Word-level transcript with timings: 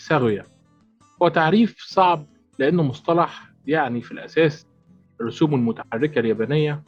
الساغويا 0.00 0.44
هو 1.22 1.28
تعريف 1.28 1.76
صعب 1.78 2.26
لأنه 2.58 2.82
مصطلح 2.82 3.52
يعني 3.66 4.00
في 4.00 4.12
الأساس 4.12 4.66
الرسوم 5.20 5.54
المتحركة 5.54 6.18
اليابانية 6.18 6.82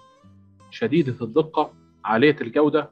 شديدة 0.70 1.16
الدقة 1.24 1.72
عالية 2.04 2.36
الجودة 2.40 2.90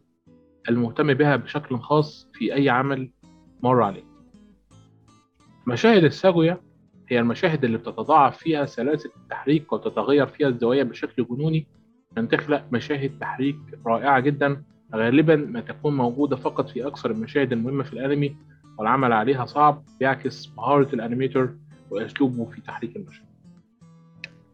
المهتم 0.69 1.15
بها 1.15 1.37
بشكل 1.37 1.79
خاص 1.79 2.29
في 2.33 2.55
أي 2.55 2.69
عمل 2.69 3.11
مر 3.63 3.83
عليه 3.83 4.03
مشاهد 5.67 6.05
الساغويا 6.05 6.61
هي 7.09 7.21
المشاهد 7.21 7.65
اللي 7.65 7.79
بتتضاعف 7.79 8.39
فيها 8.39 8.65
سلاسل 8.65 9.11
التحريك 9.17 9.73
وتتغير 9.73 10.27
فيها 10.27 10.49
الزوايا 10.49 10.83
بشكل 10.83 11.27
جنوني 11.31 11.67
أن 12.19 12.29
تخلق 12.29 12.65
مشاهد 12.73 13.19
تحريك 13.19 13.57
رائعة 13.87 14.21
جدا 14.21 14.63
غالبا 14.95 15.37
ما 15.37 15.61
تكون 15.61 15.97
موجودة 15.97 16.37
فقط 16.37 16.69
في 16.69 16.87
أكثر 16.87 17.11
المشاهد 17.11 17.53
المهمة 17.53 17.83
في 17.85 17.93
الأنمي 17.93 18.37
والعمل 18.81 19.13
عليها 19.13 19.45
صعب 19.45 19.83
بيعكس 20.01 20.53
مهارة 20.57 20.95
ال 20.95 21.02
animator 21.02 21.55
وأسلوبه 21.91 22.45
في 22.45 22.61
تحريك 22.61 22.97
المشهد 22.97 23.27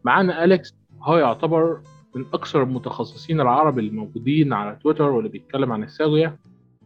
معانا 0.03 0.43
أليكس 0.43 0.75
هو 1.01 1.17
يعتبر 1.17 1.81
من 2.15 2.25
أكثر 2.33 2.63
المتخصصين 2.63 3.41
العرب 3.41 3.79
الموجودين 3.79 4.53
على 4.53 4.79
تويتر 4.83 5.09
واللي 5.09 5.29
بيتكلم 5.29 5.71
عن 5.71 5.83
الساكوغا 5.83 6.37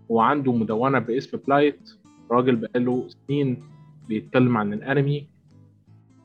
وعنده 0.09 0.53
مدونة 0.53 0.99
باسم 0.99 1.37
بلايت 1.47 1.89
راجل 2.31 2.55
بقاله 2.55 3.07
سنين 3.07 3.63
بيتكلم 4.07 4.57
عن 4.57 4.73
الأنمي. 4.73 5.27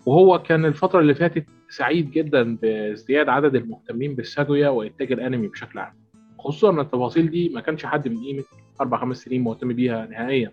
وهو 0.06 0.42
كان 0.42 0.64
الفترة 0.64 1.00
اللي 1.00 1.14
فاتت 1.14 1.46
سعيد 1.68 2.10
جدا 2.10 2.56
بازدياد 2.56 3.28
عدد 3.28 3.54
المهتمين 3.54 4.14
بالساكوغا 4.14 4.68
وإنتاج 4.68 5.12
الأنمي 5.12 5.48
بشكل 5.48 5.78
عام. 5.78 5.94
خصوصا 6.38 6.70
ان 6.70 6.80
التفاصيل 6.80 7.30
دي 7.30 7.48
ما 7.48 7.60
كانش 7.60 7.86
حد 7.86 8.08
من 8.08 8.16
قيمة 8.24 8.44
أربع 8.80 9.00
خمس 9.00 9.16
سنين 9.16 9.42
مهتم 9.42 9.72
بيها 9.72 10.06
نهائيا. 10.06 10.52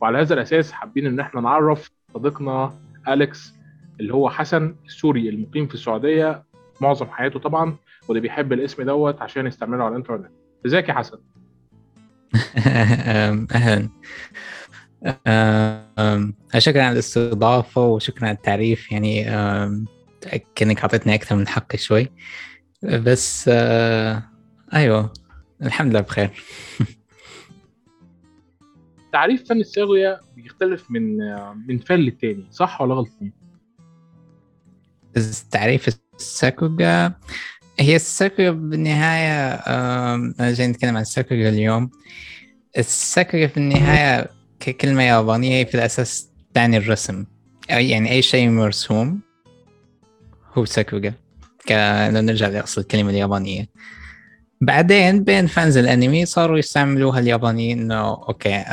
وعلى 0.00 0.18
هذا 0.18 0.34
الأساس 0.34 0.72
حابين 0.72 1.06
إن 1.06 1.20
إحنا 1.20 1.40
نعرف 1.40 1.90
صديقنا 2.14 2.74
أليكس 3.08 3.54
اللي 4.00 4.14
هو 4.14 4.30
حسن 4.30 4.74
السوري 4.86 5.28
المقيم 5.28 5.66
في 5.66 5.74
السعودية 5.74 6.42
معظم 6.80 7.06
حياته 7.06 7.38
طبعا 7.40 7.76
واللي 8.08 8.20
بيحب 8.20 8.52
الاسم 8.52 8.82
دوت 8.82 9.22
عشان 9.22 9.46
يستعمله 9.46 9.84
على 9.84 9.92
الإنترنت. 9.92 10.30
إزيك 10.66 10.88
يا 10.88 10.94
حسن؟ 10.94 11.18
أهلا. 13.54 13.88
شكرا 16.58 16.82
على 16.82 16.92
الاستضافة 16.92 17.86
وشكرا 17.86 18.28
على 18.28 18.36
التعريف. 18.36 18.92
يعني 18.92 19.24
كأنك 20.54 20.80
أعطيتني 20.80 21.14
أكثر 21.14 21.36
من 21.36 21.48
حقي 21.48 21.78
شوي. 21.78 22.10
بس 22.82 23.48
أيوه 24.74 25.12
الحمد 25.62 25.90
لله 25.90 26.00
بخير. 26.00 26.30
تعريف 29.12 29.48
فن 29.48 29.60
الساغويا 29.60 30.20
بيختلف 30.36 30.90
من 30.90 31.16
من 31.68 31.78
فن 31.78 31.94
للتاني 31.94 32.46
صح 32.50 32.80
ولا 32.80 32.94
غلط؟ 32.94 33.08
تعريف 35.50 35.88
الساكوغا 36.16 37.14
هي 37.80 37.96
الساكوغا 37.96 38.50
بالنهاية 38.50 39.54
أنا 40.40 40.52
جاي 40.52 40.66
نتكلم 40.66 40.96
عن 40.96 41.02
الساكوغا 41.02 41.48
اليوم. 41.48 41.90
الساكوغا 42.78 43.46
في 43.46 43.56
النهاية 43.56 44.30
ككلمة 44.60 45.02
يابانية 45.02 45.64
في 45.64 45.74
الأساس 45.74 46.30
تعني 46.54 46.76
الرسم. 46.76 47.24
يعني 47.68 48.10
أي 48.10 48.22
شيء 48.22 48.48
مرسوم 48.48 49.20
هو 50.54 50.64
ساكوغا. 50.64 51.12
لو 52.10 52.20
نرجع 52.20 52.48
لأصل 52.48 52.80
الكلمة 52.80 53.10
اليابانية. 53.10 53.68
بعدين 54.60 55.24
بين 55.24 55.46
fans 55.46 55.76
الانمي 55.76 56.26
صاروا 56.26 56.58
يستعملوها 56.58 57.20
اليابانيين 57.20 57.80
إنه 57.80 58.08
okay 58.08 58.64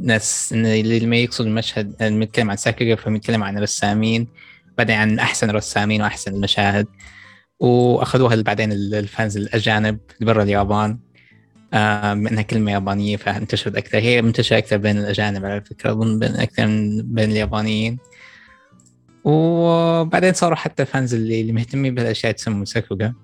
ناس 0.00 0.52
اللي 0.52 0.98
لما 0.98 1.16
يقصد 1.16 1.46
المشهد 1.46 2.02
نتكلم 2.02 2.50
عن 2.50 2.56
ساكوغا 2.56 2.94
فهم 2.94 3.16
يتكلم 3.16 3.44
عن 3.44 3.58
رسامين 3.58 4.28
بعدين 4.78 4.96
عن 4.96 5.18
أحسن 5.18 5.50
رسامين 5.50 6.02
وأحسن 6.02 6.34
المشاهد. 6.34 6.86
وأخذوها 7.60 8.42
بعدين 8.42 8.72
ال 8.72 8.85
fans 8.85 9.36
الأجانب 9.36 9.98
برا 10.20 10.42
اليابان. 10.42 10.98
إنها 11.74 12.42
كلمة 12.42 12.72
يابانية 12.72 13.16
فانتشرت 13.16 13.76
أكثر. 13.76 13.98
هي 13.98 14.22
منتشرة 14.22 14.58
أكثر 14.58 14.76
بين 14.76 14.98
الأجانب 14.98 15.44
على 15.44 15.60
فكرة 15.60 15.92
أظن 15.92 16.18
بين 16.18 16.34
أكثر 16.34 16.66
من 16.66 17.02
بين 17.02 17.30
اليابانيين. 17.30 17.98
وبعدين 19.24 20.32
صاروا 20.32 20.56
حتى 20.56 20.82
ال 20.82 20.88
fans 20.88 21.14
اللي, 21.14 21.40
اللي 21.40 21.52
مهتمين 21.52 21.94
بهالأشياء 21.94 22.32
تسموا 22.32 22.64
ساكوغا. 22.64 23.14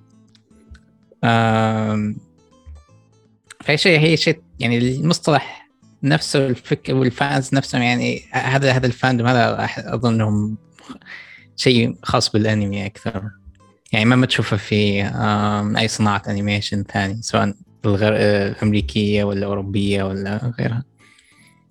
فهي 3.60 3.76
شيء 3.76 4.00
هي 4.00 4.16
شيء 4.16 4.42
يعني 4.60 4.78
المصطلح 4.78 5.68
نفسه 6.02 6.46
الفكر 6.46 6.94
وال 6.94 7.14
fans 7.14 7.54
نفسهم 7.54 7.82
يعني 7.82 8.22
هذا 8.32 8.72
هذا 8.72 8.86
ال 8.86 8.92
fandom 8.92 9.26
هذا 9.26 9.68
أظن 9.78 10.14
إنهم 10.14 10.56
شيء 11.56 11.96
خاص 12.02 12.30
بالأنمي 12.30 12.86
أكثر. 12.86 13.30
يعني 13.92 14.04
ما 14.04 14.26
تشوفه 14.26 14.56
في 14.56 15.02
أي 15.78 15.88
صناعة 15.88 16.22
animation 16.28 16.82
ثاني 16.82 17.22
سواء 17.22 17.54
الامريكيه 17.86 19.24
ولا 19.24 19.46
أوروبية 19.46 20.02
ولا 20.02 20.52
غيرها. 20.58 20.84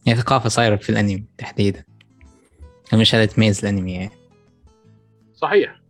يعني 0.06 0.19
ثقافة 0.19 0.50
صايرة 0.50 0.75
في 0.75 0.90
الأنمي 0.90 1.25
تحديدا. 1.38 1.84
مش 2.94 3.16
هذا 3.16 3.25
تميز 3.25 3.59
الأنمي 3.59 3.94
يعني. 3.94 4.12
صحيح. 5.36 5.81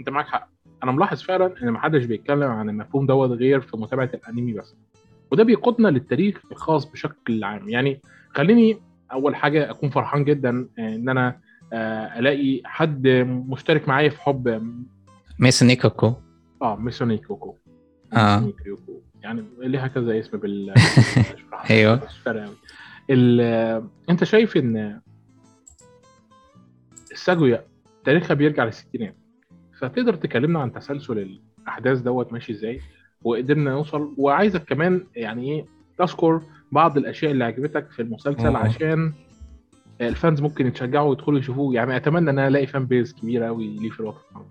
أنت 0.00 0.08
معك 0.08 0.26
حق. 0.26 0.51
أنا 0.82 0.92
ملاحظ 0.92 1.22
فعلا 1.22 1.62
إن 1.62 1.68
ما 1.68 1.78
حدش 1.78 2.04
بيتكلم 2.04 2.50
عن 2.50 2.68
المفهوم 2.68 3.06
دوت 3.06 3.30
غير 3.30 3.60
في 3.60 3.76
متابعة 3.76 4.10
الأنمي 4.14 4.52
بس. 4.52 4.74
وده 5.30 5.44
بيقودنا 5.44 5.88
للتاريخ 5.88 6.40
الخاص 6.52 6.84
بشكل 6.84 7.44
عام. 7.44 7.68
يعني 7.68 8.00
خليني 8.30 8.78
أول 9.12 9.36
حاجة 9.36 9.70
أكون 9.70 9.90
فرحان 9.90 10.24
جدا 10.24 10.68
إن 10.78 11.08
أنا 11.08 11.40
ألاقي 12.18 12.60
حد 12.64 13.08
مشترك 13.48 13.88
معايا 13.88 14.08
في 14.08 14.20
حب 14.20 14.62
ميسون 15.38 15.68
إيكوكو. 15.70 16.14
آه 16.62 16.76
ميسون 16.76 17.10
إيكوكو. 17.10 17.56
آه. 18.12 18.52
يعني 19.22 19.44
ليها 19.58 19.86
كذا 19.86 20.18
اسم 20.18 20.38
بال 20.38 20.74
أيوه. 21.70 22.00
ال... 23.10 23.40
أنت 24.10 24.24
شايف 24.24 24.56
إن 24.56 25.00
الساكوغا 27.12 27.64
تاريخها 28.04 28.34
بيرجع 28.34 28.64
للستينات؟ 28.64 29.16
فتقدر 29.82 30.14
تكلمنا 30.14 30.60
عن 30.60 30.72
تسلسل 30.72 31.38
الأحداث 31.62 31.98
دوت 31.98 32.32
ماشي 32.32 32.52
إزاي؟ 32.52 32.80
وقدرنا 33.22 33.70
نوصل 33.70 34.14
وعايزك 34.18 34.64
كمان 34.64 35.06
يعني 35.16 35.52
إيه 35.52 35.64
تذكر 35.98 36.42
بعض 36.72 36.96
الأشياء 36.96 37.32
اللي 37.32 37.44
عجبتك 37.44 37.90
في 37.90 38.02
المسلسل. 38.02 38.56
عشان 38.56 39.12
ال 40.00 40.08
fans 40.08 40.40
ممكن 40.40 40.66
يتشجعوا 40.66 41.10
ويدخلوا 41.10 41.38
يشوفوه. 41.38 41.74
يعني 41.74 41.96
أتمنى 41.96 42.30
إن 42.30 42.38
أنا 42.38 42.48
ألاقي 42.48 42.66
fan 42.66 42.86
base 42.86 43.12
كبيرة 43.12 43.46
قوي 43.46 43.76
ليه 43.78 43.90
في 43.90 44.00
الوطن 44.00 44.46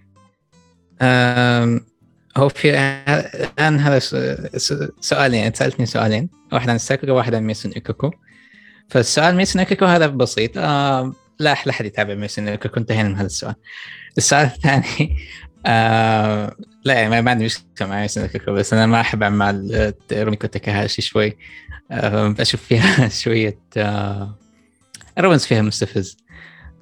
هو 2.38 2.50
في 2.50 2.69
الآن 2.69 3.80
هذا 3.80 4.00
سؤالين 5.00 5.44
انت 5.44 5.56
سألتني 5.56 5.86
سؤالين. 5.86 6.30
واحد 6.53 6.69
عن 6.69 6.75
الساكوغا 6.75 7.12
وواحد 7.12 7.36
عن 7.36 7.44
ميسون 7.44 7.72
إيكوكو. 7.72 8.12
فالسؤال 8.90 9.36
ميسون 9.36 9.59
إيكوكو 9.59 9.86
هذا 9.86 10.08
بسيط. 10.08 10.52
آه 10.58 11.13
لا 11.40 11.56
لا 11.66 11.72
أحد 11.72 11.86
يتابع 11.86 12.13
ميسون 12.13 12.48
إيكوكو 12.48 12.80
انتهينا 12.80 13.09
من 13.09 13.16
هذا 13.16 13.25
السؤال. 13.25 13.56
السؤال 14.17 14.45
الثاني 14.45 15.17
آه 15.66 16.55
لا 16.83 16.94
يعني 16.94 17.22
ما 17.22 17.31
عندي 17.31 17.45
مشكلة 17.45 17.88
مع 17.88 18.03
ايكوكو 18.03 18.53
بس 18.53 18.73
أنا 18.73 18.85
ما 18.85 19.01
أحب 19.01 19.23
أعمال 19.23 19.94
روميكو 20.11 20.47
تاكاهاشي 20.47 21.01
شوي. 21.01 21.38
آه 21.91 22.35
أشوف 22.39 22.61
فيها 22.63 23.09
شوية 23.23 23.59
آه 23.77 24.38
ال 25.17 25.21
romance 25.21 25.45
فيها 25.45 25.61
مستفز. 25.61 26.17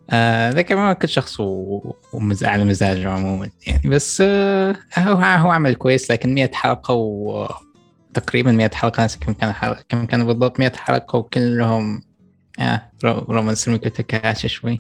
آه 0.10 0.66
ما 0.70 0.94
كل 0.94 1.10
شخص 1.10 1.38
ومز... 1.40 2.44
على 2.44 2.64
مزاجه 2.64 3.10
عموما 3.10 3.50
يعني. 3.68 3.90
بس 3.90 4.22
آه 4.26 4.76
هو 4.98 5.14
هو 5.16 5.52
عمل 5.52 5.76
كويس 5.76 6.12
لكن 6.12 6.34
100 6.34 6.52
حلقة 6.54 6.94
وتقريبا 6.94 8.52
100 8.52 8.70
حلقة 8.74 9.02
ناسي 9.02 9.20
كم 9.20 9.34
كان 9.34 9.54
كم 9.90 10.06
كان 10.06 10.26
بالضبط 10.26 10.60
100 10.60 10.72
حلقة 10.76 11.18
وكلهم 11.20 12.02
آه 12.60 12.92
romance 13.04 13.68
روميكو 13.68 13.90
تاكاهاشي 13.90 14.48
شوي. 14.48 14.80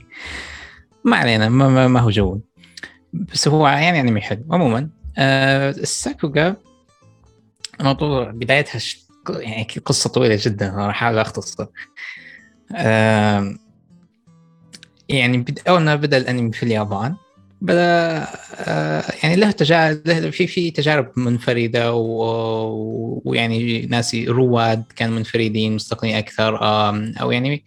ما 1.03 1.17
علينا 1.17 1.49
ما, 1.49 1.69
ما, 1.69 1.87
ما 1.87 1.99
هو 1.99 2.09
جو 2.09 2.39
بس 3.13 3.47
هو 3.47 3.67
يعني 3.67 3.97
يعني 3.97 4.21
حلو 4.21 4.45
عموما 4.51 4.89
آه 5.17 5.69
الساكوغا 5.69 6.55
موضوع 7.81 8.31
بدايتها 8.31 8.79
ش... 8.79 9.05
يعني 9.29 9.67
قصة 9.85 10.09
طويلة 10.09 10.39
جدا 10.41 10.69
راح 10.69 10.87
احاول 10.87 11.17
أختصر 11.17 11.65
آه 12.75 13.55
يعني 15.09 15.37
بد... 15.37 15.59
أول 15.67 15.81
ما 15.81 15.95
بدأ 15.95 16.17
الأنمي 16.17 16.51
في 16.51 16.63
اليابان 16.63 17.15
بدأ 17.61 18.27
آه 18.55 19.03
يعني 19.23 19.35
له 19.35 19.51
تجارب 19.51 20.01
له 20.07 20.29
في 20.29 20.47
في 20.47 20.71
تجارب 20.71 21.11
منفردة. 21.15 21.93
ويعني 23.25 23.85
ناس 23.85 24.15
رواد 24.15 24.83
كانوا 24.95 25.15
منفردين 25.15 25.75
مستقلين 25.75 26.15
أكثر 26.15 26.59
أو 27.21 27.31
يعني 27.31 27.63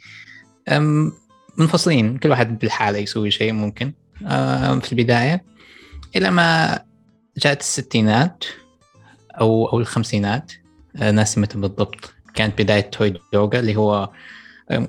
منفصلين 1.56 2.18
كل 2.18 2.30
واحد 2.30 2.58
بحاله 2.58 2.98
يسوي 2.98 3.30
شيء 3.30 3.52
ممكن 3.52 3.92
آه 4.26 4.78
في 4.78 4.92
البداية 4.92 5.44
إلى 6.16 6.30
ما 6.30 6.80
جاءت 7.36 7.60
الستينات 7.60 8.44
أو 9.40 9.66
أو 9.66 9.78
الخمسينات 9.78 10.52
آه 10.96 11.10
ناسي 11.10 11.40
متى 11.40 11.58
بالضبط 11.58 12.14
كانت 12.34 12.62
بداية 12.62 12.80
توي 12.80 13.14
دوغا 13.32 13.58
اللي 13.58 13.76
هو 13.76 14.10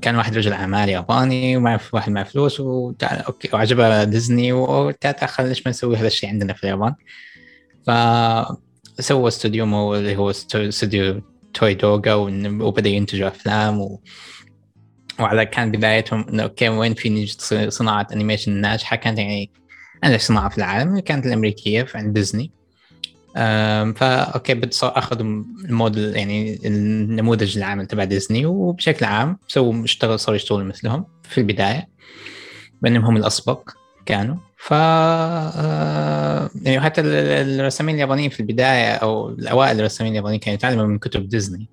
كان 0.02 0.16
واحد 0.16 0.38
رجل 0.38 0.54
أعمال 0.54 0.90
ياباني 0.90 1.58
ومع 1.58 1.80
واحد 1.94 2.12
مع 2.12 2.24
فلوس 2.24 2.60
وتعال 2.60 3.20
okay 3.20 3.50
وعجبه 3.54 4.04
ديزني 4.04 4.54
وتعال 4.54 5.30
خلينا 5.30 5.50
ليش 5.50 5.66
ما 5.66 5.70
نسوي 5.70 5.98
هذا 5.98 6.08
الشيء 6.08 6.30
عندنا 6.30 6.54
في 6.54 6.64
اليابان 6.64 6.96
فسوى 7.88 9.28
استوديو 9.28 9.96
اللي 9.96 10.16
هو 10.16 10.30
استوديو 10.30 11.22
توي 11.54 11.74
دوغا 11.74 12.14
وبدأ 12.14 12.90
ينتجوا 12.90 13.28
أفلام. 13.28 13.98
وعلى 15.20 15.46
كان 15.46 15.72
بدايتهم 15.72 16.26
إنه 16.30 16.44
okay 16.44 16.70
وين 16.70 16.94
في 16.94 17.28
صناعة 17.70 18.08
animation 18.14 18.52
ناجحة 18.52 18.96
كانت 18.96 19.18
يعني 19.20 19.52
أنا 20.04 20.18
صناعة 20.18 20.50
في 20.50 20.58
العالم 20.58 21.00
كانت 21.00 21.26
الأمريكية 21.26 21.88
عند 21.96 22.14
ديزني. 22.14 22.52
فا 23.96 24.22
okay 24.22 24.62
اخذوا 24.84 25.44
الموديل 25.66 26.16
يعني 26.16 26.60
النموذج 26.66 27.58
العام 27.58 27.84
تبع 27.84 28.04
ديزني 28.04 28.46
وبشكل 28.46 29.06
عام 29.06 29.38
سووا 29.48 29.84
اشتغل 29.84 30.20
صاروا 30.20 30.36
يشتغلوا 30.36 30.64
مثلهم 30.64 31.06
في 31.24 31.38
البداية 31.38 31.88
بانهم 32.82 33.06
هم 33.06 33.18
الأسبق 33.18 33.70
كانوا. 34.06 34.36
ف 34.58 34.72
يعني 36.66 36.82
حتى 36.82 37.02
الرسامين 37.02 37.96
اليابانيين 37.96 38.30
في 38.30 38.40
البداية 38.40 38.92
أو 38.94 39.30
الأوائل 39.30 39.80
الرسامين 39.80 40.12
اليابانيين 40.12 40.40
كانوا 40.40 40.56
يتعلموا 40.56 40.86
من 40.86 41.00
كتب 41.00 41.30
ديزني. 41.30 41.68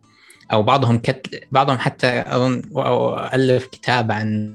أو 0.52 0.62
بعضهم 0.62 0.98
كت... 0.98 1.46
بعضهم 1.52 1.78
حتى 1.78 2.24
أظن 2.26 2.62
ألف 3.34 3.66
كتاب 3.66 4.12
عن 4.12 4.54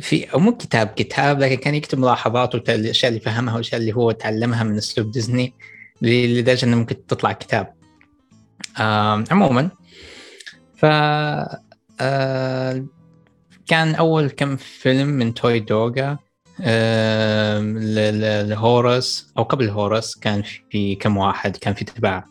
في 0.00 0.32
أو 0.32 0.38
مو 0.38 0.56
كتاب 0.56 0.86
كتاب 0.86 1.40
لكن 1.40 1.54
كان 1.56 1.74
يكتب 1.74 1.98
ملاحظات 1.98 2.54
والاشياء 2.54 3.08
اللي 3.08 3.20
فهمها 3.20 3.54
والاشياء 3.54 3.80
اللي 3.80 3.92
هو 3.92 4.10
تعلمها 4.10 4.64
من 4.64 4.76
أسلوب 4.76 5.10
ديزني 5.10 5.54
لدرجة 6.02 6.66
إنه 6.66 6.76
ممكن 6.76 7.06
تطلع 7.06 7.32
كتاب. 7.32 7.74
عموما 9.30 9.70
ف 10.76 10.86
كان 13.66 13.94
أول 13.94 14.30
كم 14.30 14.56
فيلم 14.56 15.08
من 15.08 15.34
توي 15.34 15.60
دوغا 15.60 16.18
لهورس 18.48 19.32
أو 19.38 19.42
قبل 19.42 19.68
هورس 19.68 20.16
كان 20.16 20.42
في 20.70 20.94
كم 20.94 21.16
واحد 21.16 21.56
كان 21.56 21.74
في 21.74 21.84
تبع 21.84 22.24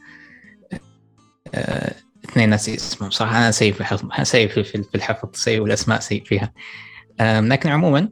اثنين 2.25 2.49
ناسي 2.49 2.75
اسمهم 2.75 3.09
صراحة 3.09 3.37
أنا 3.37 3.51
سيء 3.51 3.73
في 3.73 3.79
الحفظ 3.81 4.09
سيء 4.23 4.47
في 4.47 4.95
الحفظ 4.95 5.29
سيء 5.33 5.59
والأسماء 5.59 5.99
سيء 5.99 6.23
فيها. 6.23 6.53
لكن 7.21 7.69
عموما 7.69 8.09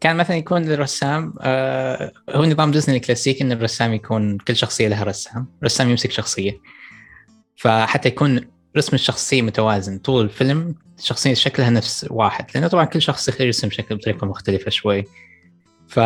كان 0.00 0.16
مثلا 0.16 0.36
يكون 0.36 0.72
الرسام 0.72 1.34
آه 1.40 2.12
هو 2.30 2.44
نظام 2.44 2.70
ديزني 2.70 2.96
الكلاسيكي 2.96 3.44
إن 3.44 3.52
الرسام 3.52 3.94
يكون 3.94 4.38
كل 4.38 4.56
شخصية 4.56 4.88
لها 4.88 5.04
رسام، 5.04 5.46
الرسام 5.58 5.90
يمسك 5.90 6.10
شخصية. 6.10 6.60
فحتى 7.56 8.08
يكون 8.08 8.40
رسم 8.76 8.94
الشخصية 8.94 9.42
متوازن 9.42 9.98
طول 9.98 10.24
الفيلم 10.24 10.74
الشخصية 10.98 11.34
شكلها 11.34 11.70
نفس 11.70 12.06
واحد 12.10 12.46
لأنه 12.54 12.68
طبعا 12.68 12.84
كل 12.84 13.02
شخص 13.02 13.40
يرسم 13.40 13.70
شكل 13.70 13.96
بطريقة 13.96 14.26
مختلفة 14.26 14.70
شوي. 14.70 15.04
ف 15.88 16.00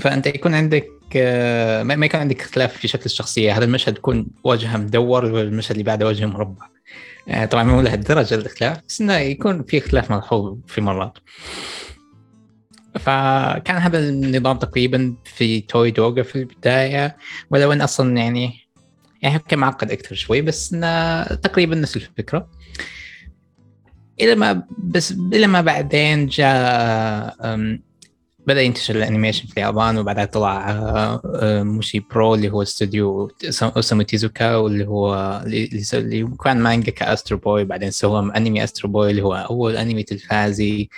فأنت 0.00 0.26
يكون 0.26 0.54
عندك 0.54 0.86
آه، 0.86 0.97
ما 1.16 2.06
يكون 2.06 2.20
عندك 2.20 2.40
اختلاف 2.40 2.76
في 2.76 2.88
شكل 2.88 3.04
الشخصية. 3.04 3.56
هذا 3.56 3.64
المشهد 3.64 3.96
يكون 3.96 4.26
وجهه 4.44 4.76
مدور 4.76 5.24
والمشهد 5.24 5.70
اللي 5.70 5.84
بعده 5.84 6.06
وجهه 6.06 6.26
مربع؟ 6.26 6.66
آه، 7.28 7.44
طبعا 7.44 7.64
مو 7.64 7.80
لهالدرجة 7.80 8.34
الاختلاف 8.34 8.80
بس 8.88 9.00
إنه 9.00 9.16
يكون 9.16 9.64
في 9.64 9.78
اختلاف 9.78 10.10
ملحوظ 10.10 10.58
في 10.66 10.80
مرات. 10.80 11.18
فكان 12.94 13.76
هذا 13.76 13.98
النظام 13.98 14.58
تقريبا 14.58 15.16
في 15.24 15.60
توي 15.60 15.90
دوغا 15.90 16.22
في 16.22 16.36
البداية 16.36 17.16
ولو 17.50 17.72
إن 17.72 17.80
أصلا 17.80 18.16
يعني 18.16 18.68
يعني 19.22 19.38
كان 19.38 19.58
معقد 19.58 19.90
أكثر 19.90 20.14
شوي 20.14 20.40
بس 20.40 20.72
إنه 20.72 21.24
تقريبا 21.24 21.74
نفس 21.74 21.96
الفكرة. 21.96 22.50
إلى 24.20 24.34
ما 24.34 24.62
بس 24.78 25.12
إلى 25.12 25.46
ما 25.46 25.60
بعدين 25.60 26.26
جاء 26.26 27.36
بدأ 28.48 28.62
ينتشر 28.62 28.96
ال 28.96 29.01
animation 29.01 29.46
في 29.46 29.56
اليابان 29.56 29.98
وبعدها 29.98 30.24
طلع 30.24 30.70
آه، 30.70 31.22
آه، 31.40 31.62
موشي 31.62 32.00
برو 32.00 32.34
اللي 32.34 32.48
هو 32.48 32.62
استوديو 32.62 33.30
أوسامو 33.62 34.02
تيزوكا 34.02 34.56
واللي 34.56 34.86
هو 34.86 35.42
اللي 35.46 36.30
كان 36.44 36.60
مانجاكا 36.60 36.92
أسترو 36.92 37.38
بوي 37.38 37.64
بعدين 37.64 37.90
سوى 37.90 38.32
أنمي 38.36 38.64
أسترو 38.64 38.90
بوي 38.90 39.10
اللي 39.10 39.22
هو 39.22 39.34
أول 39.34 39.76
أنمي 39.76 40.02
تلفازي. 40.02 40.88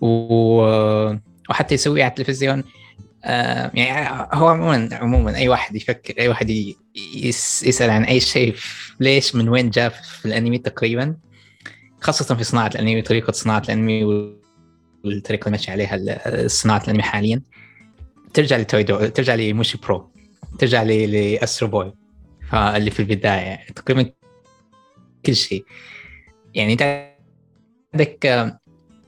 و... 0.00 0.08
وحتى 1.50 1.74
يسويه 1.74 2.02
على 2.04 2.10
التلفزيون 2.10 2.64
آه 3.24 3.70
يعني 3.74 4.28
هو 4.32 4.48
عموما 4.48 4.88
عموما 4.92 5.36
أي 5.36 5.48
واحد 5.48 5.76
يفكر 5.76 6.14
أي 6.18 6.28
واحد 6.28 6.74
يسأل 7.16 7.90
عن 7.90 8.04
أي 8.04 8.20
شيء 8.20 8.54
ليش 9.00 9.34
من 9.34 9.48
وين 9.48 9.70
جاء 9.70 9.88
في 9.88 10.26
الأنمي 10.26 10.58
تقريبا 10.58 11.16
خاصة 12.00 12.34
في 12.34 12.44
صناعة 12.44 12.70
الأنمي 12.74 13.02
طريقة 13.02 13.32
صناعة 13.32 13.62
الأنمي 13.64 14.04
والطريقة 15.04 15.46
اللي 15.46 15.56
ماشي 15.56 15.70
عليها 15.70 16.48
صناعه 16.48 16.82
الانمي 16.84 17.02
حاليا. 17.02 17.42
ترجع 18.34 18.56
لتويدو 18.56 19.06
ترجع 19.06 19.34
لموشي 19.34 19.78
برو 19.78 20.10
ترجع 20.58 20.82
لأسترو 20.82 21.68
بوي. 21.68 21.94
فاللي 22.50 22.90
في 22.90 23.00
البداية 23.00 23.66
تقريبا 23.76 24.10
كل 25.26 25.36
شيء. 25.36 25.64
يعني 26.54 26.76
عندك 27.94 28.26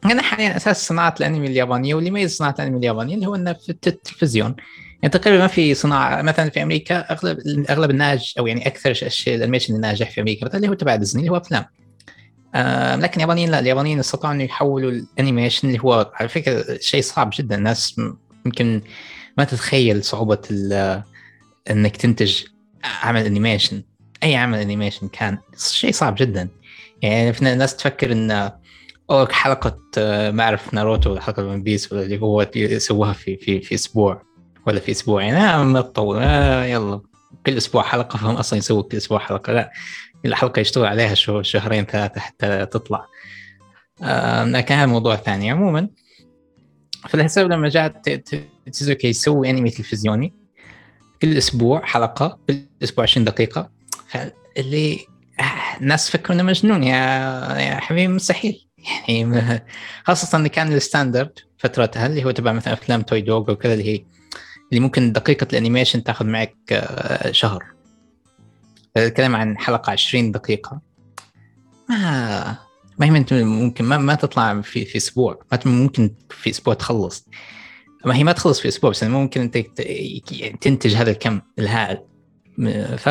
أنا 0.05 0.23
حاليا 0.23 0.57
أساس 0.57 0.89
صناعة 0.89 1.15
الأنمي 1.21 1.47
اليابانية 1.47 1.95
واللي 1.95 2.09
يميز 2.09 2.37
صناعة 2.37 2.55
الأنمي 2.59 2.79
اليابانية 2.79 3.15
اللي 3.15 3.27
هو 3.27 3.35
إنه 3.35 3.53
في 3.53 3.69
التلفزيون. 3.69 4.57
يعني 5.03 5.19
تقريبا 5.19 5.43
ما 5.43 5.47
في 5.47 5.75
صناعة 5.75 6.23
مثلا 6.23 6.51
في 6.51 6.63
أمريكا 6.63 7.13
أغلب 7.13 7.39
أغلب 7.71 7.91
الناج 7.91 8.35
أو 8.39 8.47
يعني 8.47 8.67
أكثر 8.67 8.91
الشيء 8.91 9.35
ال 9.35 9.39
animation 9.39 9.75
الناجح 9.75 10.11
في 10.11 10.21
أمريكا 10.21 10.47
مثلا 10.47 10.57
اللي 10.57 10.69
هو 10.69 10.75
تبع 10.75 10.97
ديزني 10.97 11.23
اللي 11.23 11.33
هو 11.33 11.37
أفلام. 11.37 11.65
آه 12.57 12.97
لكن 12.97 13.15
اليابانيين 13.15 13.51
لا 13.51 13.59
اليابانيين 13.59 13.99
استطاعوا 13.99 14.35
انه 14.35 14.45
يحولوا 14.45 14.91
ال 14.91 14.99
animation 14.99 15.69
اللي 15.69 15.81
هو 15.81 16.13
على 16.15 16.29
فكرة 16.29 16.79
شيء 16.81 17.03
صعب 17.03 17.31
جدا. 17.39 17.57
الناس 17.57 18.01
يمكن 18.47 18.83
ما 19.39 19.45
تتخيل 19.45 20.05
صعوبة 20.05 20.39
إنك 21.71 21.97
تنتج 21.97 22.43
عمل 23.03 23.27
animation. 23.27 23.83
أي 24.23 24.37
عمل 24.37 24.59
animation 24.59 25.09
كان. 25.09 25.39
شيء 25.59 25.93
صعب 25.93 26.15
جدا. 26.19 26.49
يعني 27.03 27.33
في 27.33 27.45
ناس 27.45 27.77
تفكر 27.77 28.13
إن 28.13 28.51
أو 29.11 29.27
حلقة 29.27 29.79
آه، 29.99 30.31
ما 30.31 30.43
أعرف 30.43 30.75
ناروتو 30.75 31.11
ولا 31.11 31.21
حلقة 31.21 31.45
ون 31.45 31.63
بيس 31.63 31.93
ولا 31.93 32.03
اللي 32.03 32.21
هو 32.21 32.47
يسووها 32.57 33.13
في 33.13 33.37
في 33.37 33.61
في 33.61 33.75
أسبوع. 33.75 34.23
ولا 34.67 34.81
في 34.81 34.93
أسبوعين. 34.93 35.35
آه 35.35 35.65
ما 35.65 35.81
تطول. 35.81 36.19
آه 36.21 36.65
يلا. 36.65 37.01
كل 37.47 37.57
أسبوع 37.57 37.83
حلقة 37.83 38.17
فهم 38.17 38.35
أصلا 38.37 38.59
يسووا 38.59 38.83
كل 38.83 38.97
أسبوع 38.97 39.19
حلقة. 39.19 39.53
لا. 39.53 39.73
الحلقة 40.25 40.61
يشتغل 40.61 40.87
عليها 40.87 41.15
شهر 41.15 41.43
شهرين 41.43 41.85
ثلاثة 41.85 42.21
حتى 42.21 42.67
تطلع. 42.67 43.07
لكن 44.45 44.75
هذا 44.75 44.87
موضوع 44.87 45.17
ثاني. 45.17 45.51
عموما 45.51 45.89
فالحساب 47.09 47.51
لما 47.51 47.69
جاء 47.69 47.89
تيزوكا 48.73 49.09
يسوي 49.09 49.51
أنمي 49.51 49.71
تلفزيوني 49.71 50.35
كل 51.23 51.37
أسبوع 51.37 51.85
حلقة 51.85 52.39
كل 52.49 52.63
أسبوع 52.83 53.03
20 53.05 53.25
دقيقة. 53.25 53.71
اللي 54.57 55.07
الناس 55.81 56.11
فكروا 56.11 56.35
إنه 56.35 56.43
مجنون 56.43 56.83
يا 56.83 56.97
يا 57.59 57.81
حبيبي 57.81 58.13
مستحيل 58.13 58.67
يعني 59.09 59.65
خاصة 60.07 60.39
انه 60.39 60.49
كان 60.49 60.73
ال 60.73 60.80
standard 60.80 61.39
فترتها 61.59 62.07
اللي 62.07 62.25
هو 62.25 62.31
تبع 62.31 62.53
مثلا 62.53 62.73
أفلام 62.75 63.03
توي 63.03 63.21
دوغا 63.21 63.51
وكذا 63.51 63.73
اللي 63.73 63.85
هي 63.85 64.05
اللي 64.71 64.81
ممكن 64.81 65.13
دقيقة 65.13 65.47
ال 65.53 65.58
animation 65.58 66.05
تاخذ 66.05 66.27
معك 66.27 66.57
آه، 66.73 67.31
شهر. 67.31 67.76
الكلام 68.97 69.37
عن 69.37 69.59
حلقة 69.59 69.91
20 69.91 70.33
دقيقة. 70.33 70.81
ما 71.89 72.59
ما 72.99 73.07
هي 73.07 73.45
ممكن 73.45 73.85
ما, 73.85 73.99
ما 73.99 74.15
تطلع 74.15 74.61
في 74.61 74.85
في 74.85 74.97
أسبوع. 74.97 75.41
ما 75.53 75.59
ممكن 75.65 76.15
في 76.31 76.51
أسبوع 76.51 76.75
تخلص. 76.75 77.29
ما 78.05 78.17
هي 78.17 78.25
ما 78.25 78.33
تخلص 78.33 78.61
في 78.61 78.69
أسبوع 78.69 78.91
بس 78.91 79.05
ممكن 79.05 79.41
أنت 79.41 79.59
تنتج 80.61 80.95
هذا 80.95 81.11
الكم 81.11 81.41
الهائل. 81.59 81.99
ف 82.99 83.09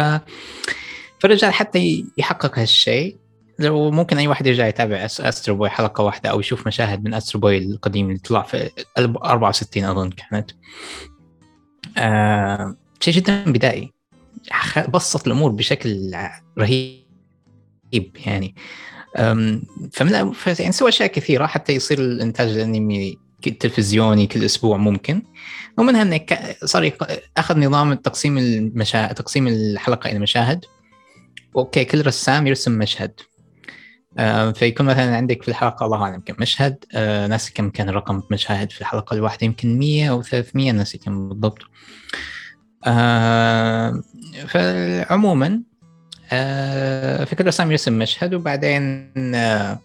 فالرجال 1.20 1.54
حتى 1.54 2.06
يحقق 2.18 2.60
هالشيء. 2.60 3.18
لو 3.60 3.92
ممكن 3.92 4.18
أي 4.18 4.28
واحد 4.28 4.48
يرجع 4.48 4.68
يتابع 4.68 4.96
استرو 5.06 5.56
بوي 5.56 5.70
حلقة 5.70 6.04
واحدة 6.04 6.30
أو 6.30 6.40
يشوف 6.40 6.68
مشاهد 6.68 7.04
من 7.04 7.14
استرو 7.14 7.42
بوي 7.42 7.58
القديم 7.58 8.08
اللي 8.08 8.20
طلع 8.20 8.42
في 8.42 8.70
64 8.98 9.84
أظن 9.84 10.10
كانت. 10.10 10.52
آه 11.98 12.76
شيء 13.00 13.14
جدا 13.14 13.52
بدائي. 13.52 13.95
بسط 14.90 15.28
الأمور 15.28 15.52
بشكل 15.52 16.16
رهيب 16.60 17.06
يعني. 18.26 18.56
فمن 19.92 20.34
يعني 20.60 20.72
سوى 20.72 20.90
أشياء 20.90 21.10
كثيرة 21.10 21.46
حتى 21.46 21.74
يصير 21.74 22.00
الإنتاج 22.00 22.50
الأنمي 22.50 23.18
تلفزيوني 23.60 24.28
كل 24.28 24.46
أسبوع 24.46 24.78
ممكن. 24.78 25.22
ومنها 25.78 26.02
إنه 26.02 26.26
صار 26.64 26.92
أخذ 27.38 27.60
نظام 27.60 27.94
تقسيم 27.94 28.38
المشا... 28.38 29.14
تقسيم 29.14 29.48
الحلقة 29.48 30.12
إلى 30.12 30.20
مشاهد. 30.20 30.66
أوكي 31.56 31.86
كل 31.86 32.08
رسام 32.08 32.48
يرسم 32.48 32.72
مشهد. 32.72 33.20
فيكون 34.56 34.86
مثلا 34.86 35.16
عندك 35.16 35.44
في 35.44 35.48
الحلقة 35.50 35.86
الله 35.86 36.04
أعلم 36.04 36.20
كم 36.20 36.36
مشهد. 36.40 36.86
آه 36.94 37.28
ناسي 37.28 37.54
كم 37.54 37.70
كان 37.70 37.90
رقم 37.90 38.22
مشاهد 38.32 38.72
في 38.72 38.82
الحلقة 38.82 39.14
الواحدة 39.14 39.46
يمكن 39.46 39.80
100 39.80 40.10
أو 40.10 40.22
300 40.22 40.72
ناسي 40.72 40.98
كم 40.98 41.30
بالضبط. 41.30 41.60
آه 42.86 44.04
فعموما 44.48 45.62
آه 46.32 47.24
فكل 47.24 47.48
رسام 47.48 47.72
يرسم 47.72 47.94
مشهد 48.00 48.34
وبعدين 48.34 49.12
آه 49.36 49.80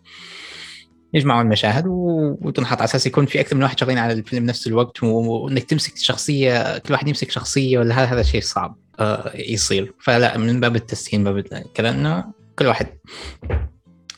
يجمعوا 1.15 1.43
المشاهد 1.43 1.85
وتنحط 1.87 2.77
على 2.77 2.85
أساس 2.85 3.07
يكون 3.07 3.27
في 3.27 3.41
أكثر 3.41 3.57
من 3.57 3.63
واحد 3.63 3.79
شغالين 3.79 3.99
على 3.99 4.13
الفيلم 4.13 4.47
نفس 4.47 4.67
الوقت 4.67 5.03
وإنك 5.03 5.65
تمسك 5.65 5.97
شخصية 5.97 6.79
كل 6.79 6.93
واحد 6.93 7.09
يمسك 7.09 7.31
شخصية 7.31 7.79
ولا 7.79 7.95
هذا 7.95 8.05
هذا 8.05 8.23
شيء 8.23 8.41
صعب 8.41 8.77
آه 9.01 9.33
يصير. 9.37 9.95
فلا 10.01 10.39
من 10.39 10.61
باب 10.61 10.77
التسهيل 10.77 11.25
باب 11.25 11.41
كذا 11.75 11.91
إنه 11.91 12.25
كل 12.59 12.67
واحد 12.67 12.87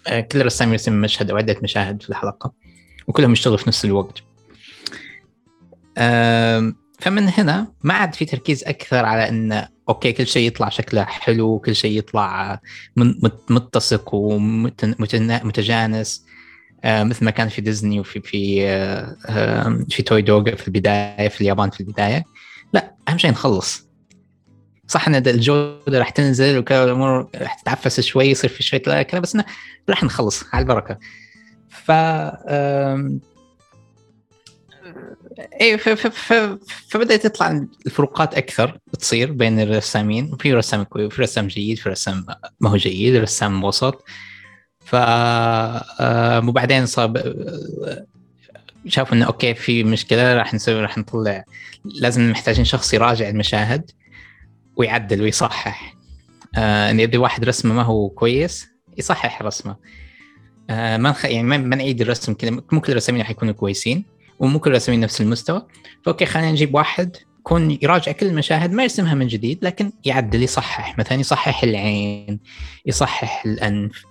آه 0.06 0.20
كل 0.20 0.46
رسام 0.46 0.72
يرسم 0.72 1.00
مشهد 1.00 1.30
أو 1.30 1.36
عدة 1.36 1.56
مشاهد 1.62 2.02
في 2.02 2.10
الحلقة 2.10 2.52
وكلهم 3.08 3.32
يشتغلوا 3.32 3.58
في 3.58 3.68
نفس 3.68 3.84
الوقت. 3.84 4.22
آه 5.98 6.72
فمن 7.00 7.28
هنا 7.28 7.72
ما 7.82 7.94
عاد 7.94 8.14
في 8.14 8.24
تركيز 8.24 8.64
أكثر 8.64 9.04
على 9.04 9.28
انه 9.28 9.68
أوكي 9.88 10.12
كل 10.12 10.26
شيء 10.26 10.46
يطلع 10.46 10.68
شكله 10.68 11.04
حلو 11.04 11.48
وكل 11.48 11.74
شيء 11.74 11.98
يطلع 11.98 12.60
متسق 13.50 14.14
ومتجانس 14.14 16.24
آه 16.84 17.04
مثل 17.04 17.24
ما 17.24 17.30
كان 17.30 17.48
في 17.48 17.60
ديزني 17.60 18.00
وفي 18.00 18.20
في 18.20 18.68
آه 18.68 19.84
في 19.90 20.02
توي 20.02 20.22
دوغ 20.22 20.54
في 20.54 20.68
البداية 20.68 21.28
في 21.28 21.40
اليابان 21.40 21.70
في 21.70 21.80
البداية. 21.80 22.24
لا 22.72 22.94
أهم 23.08 23.18
شيء 23.18 23.30
نخلص. 23.30 23.88
صح 24.88 25.08
إن 25.08 25.14
الجودة 25.14 25.98
راح 25.98 26.10
تنزل 26.10 26.58
وكذا 26.58 26.84
الأمور 26.84 27.28
راح 27.34 27.54
تتعفس 27.54 28.00
شوي 28.00 28.24
يصير 28.24 28.50
في 28.50 28.62
شوية 28.62 29.02
كذا 29.02 29.20
بس 29.20 29.38
راح 29.88 30.04
نخلص 30.04 30.44
على 30.52 30.62
البركة. 30.62 30.98
ف 31.68 31.90
اي 35.60 35.78
فبدأت 36.88 37.26
تطلع 37.26 37.64
الفروقات 37.86 38.34
أكثر 38.34 38.78
تصير 38.98 39.32
بين 39.32 39.60
الرسامين. 39.60 40.36
في 40.36 40.54
رسام 40.54 40.82
كويس 40.82 41.12
في 41.12 41.22
رسام 41.22 41.46
جيد 41.46 41.78
في 41.78 41.88
رسام 41.88 42.26
ما 42.60 42.70
هو 42.70 42.76
جيد 42.76 43.16
رسام 43.16 43.64
وسط. 43.64 44.04
ف 44.84 44.96
وبعدين 46.48 46.86
صاب 46.86 47.34
شافوا 48.86 49.16
إنه 49.16 49.26
okay 49.26 49.54
في 49.54 49.84
مشكلة 49.84 50.34
راح 50.34 50.54
نسوي 50.54 50.80
راح 50.80 50.98
نطلع. 50.98 51.44
لازم 51.84 52.30
محتاجين 52.30 52.64
شخص 52.64 52.94
يراجع 52.94 53.28
المشاهد 53.28 53.90
ويعدل 54.76 55.22
ويصحح. 55.22 55.94
آه 56.56 56.90
إن 56.90 57.00
اذا 57.00 57.18
واحد 57.18 57.44
رسمه 57.44 57.74
ما 57.74 57.82
هو 57.82 58.08
كويس 58.08 58.66
يصحح 58.98 59.42
رسمه. 59.42 59.76
آه 60.70 60.96
ما 60.96 61.10
نخ... 61.10 61.24
يعني 61.24 61.42
ما 61.42 61.76
نعيد 61.76 62.00
الرسم 62.00 62.34
كذا 62.34 62.50
مو 62.50 62.80
كل 62.80 62.92
الرسامين 62.92 63.20
راح 63.20 63.30
يكونوا 63.30 63.54
كويسين. 63.54 64.04
ومو 64.42 64.58
كل 64.58 64.70
الرسامين 64.70 65.00
نفس 65.00 65.20
المستوى. 65.20 65.66
ف 66.04 66.09
okay 66.09 66.26
خلينا 66.26 66.50
نجيب 66.50 66.74
واحد 66.74 67.16
يكون 67.38 67.78
يراجع 67.82 68.12
كل 68.12 68.26
المشاهد 68.26 68.72
ما 68.72 68.82
يرسمها 68.82 69.14
من 69.14 69.26
جديد 69.26 69.64
لكن 69.64 69.92
يعدل 70.04 70.42
يصحح 70.42 70.98
مثلا 70.98 71.20
يصحح 71.20 71.62
العين 71.62 72.40
يصحح 72.86 73.44
الأنف 73.46 74.04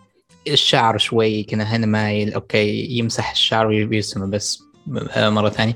الشعر 0.47 0.97
شوي 0.97 1.43
كنا 1.43 1.63
هنا 1.63 1.85
مايل 1.85 2.33
أوكي 2.33 2.97
يمسح 2.97 3.31
الشعر 3.31 3.67
ويرسمه 3.67 4.25
بس 4.25 4.63
مرة 5.17 5.49
ثانية. 5.49 5.75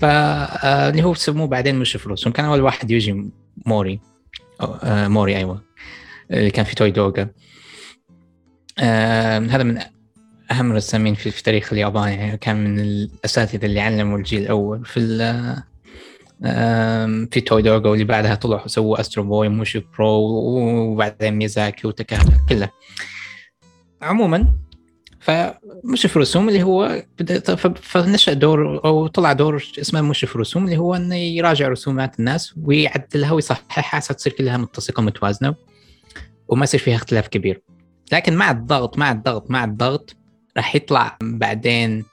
فاللي 0.00 1.02
هو 1.02 1.14
سموه 1.14 1.46
بعدين 1.46 1.74
مش 1.74 1.96
فلوس 1.96 2.28
كان 2.28 2.46
أول 2.46 2.60
واحد 2.60 2.90
يجي 2.90 3.30
موري 3.66 4.00
أو 4.60 4.78
موري 5.08 5.36
أيوه 5.36 5.62
اللي 6.30 6.50
كان 6.50 6.64
في 6.64 6.74
توي 6.74 6.90
دوغا. 6.90 7.28
هذا 8.78 9.62
من 9.62 9.78
أهم 10.50 10.70
الرسامين 10.70 11.14
في, 11.14 11.30
في 11.30 11.42
تاريخ 11.42 11.72
اليابان 11.72 12.08
يعني 12.08 12.36
كان 12.36 12.64
من 12.64 12.80
الأساتذة 12.80 13.66
اللي 13.66 13.80
علموا 13.80 14.18
الجيل 14.18 14.42
الأول. 14.42 14.84
في 14.84 15.00
في 17.30 17.40
توي 17.40 17.62
دوغا 17.62 17.88
واللي 17.88 18.04
بعدها 18.04 18.34
طلعوا 18.34 18.68
سووا 18.68 19.00
أسترو 19.00 19.24
بوي 19.24 19.48
موشي 19.48 19.84
برو 19.98 20.06
وبعدين 20.06 21.34
ميزاكي 21.34 21.86
وتكاهلا 21.86 22.38
كله. 22.48 22.68
عموما 24.02 24.46
فمشرف 25.20 26.16
رسوم 26.16 26.48
اللي 26.48 26.62
هو 26.62 27.02
فنشأ 27.74 28.32
دور 28.32 28.84
أو 28.84 29.06
طلع 29.06 29.32
دور 29.32 29.64
اسمه 29.80 30.00
مشرف 30.00 30.36
رسوم 30.36 30.64
اللي 30.64 30.76
هو 30.76 30.94
إنه 30.94 31.16
يراجع 31.16 31.68
رسومات 31.68 32.18
الناس 32.18 32.54
ويعدلها 32.62 33.32
ويصححها 33.32 33.82
حتى 33.82 34.14
تصير 34.14 34.32
كلها 34.32 34.56
متسقه 34.56 35.00
ومتوازنه 35.00 35.54
وما 36.48 36.64
يصير 36.64 36.80
فيها 36.80 36.96
اختلاف 36.96 37.28
كبير. 37.28 37.62
لكن 38.12 38.36
مع 38.36 38.50
الضغط 38.50 38.98
مع 38.98 39.12
الضغط 39.12 39.50
مع 39.50 39.64
الضغط 39.64 40.16
راح 40.56 40.76
يطلع 40.76 41.18
بعدين 41.22 42.04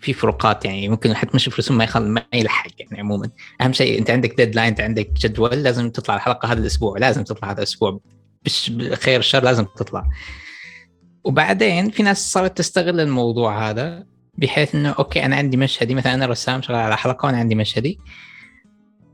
في 0.00 0.12
فروقات 0.12 0.64
يعني 0.64 0.88
ممكن 0.88 1.16
حتى 1.16 1.30
مشرف 1.34 1.58
رسوم 1.58 1.76
ما 1.76 1.84
يخل 1.84 2.02
ما 2.02 2.22
يلحق 2.32 2.70
يعني 2.78 3.00
عموما. 3.00 3.30
أهم 3.60 3.72
شيء 3.72 3.98
أنت 3.98 4.10
عندك 4.10 4.36
ديدلاين 4.36 4.68
أنت 4.68 4.80
عندك 4.80 5.12
جدول 5.12 5.62
لازم 5.62 5.90
تطلع 5.90 6.14
الحلقة 6.16 6.52
هذا 6.52 6.60
الأسبوع 6.60 6.98
لازم 6.98 7.24
تطلع 7.24 7.50
هذا 7.50 7.58
الأسبوع. 7.58 8.00
مش 8.44 8.72
خير 8.92 9.18
الشر 9.18 9.44
لازم 9.44 9.64
تطلع. 9.64 10.06
وبعدين 11.24 11.90
في 11.90 12.02
ناس 12.02 12.32
صارت 12.32 12.58
تستغل 12.58 13.00
الموضوع 13.00 13.70
هذا 13.70 14.06
بحيث 14.34 14.74
إنه 14.74 14.90
okay 14.98 15.24
أنا 15.24 15.36
عندي 15.36 15.56
مشهدي 15.56 15.94
مثلا 15.94 16.14
أنا 16.14 16.26
رسام 16.26 16.62
شغال 16.62 16.78
على 16.78 16.96
حلقة 16.96 17.26
وأنا 17.26 17.38
عندي 17.38 17.54
مشهدي. 17.54 17.98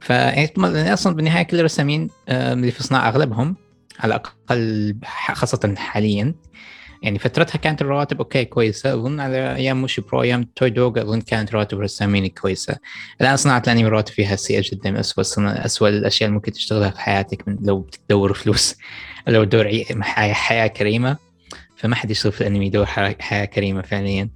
ف 0.01 0.11
يعني 0.11 0.93
أصلا 0.93 1.15
بالنهاية 1.15 1.43
كل 1.43 1.61
الرسامين 1.61 2.11
اللي 2.29 2.71
في 2.71 2.83
صناعة 2.83 3.09
أغلبهم 3.09 3.57
على 3.99 4.15
الأقل 4.15 4.97
خاصة 5.33 5.75
حاليا 5.77 6.35
يعني 7.03 7.19
فترتها 7.19 7.59
كانت 7.59 7.83
الرواتب 7.83 8.19
okay 8.19 8.45
كويسة 8.45 8.95
أظن 8.95 9.21
على 9.21 9.57
أيام 9.57 9.81
موشي 9.81 10.01
برو 10.01 10.23
أيام 10.23 10.49
توي 10.57 10.71
دوغا 10.71 11.01
أظن 11.01 11.21
كانت 11.21 11.53
رواتب 11.53 11.79
الرسامين 11.79 12.27
كويسة. 12.27 12.77
الآن 13.21 13.37
صناعة 13.37 13.63
الأنمي 13.67 13.89
رواتب 13.89 14.13
فيها 14.13 14.37
سيئة 14.37 14.63
جدا 14.73 15.01
اسوء 15.01 15.25
اسوء 15.39 15.89
الأشياء 15.89 16.27
اللي 16.27 16.35
ممكن 16.35 16.53
تشتغلها 16.53 16.91
في 16.91 17.01
حياتك 17.01 17.49
من 17.49 17.57
لو 17.61 17.81
بتدور 17.81 18.35
فلوس 18.35 18.77
لو 19.29 19.45
تدور 19.45 19.85
حياة 20.01 20.67
كريمة. 20.67 21.17
فما 21.77 21.97
حد 21.97 22.11
يشتغل 22.11 22.33
في 22.33 22.41
الأنمي 22.41 22.67
يدور 22.67 22.87
حياة 22.87 23.45
كريمة 23.45 23.83
فعليا. 23.83 24.29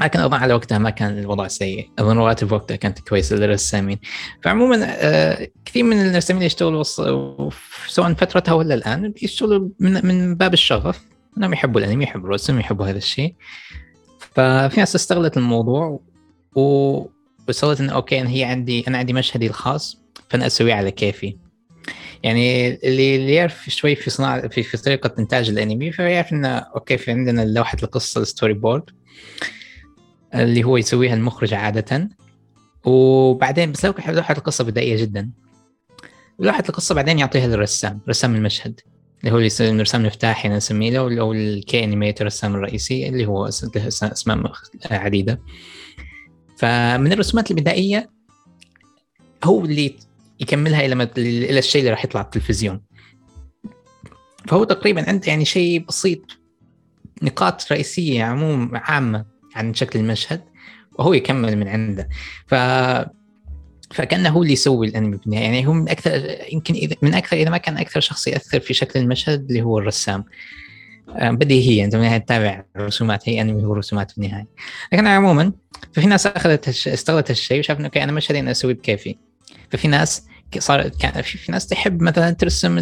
لكن 0.00 0.20
أظن 0.20 0.36
على 0.36 0.54
وقتها 0.54 0.78
ما 0.78 0.90
كان 0.90 1.18
الوضع 1.18 1.48
سيء. 1.48 1.90
أظن 1.98 2.16
رواتب 2.18 2.52
وقتها 2.52 2.76
كانت 2.76 2.98
كويسة 2.98 3.36
للرسامين. 3.36 3.98
فعموما 4.42 4.86
آه، 4.88 5.48
كثير 5.64 5.84
من 5.84 6.06
الرسامين 6.06 6.42
يشتغلوا 6.42 6.82
سواء 7.88 8.14
فترتها 8.14 8.54
ولا 8.54 8.74
الآن 8.74 9.12
يشتغلوا 9.22 9.68
من, 9.80 10.06
من 10.06 10.34
باب 10.34 10.52
الشغف. 10.52 11.15
انهم 11.38 11.52
يحبوا 11.52 11.80
الأنمي 11.80 12.04
يحبوا 12.04 12.28
الرسم 12.28 12.60
يحبوا 12.60 12.86
هذا 12.86 12.98
الشيء. 12.98 13.34
ففي 14.18 14.74
ناس 14.76 14.94
استغلت 14.94 15.36
الموضوع 15.36 16.00
و 16.54 17.06
وصلت 17.48 17.80
إنه 17.80 17.92
أوكي 17.92 18.20
أنا 18.20 18.30
هي 18.30 18.44
عندي 18.44 18.84
أنا 18.88 18.98
عندي 18.98 19.12
مشهدي 19.12 19.46
الخاص 19.46 19.98
فأنا 20.30 20.46
أسويه 20.46 20.74
على 20.74 20.90
كيفي. 20.90 21.36
يعني 22.22 22.68
اللي 22.68 23.16
اللي 23.16 23.34
يعرف 23.34 23.70
شوي 23.70 23.94
في 23.94 24.10
صناعة 24.10 24.48
في, 24.48 24.62
في 24.62 24.76
طريقة 24.76 25.14
إنتاج 25.18 25.48
الأنمي 25.48 25.92
فيعرف 25.92 26.32
إنه 26.32 26.48
okay 26.48 26.98
في 26.98 27.10
عندنا 27.10 27.44
لوحة 27.44 27.78
القصة 27.82 28.20
ال 28.20 28.54
storyboard 28.54 28.90
اللي 30.34 30.64
هو 30.64 30.76
يسويها 30.76 31.14
المخرج 31.14 31.54
عادة. 31.54 32.08
وبعدين 32.84 33.72
بس 33.72 33.84
لوحة 33.84 34.34
القصة 34.38 34.64
بدائية 34.64 34.96
جدا. 35.02 35.30
لوحة 36.38 36.64
القصة 36.68 36.94
بعدين 36.94 37.18
يعطيها 37.18 37.46
للرسام 37.46 38.00
رسام 38.08 38.34
المشهد. 38.34 38.80
اللي 39.26 39.34
هو 39.34 39.38
اللي 39.38 39.72
الرسام 39.76 40.00
المفتاحي 40.00 40.48
نسميه 40.48 40.90
له 40.90 41.20
أو 41.20 41.32
ال 41.32 41.45
key 41.45 41.84
animator 41.84 42.20
الرسام 42.20 42.54
الرئيسي 42.54 43.08
اللي 43.08 43.26
هو 43.26 43.46
أسماء 43.46 44.52
عديدة 44.90 45.40
فمن 46.58 47.12
الرسومات 47.12 47.50
البدائية 47.50 48.10
هو 49.44 49.64
اللي 49.64 49.96
يكملها 50.40 50.86
إلى. 50.86 51.10
إلى 51.18 51.58
الشيء 51.58 51.80
اللي 51.80 51.90
راح 51.90 52.04
يطلع 52.04 52.20
على 52.20 52.24
التلفزيون 52.24 52.82
فهو 54.48 54.64
تقريبا 54.64 55.08
عنده 55.08 55.28
يعني 55.28 55.44
شيء 55.44 55.84
بسيط 55.88 56.22
نقاط 57.22 57.72
رئيسية 57.72 58.24
عموم 58.24 58.70
عامة 58.74 59.26
عن 59.54 59.74
شكل 59.74 59.98
المشهد 59.98 60.44
وهو 60.98 61.12
يكمل 61.12 61.56
من 61.56 61.68
عنده 61.68 62.08
ف 62.46 62.54
فكأنه 63.96 64.28
هو 64.28 64.42
اللي 64.42 64.52
يسوي 64.52 64.86
الأنمي 64.86 65.16
بالنهايه 65.16 65.44
يعني 65.44 65.66
هو 65.66 65.72
من 65.72 65.88
أكثر 65.88 66.38
يمكن 66.52 66.88
من 67.02 67.14
أكثر 67.14 67.36
إذا 67.36 67.50
ما 67.50 67.58
كان 67.58 67.76
أكثر 67.76 68.00
شخص 68.00 68.28
يأثر 68.28 68.60
في 68.60 68.74
شكل 68.74 69.00
المشهد 69.00 69.46
اللي 69.48 69.62
هو 69.62 69.78
الرسام. 69.78 70.24
بديهيا 71.08 71.84
انت 71.84 71.96
بالنهايه 71.96 72.18
تتابع 72.18 72.64
رسومات 72.76 73.28
هي 73.28 73.40
أنمي 73.40 73.64
هو 73.64 73.72
رسومات 73.72 74.10
في 74.10 74.18
النهايه 74.18 74.46
لكن 74.92 75.06
عموما 75.06 75.52
ففي 75.92 76.06
ناس 76.06 76.26
أخذت 76.26 76.68
استغلت 76.68 77.30
هالشيء 77.30 77.58
وشافت 77.58 77.80
انه 77.80 77.90
أنا 77.96 78.12
مشهدي 78.12 78.40
أنا 78.40 78.50
اسويه 78.50 78.74
بكيفي. 78.74 79.16
ففي 79.70 79.88
ناس 79.88 80.26
صار 80.58 80.88
كان 80.88 81.22
في 81.22 81.52
ناس 81.52 81.66
تحب 81.66 82.02
مثلا 82.02 82.30
ترسم 82.30 82.78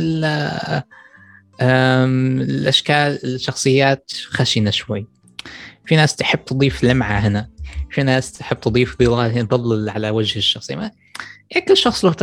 الأشكال 1.60 3.18
الشخصيات 3.24 4.12
خشنة 4.30 4.70
شوي. 4.70 5.06
في 5.86 5.96
ناس 5.96 6.16
تحب 6.16 6.44
تضيف 6.44 6.84
لمعة 6.84 7.18
هنا 7.18 7.50
في 7.90 8.02
ناس 8.02 8.32
تحب 8.32 8.60
تضيف 8.60 9.02
ظل 9.02 9.88
على 9.88 10.10
وجه 10.10 10.38
الشخص. 10.38 10.70
يعني 10.70 10.94
كل 11.68 11.76
شخص 11.76 12.04
له 12.04 12.14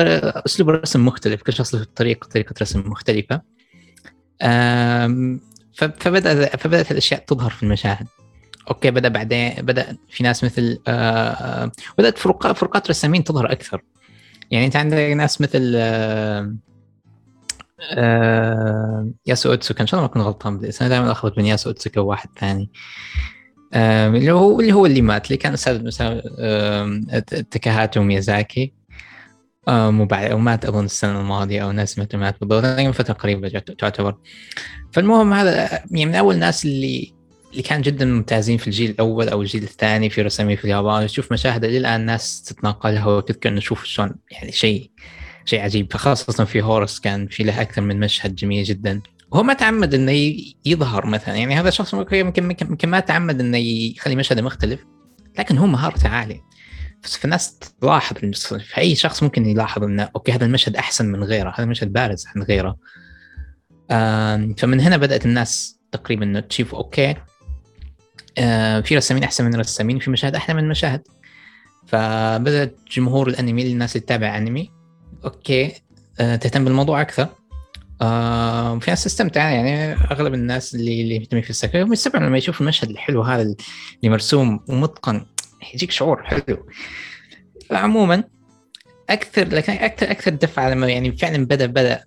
أسلوب 0.46 0.70
رسم 0.70 1.06
مختلف 1.06 1.42
كل 1.42 1.54
شخص 1.54 1.76
له 1.76 1.86
طريقه 1.96 2.28
طريقة 2.28 2.56
رسم 2.62 2.84
مختلفة. 2.90 3.42
فبدأ 5.74 6.58
فبدأت 6.58 6.92
الأشياء 6.92 7.26
تظهر 7.26 7.50
في 7.50 7.64
المشاهد. 7.64 8.08
أوكي 8.70 8.92
بدأ 8.92 9.10
بعدين 9.10 9.54
بدأ 9.54 9.98
في 10.10 10.24
ناس 10.24 10.44
مثل 10.44 10.80
بدأت 11.98 12.18
فروقات 12.18 12.58
فروقات 12.58 12.90
رسامين 12.90 13.24
تظهر 13.24 13.52
أكثر. 13.52 13.82
يعني 14.52 14.66
أنت 14.66 14.76
عندك 14.76 14.98
ناس 14.98 15.42
مثل 15.42 15.74
آه 17.94 19.12
ياسو 19.26 19.50
أوتسوكا 19.50 19.82
إن 19.82 19.88
شاء 19.88 20.00
الله 20.00 20.08
ما 20.08 20.12
أكون 20.12 20.22
غلطان 20.22 20.58
بالاسم 20.58 20.86
دائما 20.88 21.12
اخلط 21.12 21.36
بين 21.36 21.46
ياسو 21.46 21.70
أوتسوكا 21.70 22.02
وواحد 22.02 22.30
ثاني. 22.40 22.70
آه 22.74 23.41
اللي 23.74 24.32
هو 24.32 24.60
اللي 24.60 24.74
هو 24.74 24.86
اللي 24.86 25.02
مات 25.02 25.26
اللي 25.26 25.38
كان 25.38 25.54
أستاذ 25.54 25.84
مثلا 25.84 26.22
ميازاكي 27.98 28.74
وبعد 29.68 30.34
ومات 30.34 30.66
أظن 30.66 30.86
السنة 30.86 31.22
الماضية 31.22 31.64
أو 31.64 31.72
ناس 31.72 32.00
مات 32.00 32.16
مات 32.16 32.36
بالضبط. 32.42 32.96
فترة 32.96 33.14
قريبة 33.14 33.50
تعتبر. 33.60 34.16
فالمهم 34.92 35.34
هذا 35.34 35.70
يعني 35.92 36.06
من 36.06 36.16
أول 36.16 36.36
الناس 36.36 36.66
اللي 36.66 37.14
اللي 37.52 37.64
كان 37.64 37.82
جدا 37.82 38.06
ممتازين 38.06 38.58
في 38.58 38.68
الجيل 38.68 38.90
الأول 38.90 39.30
أو 39.30 39.42
الجيل 39.42 39.64
الثاني 39.64 40.10
في 40.10 40.22
رسامي 40.22 40.56
في 40.56 40.66
اليابان. 40.66 41.08
تشوف 41.08 41.32
مشاهد 41.32 41.66
للان 41.66 42.06
ناس 42.06 42.42
تتناقلها 42.42 43.06
وتذكر 43.06 43.50
إنه 43.50 43.60
شوف 43.60 43.84
شلون 43.84 44.16
يعني 44.32 44.52
شيء 44.52 44.92
شيء 45.46 45.62
عجيب. 45.62 45.94
خاصة 45.94 46.44
في 46.44 46.62
هورس 46.62 47.00
كان 47.00 47.28
في 47.28 47.44
له 47.44 47.62
أكثر 47.62 47.82
من 47.82 48.00
مشهد 48.00 48.36
جميل 48.36 48.64
جدا. 48.64 49.02
هو 49.34 49.44
ما 49.44 49.54
تعمد 49.54 49.94
إنه 49.94 50.36
يظهر 50.66 51.06
مثلا. 51.06 51.36
يعني 51.36 51.60
هذا 51.60 51.70
الشخص 51.70 51.94
يمكن 51.94 52.56
يمكن 52.62 52.90
ما 52.90 53.00
تعمد 53.00 53.40
إنه 53.40 53.58
يخلي 53.58 54.16
مشهده 54.16 54.42
مختلف 54.42 54.86
لكن 55.40 55.58
هو 55.58 55.68
مهارته 55.68 56.10
عالية. 56.10 56.42
فالناس 57.02 57.60
تلاحظ 57.60 58.18
في 58.18 58.78
أي 58.78 58.96
شخص 58.96 59.24
ممكن 59.24 59.46
يلاحظ 59.46 59.84
إنه 59.84 60.10
okay 60.16 60.32
هذا 60.32 60.46
المشهد 60.46 60.76
أحسن 60.76 61.06
من 61.06 61.24
غيره 61.24 61.50
هذا 61.50 61.64
المشهد 61.64 61.94
بارز 61.94 62.28
عن 62.36 62.44
غيره. 62.44 62.78
فمن 64.58 64.80
هنا 64.80 64.98
بدأت 64.98 65.26
الناس 65.26 65.80
تقريبا 65.92 66.40
تشوف 66.40 66.76
okay 66.76 67.16
في 68.84 68.96
رسامين 68.96 69.24
أحسن 69.24 69.46
من 69.46 69.56
رسامين 69.56 70.00
في 70.00 70.12
مشاهد 70.12 70.36
أحلى 70.36 70.56
من 70.56 70.70
مشاهد. 70.70 71.02
فبدأت 71.88 72.78
جمهور 72.92 73.28
الأنمي 73.28 73.72
الناس 73.72 73.96
اللي 73.96 74.06
تتابع 74.06 74.38
أنمي 74.38 74.72
okay 75.26 75.74
آه، 76.20 76.36
تهتم 76.36 76.66
بالموضوع 76.66 77.02
أكثر. 77.02 77.28
آه 78.02 78.80
في 78.80 78.92
ناس 78.92 79.04
تستمتع 79.04 79.50
يعني 79.50 79.94
أغلب 79.94 80.34
الناس 80.34 80.76
اللي 80.76 81.02
اللي 81.02 81.20
مهتمين 81.20 81.44
في 81.44 81.50
الساكوغا 81.50 81.84
هم 81.84 81.94
يستمتعوا 81.94 82.26
لما 82.28 82.38
يشوف 82.38 82.62
المشهد 82.62 82.90
الحلو 82.90 83.22
هذا 83.22 83.42
اللي 83.42 83.56
مرسوم 84.04 84.60
ومتقن. 84.68 85.26
يجيك 85.74 85.92
شعور 85.92 86.24
حلو. 86.24 86.68
عموما 87.72 88.24
أكثر 89.10 89.48
لكن 89.48 89.74
أكثر 89.74 90.12
أكثر 90.12 90.32
دفعة 90.32 90.70
لما 90.70 90.88
يعني 90.88 91.18
فعلا 91.18 91.46
بدا 91.46 91.66
بدأ 91.66 92.04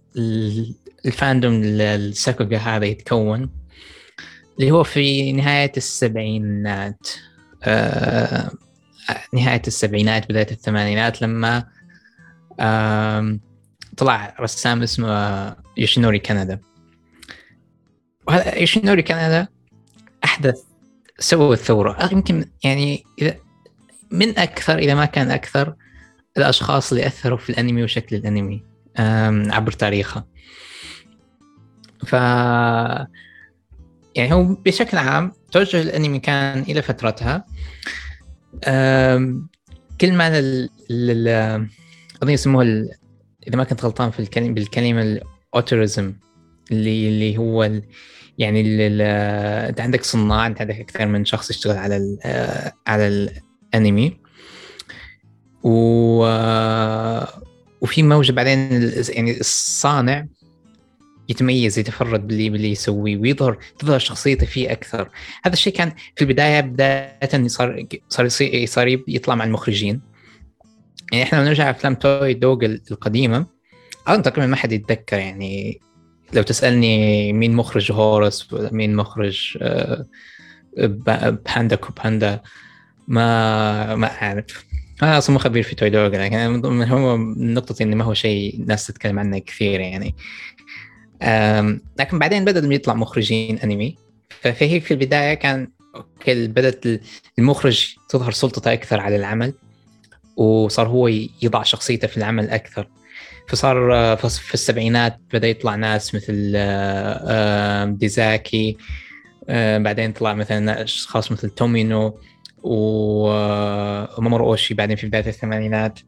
ال 1.06 1.14
fandom 1.14 1.62
الساكوغا 1.64 2.56
هذا 2.56 2.84
يتكون 2.84 3.50
اللي 4.58 4.70
هو 4.70 4.84
في 4.84 5.32
نهاية 5.32 5.72
السبعينات. 5.76 7.08
آه 7.64 8.50
نهاية 9.34 9.62
السبعينات 9.66 10.28
بداية 10.28 10.50
الثمانينات 10.50 11.22
لما 11.22 11.64
طلع 13.96 14.36
رسام 14.40 14.82
اسمه 14.82 15.56
يوشينوري 15.76 16.18
كانادا. 16.18 16.60
وهذا 18.28 18.58
يوشينوري 18.58 19.02
كانادا 19.02 19.48
أحدث 20.24 20.60
سوى 21.18 21.54
الثورة. 21.54 22.08
يمكن 22.12 22.44
يعني 22.64 23.04
إذا 23.22 23.36
من 24.10 24.38
أكثر 24.38 24.78
إذا 24.78 24.94
ما 24.94 25.04
كان 25.04 25.30
أكثر 25.30 25.74
الأشخاص 26.36 26.92
اللي 26.92 27.06
أثروا 27.06 27.38
في 27.38 27.50
الأنمي 27.50 27.82
وشكل 27.84 28.16
الأنمي 28.16 28.64
عبر 29.52 29.72
تاريخه. 29.72 30.24
ف 32.06 32.12
يعني 34.14 34.32
هو 34.32 34.44
بشكل 34.44 34.98
عام 34.98 35.32
توجه 35.52 35.82
الأنمي 35.82 36.18
كان 36.18 36.60
إلى 36.60 36.82
فترتها. 36.82 37.44
كل 40.00 40.12
ما 40.12 40.40
لل 40.90 41.28
اظن 42.22 42.30
يسموها 42.30 42.64
إذا 43.48 43.56
ما 43.56 43.64
كنت 43.64 43.84
غلطان 43.84 44.10
في 44.10 44.20
الكلمة 44.20 44.54
بالكلمة 44.54 45.02
الأوتوريزم 45.02 46.14
اللي 46.70 47.08
اللي 47.08 47.38
هو 47.38 47.64
ال 47.64 47.82
يعني 48.38 48.86
أنت 49.68 49.80
عندك 49.80 50.04
صناع 50.04 50.46
أنت 50.46 50.60
عندك 50.60 50.80
أكثر 50.80 51.06
من 51.06 51.24
شخص 51.24 51.50
يشتغل 51.50 51.76
على 51.76 52.18
على 52.86 53.08
الأنمي. 53.74 54.16
و 55.62 56.24
وفي 57.80 58.02
موجة 58.02 58.33
بعدين 58.33 58.92
يعني 59.09 59.40
الصانع 59.40 60.26
يتميز 61.28 61.78
يتفرد 61.78 62.26
باللي 62.26 62.50
باللي 62.50 62.70
يسويه 62.70 63.16
ويظهر 63.16 63.59
تظهر 63.78 63.98
شخصيته 63.98 64.46
فيه 64.46 64.72
أكثر. 64.72 65.09
هذا 65.44 65.52
الشيء 65.52 65.72
كان 65.72 65.92
في 66.16 66.22
البداية 66.22 66.61
بداية 66.61 67.46
صار 67.46 67.87
صار 68.09 68.28
صار 68.66 68.88
يطلع 69.09 69.35
مع 69.35 69.44
المخرجين. 69.44 70.13
يعني 71.12 71.24
إحنا 71.24 71.38
لو 71.38 71.44
نرجع 71.44 71.70
أفلام 71.70 71.94
توي 71.94 72.34
دوغ 72.34 72.64
القديمة 72.64 73.46
أظن 74.06 74.22
تقريبا 74.22 74.46
ما 74.46 74.56
حد 74.56 74.72
يتذكر 74.72 75.18
يعني 75.18 75.80
لو 76.32 76.42
تسألني 76.42 77.32
مين 77.32 77.52
مخرج 77.52 77.92
هورس 77.92 78.48
مين 78.52 78.96
مخرج 78.96 79.58
آه، 79.62 80.06
باندا 80.76 81.76
كوباندا 81.76 82.40
ما 83.08 83.94
ما 83.94 84.06
أعرف. 84.06 84.64
أنا 85.02 85.18
أصلا 85.18 85.32
مو 85.32 85.38
خبير 85.38 85.62
في 85.62 85.74
توي 85.74 85.90
دوغ 85.90 86.06
لكن 86.06 86.82
هو 86.82 87.16
نقطة 87.36 87.82
إنه 87.82 87.96
ما 87.96 88.04
هو 88.04 88.14
شيء 88.14 88.54
الناس 88.60 88.86
تتكلم 88.86 89.18
عنه 89.18 89.38
كثير 89.38 89.80
يعني. 89.80 90.14
لكن 91.98 92.18
بعدين 92.18 92.44
بدأ 92.44 92.74
يطلع 92.74 92.94
مخرجين 92.94 93.58
أنمي. 93.58 93.96
فهي 94.40 94.80
في 94.80 94.94
البداية 94.94 95.34
كان 95.34 95.68
بدأت 96.28 96.84
المخرج 97.38 97.94
تظهر 98.08 98.32
سلطته 98.32 98.72
أكثر 98.72 99.00
على 99.00 99.16
العمل. 99.16 99.54
وصار 100.37 100.88
هو 100.88 101.09
يضع 101.42 101.62
شخصيته 101.62 102.09
في 102.09 102.16
العمل 102.16 102.51
أكثر. 102.51 102.88
فصار 103.49 103.94
آه، 103.94 104.14
في 104.14 104.55
السبعينات 104.55 105.20
بدأ 105.33 105.49
يطلع 105.49 105.75
ناس 105.75 106.14
مثل 106.14 106.53
آه، 106.57 107.25
آه، 107.29 107.85
ديزاكي 107.85 108.77
بعدين 109.49 110.12
طلع 110.12 110.35
مثلا 110.35 110.83
أشخاص 110.83 111.33
مثل 111.33 111.51
تومينو 111.51 112.18
ومامورو 112.62 114.51
أوشي 114.51 114.75
بعدين 114.75 114.97
في 114.97 115.07
بداية 115.07 115.27
الثمانينات. 115.27 115.99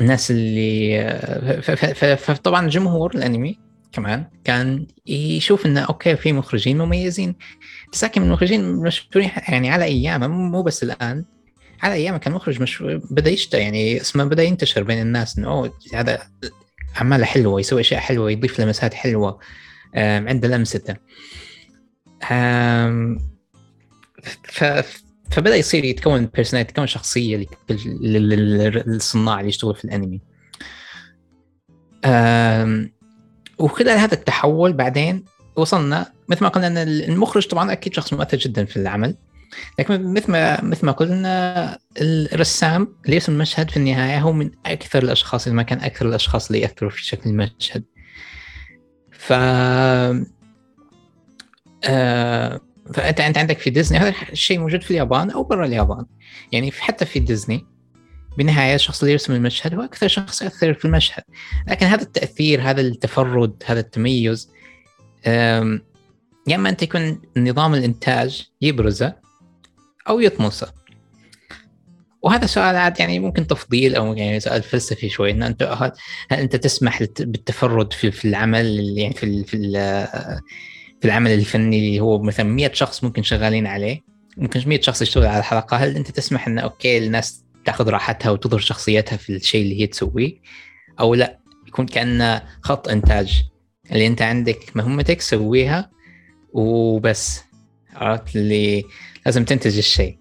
الناس 0.00 0.30
اللي 0.30 1.62
فطبعا 2.18 2.68
جمهور 2.68 3.14
الأنمي 3.14 3.58
كمان 3.92 4.24
كان 4.44 4.86
يشوف 5.06 5.66
إنه 5.66 5.80
okay 5.80 6.16
في 6.16 6.32
مخرجين 6.32 6.78
مميزين. 6.78 7.34
ديزاكي 7.92 8.20
من 8.20 8.26
المخرجين 8.26 8.74
مشهورين 8.74 9.30
يعني 9.48 9.70
على 9.70 9.84
أيامه 9.84 10.26
مو 10.28 10.62
بس 10.62 10.82
الآن. 10.82 11.24
على 11.82 11.94
أيام 11.94 12.16
كان 12.16 12.32
مخرج 12.32 12.62
مش 12.62 12.82
بدأ 13.10 13.30
يشتغل 13.30 13.60
يعني 13.60 14.00
اسمه 14.00 14.24
بدأ 14.24 14.42
ينتشر 14.42 14.82
بين 14.82 15.00
الناس 15.00 15.38
إنه 15.38 15.48
أوه 15.48 15.74
هذا 15.94 16.22
أعماله 16.96 17.24
حلوة 17.24 17.60
يسوي 17.60 17.80
أشياء 17.80 18.00
حلوة 18.00 18.30
يضيف 18.30 18.60
لمسات 18.60 18.94
حلوة 18.94 19.38
عنده 19.96 20.48
لمسته 20.48 20.96
ف 24.44 24.64
فبدأ 25.30 25.56
يصير 25.56 25.84
يتكون 25.84 26.26
بيرسوناليتي 26.26 26.70
يتكون 26.70 26.86
شخصية 26.86 27.46
للصناع 28.00 29.38
اللي 29.40 29.48
يشتغلوا 29.48 29.74
في 29.74 29.84
الأنمي. 29.84 30.20
وخلال 33.58 33.98
هذا 33.98 34.14
التحول 34.14 34.72
بعدين 34.72 35.24
وصلنا 35.56 36.12
مثل 36.28 36.42
ما 36.42 36.48
قلنا 36.48 36.66
إن 36.66 36.78
المخرج 36.78 37.46
طبعا 37.46 37.72
أكيد 37.72 37.94
شخص 37.94 38.12
مؤثر 38.12 38.36
جدا 38.36 38.64
في 38.64 38.76
العمل. 38.76 39.16
لكن 39.78 40.14
مثل 40.14 40.32
ما 40.32 40.64
مثل 40.64 40.86
ما 40.86 40.92
قلنا 40.92 41.78
الرسام 42.00 42.96
اللي 43.04 43.14
يرسم 43.14 43.32
المشهد 43.32 43.70
في 43.70 43.76
النهاية 43.76 44.20
هو 44.20 44.32
من 44.32 44.50
أكثر 44.66 45.02
الأشخاص 45.02 45.46
اللي 45.46 45.56
ما 45.56 45.62
كان 45.62 45.80
أكثر 45.80 46.08
الأشخاص 46.08 46.46
اللي 46.46 46.60
يأثروا 46.60 46.90
في 46.90 47.04
شكل 47.04 47.30
المشهد. 47.30 47.84
ف 49.12 49.32
آه... 49.32 50.26
فانت 52.94 53.20
أنت 53.20 53.38
عندك 53.38 53.58
في 53.58 53.70
ديزني 53.70 53.98
هذا 53.98 54.14
الشيء 54.32 54.58
موجود 54.58 54.82
في 54.82 54.90
اليابان 54.90 55.30
أو 55.30 55.42
برا 55.42 55.66
اليابان. 55.66 56.06
يعني 56.52 56.72
حتى 56.72 57.04
في 57.04 57.18
ديزني 57.18 57.66
بالنهاية 58.38 58.74
الشخص 58.74 59.00
اللي 59.00 59.12
يرسم 59.12 59.32
المشهد 59.32 59.74
هو 59.74 59.80
أكثر 59.80 60.08
شخص 60.08 60.42
يأثر 60.42 60.74
في 60.74 60.84
المشهد. 60.84 61.22
لكن 61.68 61.86
هذا 61.86 62.02
التأثير 62.02 62.62
هذا 62.62 62.80
التفرد 62.80 63.62
هذا 63.66 63.80
التميز 63.80 64.50
يا 66.46 66.56
إما 66.56 66.68
انت 66.68 66.82
يكون 66.82 67.20
نظام 67.36 67.74
الإنتاج 67.74 68.50
يبرزه 68.60 69.21
أو 70.08 70.20
يطمسه 70.20 70.72
وهذا 72.22 72.46
سؤال 72.46 72.76
عاد 72.76 73.00
يعني 73.00 73.18
ممكن 73.18 73.46
تفضيل 73.46 73.94
أو 73.94 74.14
يعني 74.14 74.40
سؤال 74.40 74.62
فلسفي 74.62 75.08
شوي 75.08 75.30
إن 75.30 75.42
أنت 75.42 75.92
هل 76.30 76.38
أنت 76.38 76.56
تسمح 76.56 77.02
بالتفرد 77.20 77.92
في, 77.92 78.10
في 78.10 78.28
العمل 78.28 78.98
يعني 78.98 79.14
في 79.14 79.44
في 79.44 79.56
في 81.00 81.04
العمل 81.08 81.30
الفني 81.30 81.78
اللي 81.78 82.00
هو 82.00 82.22
مثلا 82.22 82.46
100 82.46 82.72
شخص 82.72 83.04
ممكن 83.04 83.22
شغالين 83.22 83.66
عليه 83.66 84.00
ممكن 84.36 84.62
100 84.66 84.80
شخص 84.80 85.02
يشتغل 85.02 85.26
على 85.26 85.38
الحلقة 85.38 85.76
هل 85.76 85.96
أنت 85.96 86.10
تسمح 86.10 86.48
إن 86.48 86.58
أوكي 86.58 86.98
الناس 86.98 87.44
تأخذ 87.64 87.88
راحتها 87.88 88.30
وتظهر 88.30 88.60
شخصيتها 88.60 89.16
في 89.16 89.36
الشيء 89.36 89.62
اللي 89.62 89.80
هي 89.80 89.86
تسويه؟ 89.86 90.34
أو 91.00 91.14
لا 91.14 91.38
يكون 91.68 91.86
كانه 91.86 92.42
خط 92.62 92.88
إنتاج 92.88 93.42
اللي 93.92 94.06
أنت 94.06 94.22
عندك 94.22 94.76
مهمتك 94.76 95.20
سويها 95.20 95.90
وبس. 96.52 97.40
عرفت؟ 97.94 98.36
اللي 98.36 98.84
لازم 99.26 99.44
تنتج 99.44 99.78
الشيء. 99.78 100.18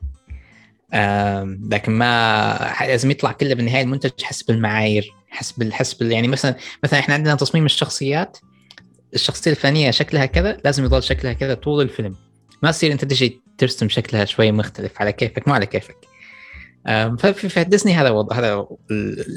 لكن 1.71 1.91
ما 1.91 2.75
لازم 2.81 3.11
يطلع 3.11 3.31
كله 3.31 3.53
بالنهاية 3.53 3.83
المنتج 3.83 4.23
حسب 4.23 4.49
المعايير 4.49 5.13
حسب 5.29 5.71
حسب 5.71 6.01
يعني 6.01 6.27
مثلا 6.27 6.55
مثلا 6.83 6.99
إحنا 6.99 7.13
عندنا 7.13 7.35
تصميم 7.35 7.65
الشخصيات 7.65 8.37
الشخصية 9.13 9.51
الفلانيه 9.51 9.91
شكلها 9.91 10.25
كذا 10.25 10.57
لازم 10.65 10.83
يضل 10.83 11.03
شكلها 11.03 11.33
كذا 11.33 11.53
طول 11.53 11.83
الفيلم. 11.83 12.15
ما 12.63 12.69
يصير 12.69 12.91
أنت 12.91 13.05
تجي 13.05 13.41
ترسم 13.57 13.89
شكلها 13.89 14.25
شوي 14.25 14.51
مختلف 14.51 15.01
على 15.01 15.11
كيفك 15.11 15.47
مو 15.47 15.53
على 15.53 15.65
كيفك. 15.65 15.95
ففي 17.19 17.49
في 17.49 17.63
ديزني 17.63 17.93
هذا 17.93 18.09
وضع 18.09 18.39
هذا 18.39 18.67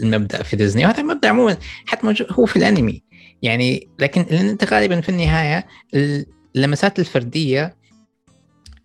المبدأ 0.03 0.43
في 0.43 0.57
ديزني. 0.57 0.85
وهذا 0.85 1.01
المبدا 1.01 1.29
عموما 1.29 1.57
حتى 1.87 2.07
موجود 2.07 2.27
هو 2.31 2.47
في 2.47 2.57
الأنمي. 2.57 3.03
يعني 3.43 3.89
لكن 3.99 4.21
أنت 4.21 4.65
غالبا 4.65 5.01
في 5.01 5.09
النهاية 5.09 5.67
اللمسات 6.57 6.99
الفردية 6.99 7.77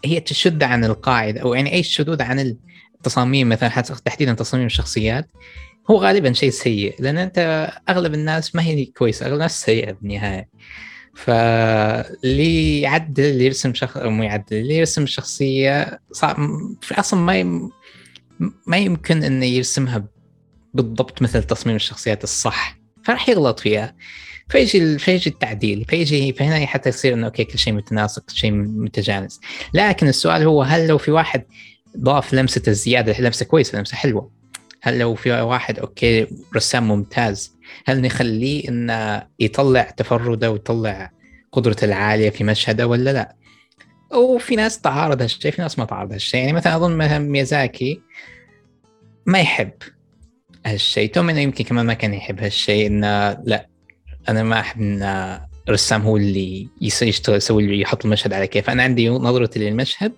هي 0.06 0.20
تشد 0.20 0.64
عن 0.64 0.86
القاعدة 0.86 1.42
أو 1.42 1.54
يعني 1.54 1.74
أي 1.74 1.84
شذوذ 1.84 2.22
عن 2.22 2.58
التصاميم 2.96 3.50
مثلا 3.50 3.70
حتى 3.70 3.94
تحديدا 4.06 4.34
تصاميم 4.34 4.66
الشخصيات 4.66 5.30
هو 5.92 5.98
غالبا 5.98 6.34
شيء 6.34 6.50
سيء 6.50 6.96
لأن 7.00 7.18
أنت 7.18 7.70
أغلب 7.90 8.14
الناس 8.14 8.56
ما 8.56 8.64
هي 8.64 8.86
كويسة 8.86 9.26
أغلب 9.26 9.36
الناس 9.36 9.62
سيئة 9.62 9.92
بالنهاية. 9.92 10.50
فاللي 11.16 12.82
يعدل 12.82 13.24
اللي 13.24 13.46
يرسم 13.46 13.74
شخص 13.74 13.98
مو 13.98 14.24
يعدل 14.24 14.58
اللي 14.58 14.76
يرسم 14.76 15.04
الشخصية 15.04 16.00
صعب 16.12 16.38
في 16.82 17.00
أصلا 17.00 17.20
ما 17.20 17.36
يم... 17.36 17.70
ما 18.68 18.78
يمكن 18.78 19.24
إنه 19.24 19.46
يرسمها 19.46 20.06
بالضبط 20.74 21.22
مثل 21.22 21.44
تصميم 21.44 21.76
الشخصيات 21.76 22.24
الصح 22.24 22.80
فراح 23.04 23.30
يغلط 23.30 23.60
فيها. 23.60 23.96
فيجي 24.50 24.98
فيجي 24.98 25.30
التعديل 25.30 25.86
فيجي 25.86 26.34
فهنا 26.34 26.66
حتى 26.66 26.90
يصير 26.90 27.14
إنه 27.14 27.26
أوكي 27.26 27.44
كل 27.44 27.60
شيء 27.60 27.74
متناسق 27.74 28.24
كل 28.26 28.36
شيء 28.36 28.52
متجانس. 28.52 29.40
لكن 29.74 30.08
السؤال 30.08 30.44
هو 30.44 30.64
هل 30.64 30.88
لو 30.88 30.98
في 30.98 31.12
واحد 31.12 31.44
ضاف 31.98 32.34
لمسة 32.34 32.62
الزيادة 32.68 33.20
لمسة 33.20 33.46
كويسة 33.46 33.78
لمسة 33.78 33.96
حلوة 33.96 34.32
هل 34.82 35.00
لو 35.00 35.16
في 35.16 35.32
واحد 35.32 35.80
okay 35.80 36.28
رسام 36.56 36.88
ممتاز 36.88 37.56
هل 37.86 38.02
نخليه 38.02 38.70
إنه 38.70 39.28
يطلع 39.40 39.84
تفرده 39.84 40.52
ويطلع 40.52 41.12
قدرته 41.52 41.86
العالية 41.86 42.30
في 42.30 42.44
مشهده 42.44 42.88
ولا 42.88 43.14
لا؟ 43.14 43.36
وفي 44.18 44.56
ناس 44.56 44.82
تعارض 44.82 45.22
هالشيء 45.22 45.52
في 45.52 45.62
ناس 45.62 45.80
ما 45.80 45.86
تعارض 45.86 46.12
هالشيء. 46.12 46.40
يعني 46.40 46.54
مثلا 46.54 46.76
أظن 46.76 46.98
مثلا 46.98 47.20
ميازاكي 47.20 48.02
ما 49.26 49.40
يحب 49.40 49.72
هالشيء. 50.66 51.12
تومينو 51.12 51.40
يمكن 51.40 51.64
كمان 51.64 51.86
ما 51.86 51.94
كان 51.94 52.14
يحب 52.14 52.40
هالشيء 52.40 52.88
إنه 52.88 53.32
لا 53.44 53.69
أنا 54.30 54.44
ما 54.44 54.60
أحب 54.60 54.82
إن 54.82 55.40
الرسام 55.68 56.02
هو 56.02 56.18
اللي 56.18 56.70
يشتغل 56.82 57.36
يسوي 57.36 57.64
اللي 57.64 57.82
يحط 57.82 58.06
المشهد 58.06 58.34
على 58.34 58.48
كيف 58.48 58.70
أنا 58.70 58.84
عندي 58.84 59.10
نظرتي 59.10 59.60
للمشهد 59.60 60.14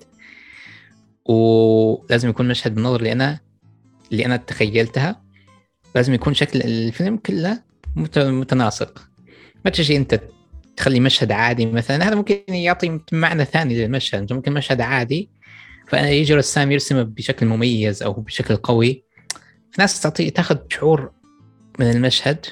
ولازم 1.25 2.29
يكون 2.29 2.47
مشهد 2.47 2.75
بالنظر 2.75 2.99
اللي 2.99 3.11
أنا 3.11 3.39
اللي 4.11 4.25
أنا 4.25 4.37
تخيلتها. 4.37 5.21
لازم 5.95 6.13
يكون 6.13 6.33
شكل 6.33 6.61
الفيلم 6.61 7.17
كله 7.17 7.63
متناسق. 8.17 9.07
ما 9.65 9.71
تجي 9.71 9.97
أنت 9.97 10.21
تخلي 10.77 10.99
مشهد 10.99 11.31
عادي 11.31 11.65
مثلا. 11.65 12.07
هذا 12.07 12.15
ممكن 12.15 12.53
يعطي 12.53 12.99
معنى 13.11 13.45
ثاني 13.45 13.75
للمشهد. 13.75 14.33
ممكن 14.33 14.53
مشهد 14.53 14.81
عادي 14.81 15.29
فأنا 15.87 16.09
يجي 16.09 16.33
رسام 16.33 16.71
يرسمه 16.71 17.03
بشكل 17.03 17.45
مميز 17.45 18.03
أو 18.03 18.13
بشكل 18.13 18.55
قوي. 18.55 19.03
في 19.71 19.81
ناس 19.81 20.01
تعطي 20.01 20.29
تاخذ 20.29 20.57
شعور 20.69 21.11
من 21.79 21.91
المشهد. 21.91 22.45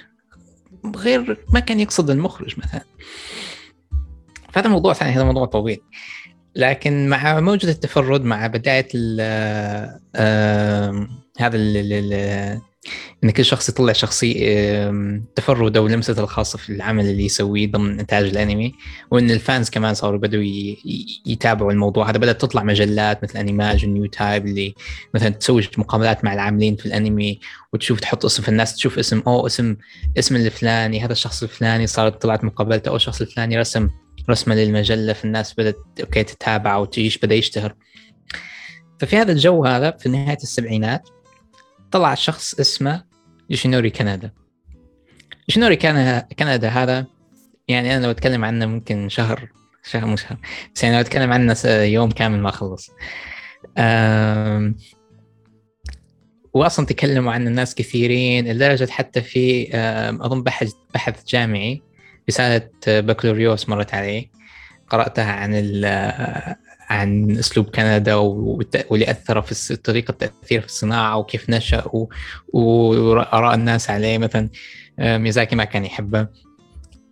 غير 0.95 1.45
ما 1.53 1.59
كان 1.59 1.79
يقصد 1.79 2.09
المخرج 2.09 2.55
مثلا. 2.57 2.83
فهذا 4.53 4.69
موضوع 4.69 4.93
ثاني 4.93 5.11
هذا 5.11 5.23
موضوع 5.23 5.45
طويل. 5.45 5.79
لكن 6.55 7.09
مع 7.09 7.39
موجة 7.39 7.69
التفرد 7.69 8.23
مع 8.23 8.47
بداية 8.47 8.87
هذا 11.39 11.57
إن 13.23 13.29
كل 13.29 13.45
شخص 13.45 13.69
يطلع 13.69 13.93
شخصي 13.93 14.33
تفرده 15.35 15.81
ولمسته 15.81 16.23
الخاصة 16.23 16.57
في 16.57 16.69
العمل 16.69 17.05
اللي 17.05 17.25
يسويه 17.25 17.71
ضمن 17.71 17.99
إنتاج 17.99 18.25
الأنمي 18.25 18.73
وإن 19.11 19.31
ال 19.31 19.39
fans 19.39 19.69
كمان 19.69 19.93
صاروا 19.93 20.19
بدوا 20.19 20.43
يتابعوا 21.25 21.71
الموضوع 21.71 22.09
هذا 22.09 22.17
بدأت 22.17 22.41
تطلع 22.41 22.63
مجلات 22.63 23.23
مثل 23.23 23.39
انيماج 23.39 23.85
نيو 23.85 24.05
تايب 24.05 24.45
اللي 24.45 24.73
مثلا 25.13 25.29
تسوي 25.29 25.67
مقابلات 25.77 26.25
مع 26.25 26.33
العاملين 26.33 26.75
في 26.75 26.85
الأنمي 26.85 27.39
وتشوف 27.73 27.99
تحط 27.99 28.25
اسم 28.25 28.43
في 28.43 28.49
الناس 28.49 28.75
تشوف 28.75 28.99
اسم 28.99 29.23
أو 29.27 29.45
اسم 29.47 29.75
اسم 30.19 30.35
الفلاني 30.35 31.05
هذا 31.05 31.11
الشخص 31.11 31.43
الفلاني 31.43 31.87
صارت 31.87 32.21
طلعت 32.21 32.43
مقابلته 32.43 32.89
أو 32.89 32.95
الشخص 32.95 33.21
الفلاني 33.21 33.59
رسم 33.59 33.89
رسمة 34.29 34.55
للمجلة 34.55 35.13
في 35.13 35.25
الناس 35.25 35.53
بدأت 35.53 35.77
okay 36.01 36.23
تتابع 36.23 36.77
وتعيش 36.77 37.17
بدأ 37.17 37.35
يشتهر. 37.35 37.75
ففي 38.99 39.17
هذا 39.17 39.31
الجو 39.31 39.65
هذا 39.65 39.91
في 39.91 40.09
نهاية 40.09 40.37
السبعينات 40.43 41.09
طلع 41.91 42.13
شخص 42.13 42.59
اسمه 42.59 43.03
يوشينوري 43.49 43.89
كنادا. 43.89 44.31
يوشينوري 45.49 45.75
كنادا 46.39 46.69
هذا 46.69 47.05
يعني 47.67 47.95
أنا 47.95 48.05
لو 48.05 48.11
أتكلم 48.11 48.45
عنه 48.45 48.65
ممكن 48.65 49.09
شهر 49.09 49.49
شهر 49.83 50.05
مو 50.05 50.15
شهر 50.15 50.37
بس 50.75 50.83
يعني 50.83 50.95
لو 50.95 51.01
أتكلم 51.01 51.31
عنه 51.31 51.55
يوم 51.67 52.11
كامل 52.11 52.39
ما 52.39 52.49
أخلص. 52.49 52.91
واصلا 56.53 56.85
تكلموا 56.85 57.33
عنه 57.33 57.49
الناس 57.49 57.75
كثيرين 57.75 58.51
لدرجة 58.51 58.91
حتى 58.91 59.21
في 59.21 59.69
أظن 60.21 60.43
بحث 60.43 60.71
بحث 60.93 61.25
جامعي 61.25 61.81
رسالة 62.29 62.69
بكالوريوس 62.87 63.69
مرت 63.69 63.93
علي 63.93 64.29
قرأتها 64.89 65.31
عن 65.31 65.51
عن 66.89 67.31
أسلوب 67.31 67.69
كندا 67.69 68.15
واللي 68.15 69.11
أثر 69.11 69.41
في 69.41 69.75
طريقة 69.75 70.11
التاثير 70.11 70.61
في 70.61 70.67
الصناعة 70.67 71.17
وكيف 71.17 71.49
نشأ 71.49 71.83
واراء 72.53 73.55
الناس 73.55 73.89
عليه. 73.89 74.17
مثلا 74.17 74.49
آه، 74.99 75.17
ميزاكي 75.17 75.55
ما 75.55 75.63
كان 75.63 75.85
يحبه. 75.85 76.27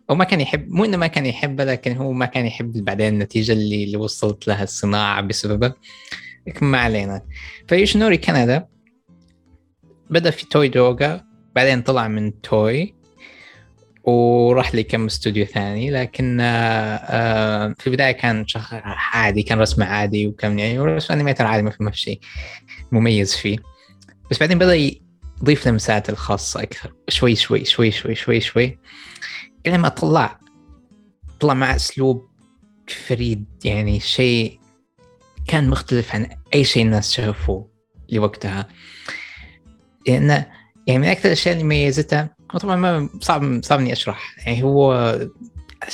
أو 0.09 0.15
ما 0.15 0.23
كان 0.23 0.41
يحب 0.41 0.69
مو 0.69 0.85
إنه 0.85 0.97
ما 0.97 1.07
كان 1.07 1.25
يحبه 1.25 1.63
لكن 1.63 1.97
هو 1.97 2.11
ما 2.11 2.25
كان 2.25 2.45
يحب 2.45 2.83
بعدين 2.85 3.13
النتيجة 3.13 3.51
اللي, 3.51 3.83
اللي 3.83 3.97
وصلت 3.97 4.47
لها 4.47 4.63
الصناعة 4.63 5.21
بسببه. 5.21 5.73
لكن 6.47 6.65
ما 6.65 6.77
علينا. 6.77 7.21
فيوشينوري 7.67 8.17
كنادا؟ 8.17 8.67
بدأ 10.09 10.29
في 10.29 10.45
توي 10.45 10.67
دوغا 10.67 11.21
بعدين 11.55 11.81
طلع 11.81 12.07
من 12.07 12.41
توي. 12.41 12.96
وراح 14.08 14.76
لي 14.76 14.84
كم 14.84 15.06
استوديو 15.06 15.46
ثاني 15.46 15.91
لكن 15.91 16.39
آه، 16.41 16.96
آه، 16.96 17.76
في 17.80 17.88
البداية 17.88 18.12
كان 18.12 18.46
عادي 18.84 19.43
كان 19.43 19.60
رسمه 19.60 19.86
عادي 19.86 20.28
وكان 20.28 20.60
يعني 20.60 20.80
رسم 20.80 21.13
animator 21.13 21.45
عادي 21.46 21.63
ما 21.80 21.91
في 21.91 21.98
شيء 21.98 22.20
مميز 22.91 23.36
فيه. 23.36 23.58
بس 24.32 24.39
بعدين 24.39 24.58
بدأ 24.58 24.76
يضيف 25.41 25.67
لمسات 25.67 26.10
الخاصة 26.10 26.63
أكثر 26.63 26.93
شوي 27.10 27.36
شوي 27.36 27.65
شوي 27.65 27.91
شوي 27.91 28.15
شوي 28.15 28.39
شوي 28.39 28.80
إلى 29.65 29.78
ما 29.78 29.89
طلع 29.89 30.39
طلع 31.39 31.54
مع 31.54 31.76
أسلوب 31.76 32.28
فريد 33.08 33.46
يعني 33.65 34.00
شيء 34.00 34.60
كان 35.48 35.70
مختلف 35.70 36.15
عن 36.15 36.30
أي 36.54 36.63
شيء 36.63 36.84
الناس 36.84 37.13
شافوه 37.13 37.72
لوقتها. 38.10 38.67
لأنه 40.08 40.48
يعني 40.88 41.00
من 41.00 41.08
أكثر 41.08 41.26
الأشياء 41.26 41.54
اللي 41.54 41.63
ميزتها 41.63 42.37
طبعا 42.60 42.75
ما 42.75 43.10
صعب 43.21 43.63
صعب 43.63 43.79
إني 43.79 43.93
أشرح. 43.93 44.36
يعني 44.45 44.63
هو 44.63 44.93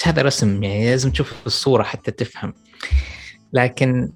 هذا 0.04 0.22
رسم 0.22 0.64
يعني 0.64 0.90
لازم 0.90 1.12
تشوف 1.12 1.34
الصورة 1.46 1.84
حتى 1.84 2.12
تفهم. 2.12 2.54
لكن 3.54 4.12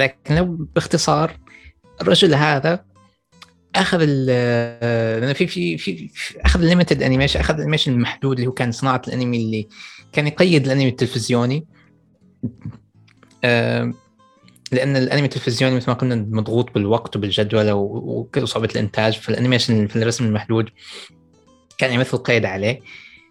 لكن 0.00 0.34
لو 0.34 0.68
باختصار 0.74 1.38
الرجل 2.00 2.34
هذا 2.34 2.84
أخذ 3.76 4.04
لأنه 4.04 5.32
في 5.32 5.46
في 5.46 5.78
في 5.78 6.10
أخذ 6.40 6.60
ال 6.60 6.65
limited 6.65 7.02
animation 7.02 7.40
أخذ 7.40 7.54
ال 7.54 7.58
animation 7.58 7.92
المحدود 7.92 8.36
اللي 8.36 8.48
هو 8.48 8.52
كان 8.52 8.72
صناعة 8.72 9.02
الأنمي 9.08 9.36
اللي 9.36 9.68
كان 10.12 10.26
يقيد 10.26 10.64
الأنمي 10.64 10.88
التلفزيوني. 10.88 11.66
لأن 14.72 14.96
الأنمي 14.96 15.24
التلفزيوني 15.24 15.76
مثل 15.76 15.90
ما 15.90 15.94
قلنا 15.94 16.14
مضغوط 16.14 16.74
بالوقت 16.74 17.16
وبالجدول 17.16 17.70
وصعوبة 18.36 18.68
الإنتاج 18.72 19.18
فال 19.18 19.30
animation 19.30 19.86
في 19.86 19.96
الرسم 19.96 20.24
المحدود 20.24 20.70
كان 21.78 21.92
يمثل 21.92 22.16
قيد 22.16 22.44
عليه. 22.44 22.80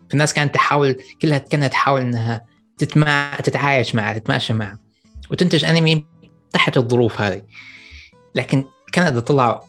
فالناس 0.09 0.33
كانت 0.33 0.53
تحاول 0.55 0.95
كلها 1.21 1.37
كانت 1.37 1.71
تحاول 1.71 2.01
إنها 2.01 2.45
تتمع... 2.77 3.35
تتعايش 3.35 3.95
معه 3.95 4.17
تتماشى 4.17 4.53
معه. 4.53 4.79
وتنتج 5.31 5.65
أنمي 5.65 6.05
تحت 6.51 6.77
الظروف 6.77 7.21
هذه. 7.21 7.41
لكن 8.35 8.65
كنادا 8.93 9.19
طلع 9.19 9.63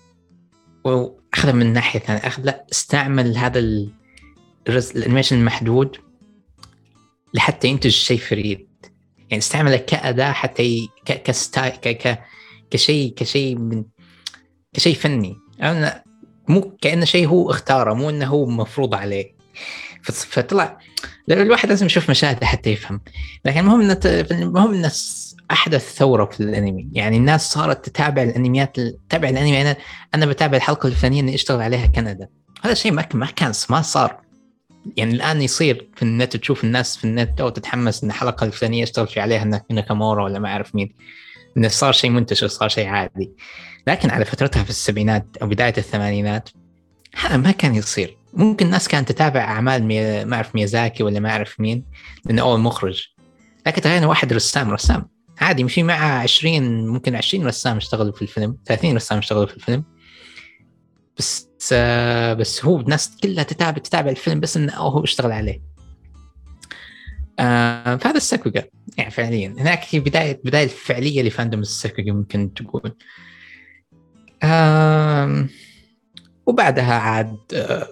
واخذ 0.85 1.53
من 1.53 1.73
ناحية 1.73 2.01
ثانية. 2.01 2.21
أخذ 2.21 2.43
لا 2.43 2.67
استعمل 2.73 3.37
هذا 3.37 3.59
الرز... 4.69 4.91
ال 4.97 5.01
animation 5.01 5.37
المحدود 5.39 5.97
لحتى 7.35 7.69
ينتج 7.69 7.91
شيء 7.91 8.19
فريد. 8.19 8.69
يعني 9.19 9.39
استعمله 9.39 9.77
كأداة 9.77 10.33
حتى 10.33 10.63
ي... 10.63 10.89
ك... 11.07 11.23
ك 11.23 11.35
sty 11.35 11.71
ك... 11.71 11.89
ك... 11.89 12.23
كشيء 12.71 13.15
كشيء 13.15 13.57
من 13.57 13.85
كشيء 14.73 14.95
فني. 14.95 15.37
أنا 15.63 16.05
مو 16.49 16.77
كأنه 16.81 17.05
شيء 17.05 17.29
هو 17.29 17.51
اختاره 17.51 17.95
مو 17.95 18.11
إنه 18.11 18.27
هو 18.27 18.47
مفروض 18.47 18.95
عليه. 18.95 19.39
فطلع 20.03 20.79
الواحد 21.31 21.69
لازم 21.69 21.87
يشوف 21.87 22.11
مشاهده 22.11 22.47
حتى 22.47 22.71
يفهم. 22.71 23.01
لكن 23.45 23.61
المهم 23.61 23.81
ان 23.81 23.99
المهم 24.31 24.75
ان 24.75 24.91
أحدث 25.51 25.95
ثورة 25.95 26.25
في 26.25 26.41
الأنمي. 26.41 26.89
يعني 26.93 27.17
الناس 27.17 27.53
صارت 27.53 27.89
تتابع 27.89 28.23
الأنميات 28.23 28.81
تتابع 28.81 29.29
الأنمي. 29.29 29.63
أنا 29.63 29.77
أنا 30.15 30.27
بتابع 30.27 30.57
الحلقة 30.57 30.87
الفلانيه 30.87 31.21
اللي 31.21 31.35
أشتغل 31.35 31.61
عليها 31.61 31.87
كندا. 31.87 32.29
هذا 32.63 32.75
شيء 32.75 32.93
ما 32.93 33.09
ما 33.15 33.27
كان 33.27 33.53
ما 33.71 33.83
صار. 33.83 34.21
يعني 34.97 35.15
الآن 35.15 35.43
يصير 35.43 35.89
في 35.97 36.03
النت 36.03 36.37
تشوف 36.37 36.65
الناس 36.65 36.97
في 36.97 37.05
النت 37.05 37.41
أو 37.41 37.49
تتحمس 37.49 38.05
إن 38.05 38.11
الحلقة 38.11 38.45
الفلانيه 38.45 38.83
أشتغل 38.83 39.07
في 39.07 39.21
عليها 39.21 39.65
ناكامورا 39.71 40.25
ولا 40.25 40.39
ما 40.39 40.49
أعرف 40.49 40.75
مين. 40.75 40.95
انه 41.57 41.69
صار 41.69 41.93
شيء 41.93 42.11
منتشر 42.11 42.49
صار 42.49 42.69
شيء 42.69 42.87
عادي. 42.87 43.33
لكن 43.89 44.11
على 44.11 44.25
فترتها 44.25 44.65
في 44.65 44.71
السبعينات 44.71 45.27
أو 45.43 45.49
بداية 45.49 45.75
الثمانينات 45.79 46.49
هذا 47.15 47.37
ما 47.37 47.51
كان 47.51 47.75
يصير. 47.75 48.17
ممكن 48.35 48.67
الناس 48.67 48.89
كانت 48.89 49.13
تتابع 49.13 49.41
أعمال 49.41 49.85
مي... 49.85 50.25
ما 50.25 50.37
أعرف 50.37 50.55
ميازاكي 50.55 51.03
ولا 51.03 51.21
ما 51.21 51.31
أعرف 51.31 51.61
مين 51.61 51.85
لأنه 52.25 52.43
أول 52.43 52.61
مخرج. 52.61 53.07
لكن 53.67 53.81
تخيل 53.81 54.05
واحد 54.05 54.33
رسام 54.33 54.71
رسام. 54.71 55.09
عادي 55.41 55.69
في 55.69 55.83
معه 55.83 56.23
20 56.23 56.89
ممكن 56.89 57.17
20 57.17 57.47
رسام 57.47 57.77
اشتغلوا 57.77 58.13
في 58.13 58.23
الفيلم 58.23 58.57
30 58.67 58.97
رسام 58.97 59.19
اشتغلوا 59.19 59.47
في 59.47 59.57
الفيلم. 59.57 59.85
بس 61.19 61.49
بس 62.39 62.65
هو 62.65 62.81
الناس 62.81 63.17
كلها 63.23 63.45
تتابع 63.45 63.79
تتابع 63.79 64.11
الفيلم 64.11 64.41
بس 64.41 64.57
إنه 64.57 64.73
هو 64.73 65.05
اشتغل 65.05 65.33
عليه. 65.33 65.63
آه 67.39 67.97
فهذا 67.97 68.17
الساكوغا 68.17 68.63
يعني 68.99 69.11
فعليا. 69.11 69.49
هناك 69.59 69.85
هي 69.91 70.01
بداية 70.01 70.41
بداية 70.45 70.65
الفعليه 70.65 71.23
لفاندوم 71.23 71.61
الساكوغا 71.61 72.13
ممكن 72.13 72.55
تقول. 72.55 72.95
وبعدها 76.47 76.95
عاد 76.95 77.37
آه 77.55 77.89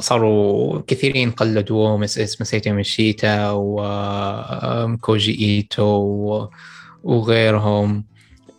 صاروا 0.00 0.82
كثيرين 0.86 1.30
قلدوه 1.30 1.96
مثل 1.96 2.22
مسيتو 2.40 2.72
مشيتا 2.72 3.50
وكوجي 3.50 5.40
إيتو 5.40 6.48
وغيرهم 7.02 8.04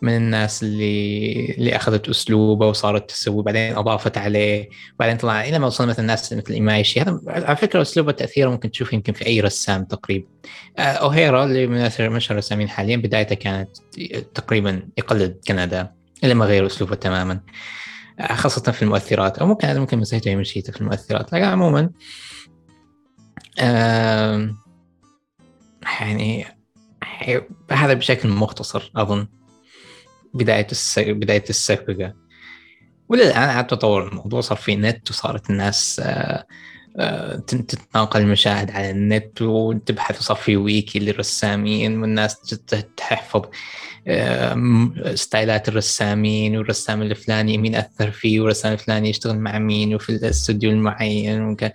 من 0.02 0.16
الناس 0.16 0.62
اللي 0.62 1.54
اللي 1.58 1.76
أخذت 1.76 2.08
أسلوبه 2.08 2.66
وصارت 2.66 3.10
تسوي 3.10 3.42
بعدين 3.42 3.76
أضافت 3.76 4.18
عليه 4.18 4.68
بعدين 4.98 5.16
طلع 5.16 5.44
إلى 5.44 5.58
ما 5.58 5.66
وصل 5.66 5.88
مثلا 5.88 6.00
الناس 6.00 6.32
مثل 6.32 6.52
إيمايشي. 6.52 7.00
هذا 7.00 7.20
على 7.26 7.56
فكرة 7.56 7.82
أسلوبه 7.82 8.12
تأثيره 8.12 8.50
ممكن 8.50 8.70
تشوفه 8.70 8.94
يمكن 8.94 9.12
في 9.12 9.26
أي 9.26 9.40
رسام 9.40 9.84
تقريبا. 9.84 10.26
آه، 10.78 10.82
أوهيرا 10.82 11.44
اللي 11.44 11.66
من 11.66 11.76
اشهر 11.78 12.06
الرسامين 12.30 12.68
حاليا 12.68 12.96
بدايته 12.96 13.34
كانت 13.34 13.70
تقريبا 14.34 14.88
يقلد 14.98 15.40
كندا. 15.48 15.99
الا 16.24 16.34
ما 16.34 16.44
غير 16.44 16.66
أسلوبه 16.66 16.94
تماما. 16.94 17.40
آه، 18.20 18.34
خاصة 18.34 18.72
في 18.72 18.82
المؤثرات 18.82 19.38
أو 19.38 19.46
ممكن 19.46 19.68
هذا 19.68 19.80
ممكن 19.80 19.98
مسيته 19.98 20.28
يمشيته 20.28 20.72
في 20.72 20.80
المؤثرات. 20.80 21.32
لكن 21.32 21.44
عموما 21.44 21.90
يعني 26.00 26.46
هذا 27.70 27.94
بشكل 27.94 28.28
مختصر 28.28 28.92
أظن 28.96 29.26
بداية 30.34 30.66
السك... 30.70 31.08
بداية 31.08 31.44
السكرقه 31.50 32.14
وللآن 33.08 33.48
عاد 33.48 33.66
تطور 33.66 34.08
الموضوع 34.08 34.40
صار 34.40 34.58
في 34.58 34.76
نت 34.76 35.10
وصارت 35.10 35.50
الناس 35.50 36.00
آه، 36.04 36.46
آه، 36.96 37.36
تتناقل 37.36 38.20
المشاهد 38.20 38.70
على 38.70 38.90
النت 38.90 39.42
وتبحث 39.42 40.18
وصار 40.18 40.36
في 40.36 40.56
ويكي 40.56 40.98
للرسامين 40.98 42.00
والناس 42.00 42.40
تحفظ. 42.96 43.42
ستايلات 45.14 45.68
الرسامين 45.68 46.56
والرسام 46.56 47.02
الفلاني 47.02 47.58
مين 47.58 47.74
أثر 47.74 48.10
فيه 48.10 48.40
والرسام 48.40 48.72
الفلاني 48.72 49.10
يشتغل 49.10 49.38
مع 49.38 49.58
مين 49.58 49.94
وفي 49.94 50.10
الاستوديو 50.10 50.70
المعين 50.70 51.42
وكان 51.42 51.70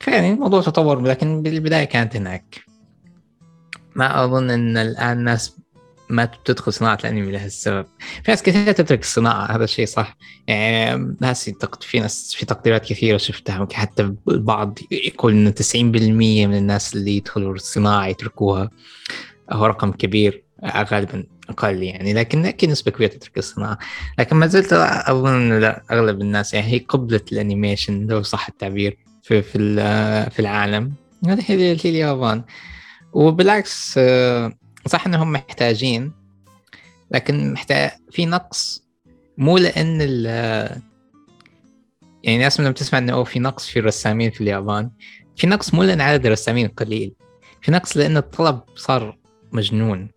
فيعني 0.00 0.32
الموضوع 0.32 0.62
تطور 0.62 1.00
لكن 1.00 1.42
بالبداية 1.42 1.84
كانت 1.84 2.16
هناك. 2.16 2.64
ما 3.94 4.24
أظن 4.24 4.50
إن 4.50 4.76
الآن 4.76 5.18
الناس 5.18 5.56
ما 6.10 6.28
تدخل 6.44 6.72
صناعة 6.72 6.98
الأنمي 7.04 7.32
لهالسبب 7.32 7.86
في 8.24 8.30
ناس 8.30 8.42
كثير 8.42 8.72
تترك 8.72 9.00
الصناعة 9.00 9.56
هذا 9.56 9.64
الشيء 9.64 9.86
صح. 9.86 10.16
يعني 10.46 11.16
ناس 11.20 11.50
في 11.80 12.00
ناس 12.00 12.34
في 12.34 12.46
تقديرات 12.46 12.84
كثيرة 12.84 13.16
شفتها. 13.16 13.68
حتى 13.72 14.14
البعض 14.28 14.78
يقول 14.90 15.32
إن 15.32 15.54
90% 15.54 15.76
من 15.76 16.56
الناس 16.56 16.94
اللي 16.94 17.16
يدخلوا 17.16 17.54
الصناعة 17.54 18.06
يتركوها. 18.06 18.70
هو 19.50 19.66
رقم 19.66 19.92
كبير 19.92 20.44
غالبا 20.64 21.26
أقل 21.48 21.82
يعني 21.82 22.12
لكن 22.12 22.46
أكيد 22.46 22.70
نسبه 22.70 22.90
كبيره 22.90 23.10
تترك 23.10 23.38
الصناعة. 23.38 23.78
لكن 24.18 24.36
ما 24.36 24.46
زلت 24.46 24.72
أظن 24.72 25.60
لا 25.60 25.82
أغلب 25.90 26.20
الناس 26.20 26.54
يعني 26.54 26.66
هي 26.66 26.78
قبلة 26.78 27.20
الأنيميشن 27.32 28.06
لو 28.06 28.22
صح 28.22 28.48
التعبير 28.48 28.98
في 29.22 29.42
في 29.42 29.74
في 30.30 30.38
العالم. 30.38 30.92
هذه 31.26 31.44
هي 31.46 31.72
اليابان. 31.72 32.44
وبالعكس 33.12 34.00
صح 34.86 35.06
إنهم 35.06 35.32
محتاجين 35.32 36.12
لكن 37.10 37.52
محتاج 37.52 37.90
في 38.10 38.26
نقص. 38.26 38.82
مو 39.38 39.58
لأن 39.58 39.98
ال 40.00 40.26
يعني 42.22 42.38
ناس 42.38 42.60
لما 42.60 42.70
بتسمع 42.70 42.98
إنه 42.98 43.24
في 43.24 43.38
نقص 43.38 43.68
في 43.68 43.78
الرسامين 43.78 44.30
في 44.30 44.40
اليابان 44.40 44.90
في 45.36 45.46
نقص 45.46 45.74
مو 45.74 45.82
لأن 45.82 46.00
عدد 46.00 46.26
الرسامين 46.26 46.68
قليل. 46.68 47.14
في 47.62 47.70
نقص 47.72 47.96
لأن 47.96 48.16
الطلب 48.16 48.60
صار 48.76 49.21
مجنون. 49.52 50.10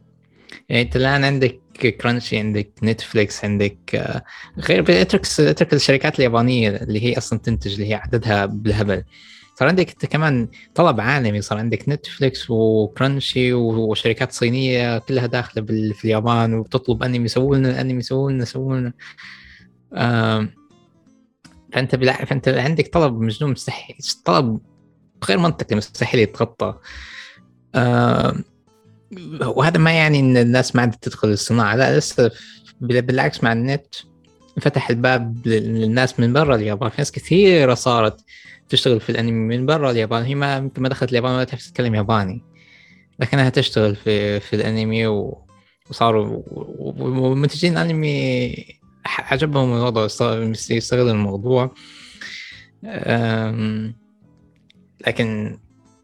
يعني 0.69 0.81
انت 0.81 0.95
الآن 0.95 1.23
عندك 1.23 1.59
Crunchy 2.01 2.37
عندك 2.37 2.71
نتفليكس 2.83 3.45
عندك 3.45 4.11
غير 4.57 5.01
اترك 5.01 5.25
اترك 5.39 5.73
الشركات 5.73 6.19
اليابانية 6.19 6.69
اللي 6.69 7.03
هي 7.03 7.17
أصلا 7.17 7.39
تنتج 7.39 7.73
اللي 7.73 7.89
هي 7.89 7.93
عددها 7.93 8.45
بالهبل. 8.45 9.03
صار 9.59 9.67
عندك 9.67 9.89
أنت 9.89 10.05
كمان 10.05 10.47
طلب 10.75 11.01
عالمي 11.01 11.41
صار 11.41 11.57
عندك 11.57 11.89
Netflix 11.89 12.49
و 12.49 12.62
Crunchy 12.62 13.53
وشركات 13.53 14.31
صينية 14.31 14.97
كلها 14.97 15.25
داخلة 15.25 15.65
في 15.65 16.05
اليابان 16.05 16.53
وبتطلب 16.53 17.03
أنمي 17.03 17.27
سووا 17.27 17.55
لنا 17.55 17.69
الانمي 17.69 18.01
سووا 18.01 18.31
لنا 18.31 18.45
سووا 18.45 18.77
لنا 18.77 18.93
فأنت 21.73 21.95
بلا... 21.95 22.25
فأنت 22.25 22.47
عندك 22.47 22.93
طلب 22.93 23.21
مجنون 23.21 23.51
مستحيل 23.51 23.95
طلب 24.25 24.59
غير 25.29 25.37
منطقي 25.37 25.75
مستحيل 25.75 26.19
يتغطى. 26.19 26.75
وهذا 29.41 29.77
ما 29.77 29.91
يعني 29.91 30.19
إن 30.19 30.37
الناس 30.37 30.75
ما 30.75 30.81
عادت 30.81 31.03
تدخل 31.03 31.27
الصناعة. 31.27 31.75
لا 31.75 31.97
لسه 31.97 32.31
بالعكس 32.81 33.43
مع 33.43 33.53
النت 33.53 33.95
فتح 34.61 34.89
الباب 34.89 35.47
للناس 35.47 36.19
من 36.19 36.33
برا 36.33 36.55
اليابان. 36.55 36.89
في 36.89 36.95
ناس 36.97 37.11
كثيرة 37.11 37.73
صارت 37.73 38.21
تشتغل 38.69 38.99
في 38.99 39.09
الأنمي 39.09 39.57
من 39.57 39.65
برا 39.65 39.91
اليابان. 39.91 40.23
هي 40.23 40.35
ما 40.35 40.57
يمكن 40.57 40.81
ما 40.81 40.89
دخلت 40.89 41.09
اليابان 41.09 41.31
ولا 41.31 41.43
تعرف 41.43 41.65
تتكلم 41.65 41.95
ياباني. 41.95 42.43
لكنها 43.19 43.49
تشتغل 43.49 43.95
في 43.95 44.39
في 44.39 44.55
الأنمي 44.55 45.07
و... 45.07 45.45
وصاروا 45.89 46.43
ومنتجين 46.97 47.77
الانمي 47.77 48.55
عجبهم 49.05 49.73
الوضع 49.73 50.05
يستغلوا 50.69 51.11
الموضوع. 51.11 51.75
لكن 55.07 55.57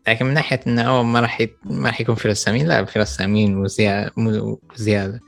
لكن 0.07 0.25
من 0.25 0.33
ناحية 0.33 0.59
إنه 0.67 0.81
أوه 0.81 1.03
ما 1.03 1.19
راح. 1.19 1.41
ما 1.63 1.89
راح 1.89 2.01
يكون 2.01 2.15
في 2.15 2.27
رسامين 2.27 2.67
لا 2.67 2.85
في 2.85 2.99
رسامين 2.99 3.57
وزيادة 3.57 4.11
وزياده 4.17 5.19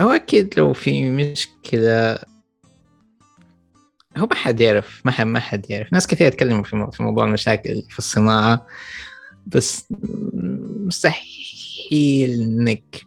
هو 0.00 0.10
أكيد 0.10 0.54
لو 0.58 0.72
في 0.72 1.10
مشكلة 1.10 2.18
هو 4.16 4.26
ما 4.26 4.34
حد 4.34 4.60
يعرف 4.60 5.02
ما 5.04 5.12
حد 5.12 5.26
ما 5.26 5.40
حد 5.40 5.70
يعرف 5.70 5.92
ناس 5.92 6.06
كثير 6.06 6.26
يتكلموا 6.26 6.64
في 6.64 6.88
في 6.92 7.02
موضوع 7.02 7.24
المشاكل 7.24 7.82
في 7.90 7.98
الصناعة 7.98 8.66
بس 9.46 9.86
مستحيل 10.86 12.42
إنك 12.42 13.02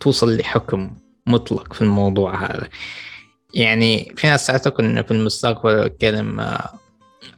توصل 0.00 0.36
لحكم 0.36 0.90
مطلق 1.26 1.72
في 1.72 1.82
الموضوع 1.82 2.44
هذا 2.44 2.68
يعني 3.54 4.12
في 4.16 4.26
ناس 4.26 4.46
تعتقد 4.46 4.84
انه 4.84 5.02
في 5.02 5.10
المستقبل 5.10 5.88
كلمة 5.88 6.58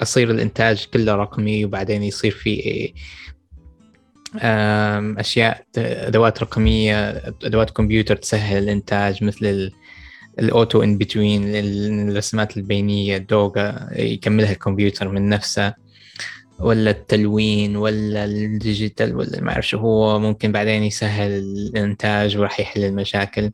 يصير 0.03 0.31
الإنتاج 0.31 0.87
كله 0.93 1.15
رقمي 1.15 1.65
وبعدين 1.65 2.03
يصير 2.03 2.31
في 2.31 2.93
أشياء 5.19 5.65
أدوات 5.79 6.43
رقمية 6.43 7.23
أدوات 7.45 7.71
كمبيوتر 7.71 8.17
تسهل 8.17 8.63
الإنتاج 8.63 9.25
مثل 9.25 9.71
الأوتو 10.39 10.83
إن 10.83 10.99
بتوين 10.99 11.43
الرسمات 11.55 12.57
البينية 12.57 13.17
الدوغا 13.17 13.89
يكملها 13.93 14.53
الكمبيوتر 14.53 15.09
من 15.09 15.29
نفسه 15.29 15.75
ولا 16.59 16.91
التلوين 16.91 17.77
ولا 17.77 18.25
ال 18.25 18.36
digital 18.36 19.17
ولا 19.17 19.41
ما 19.41 19.53
أعرف 19.53 19.69
شو 19.69 19.79
هو 19.79 20.19
ممكن 20.19 20.53
بعدين 20.53 20.83
يسهل 20.83 21.31
الإنتاج 21.31 22.37
وراح 22.39 22.61
يحل 22.61 22.85
المشاكل. 22.85 23.51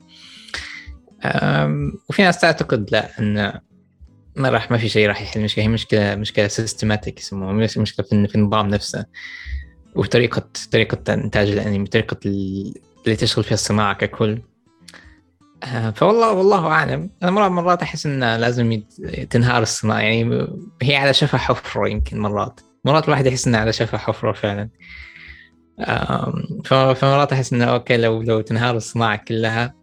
وفي 2.08 2.22
ناس 2.22 2.40
تعتقد 2.40 2.88
لا 2.92 3.18
إن 3.18 3.60
ما 4.36 4.48
راح 4.48 4.70
ما 4.70 4.78
في 4.78 4.88
شيء 4.88 5.08
راح 5.08 5.22
يحل 5.22 5.40
المشكلة 5.40 5.64
هي 5.64 5.68
مشكله 5.68 6.14
مشكلة 6.14 6.48
systematic 6.48 7.20
يسموها. 7.20 7.52
مشكلة 7.52 8.06
في, 8.06 8.34
النظام 8.34 8.68
نفسه 8.68 9.04
وطريقه 9.94 10.42
طريقة 10.72 11.14
إنتاج 11.14 11.50
الأنمي 11.50 11.86
طريقه 11.86 12.16
اللي 12.24 13.16
تشغل 13.16 13.44
فيها 13.44 13.54
الصناعة 13.54 13.94
ككل. 13.94 14.38
آه، 15.64 15.90
فوالله 15.90 16.32
والله 16.32 16.66
أعلم. 16.66 17.10
أنا 17.22 17.30
مرات 17.30 17.50
مرات 17.50 17.82
أحس 17.82 18.06
إنه 18.06 18.36
لازم 18.36 18.82
تنهار 19.30 19.62
الصناعة. 19.62 20.00
يعني 20.00 20.46
هي 20.82 20.96
على 20.96 21.14
شفا 21.14 21.38
حفرة 21.38 21.88
يمكن 21.88 22.18
مرات. 22.18 22.60
مرات 22.84 23.04
الواحد 23.04 23.26
يحس 23.26 23.46
إنه 23.46 23.58
على 23.58 23.72
شفا 23.72 23.98
حفرة 23.98 24.32
فعلا. 24.32 24.68
فمرات 26.64 27.32
أحس 27.32 27.52
إنه 27.52 27.64
أوكي 27.64 27.96
لو 27.96 28.22
لو 28.22 28.40
تنهار 28.40 28.76
الصناعة 28.76 29.16
كلها 29.16 29.81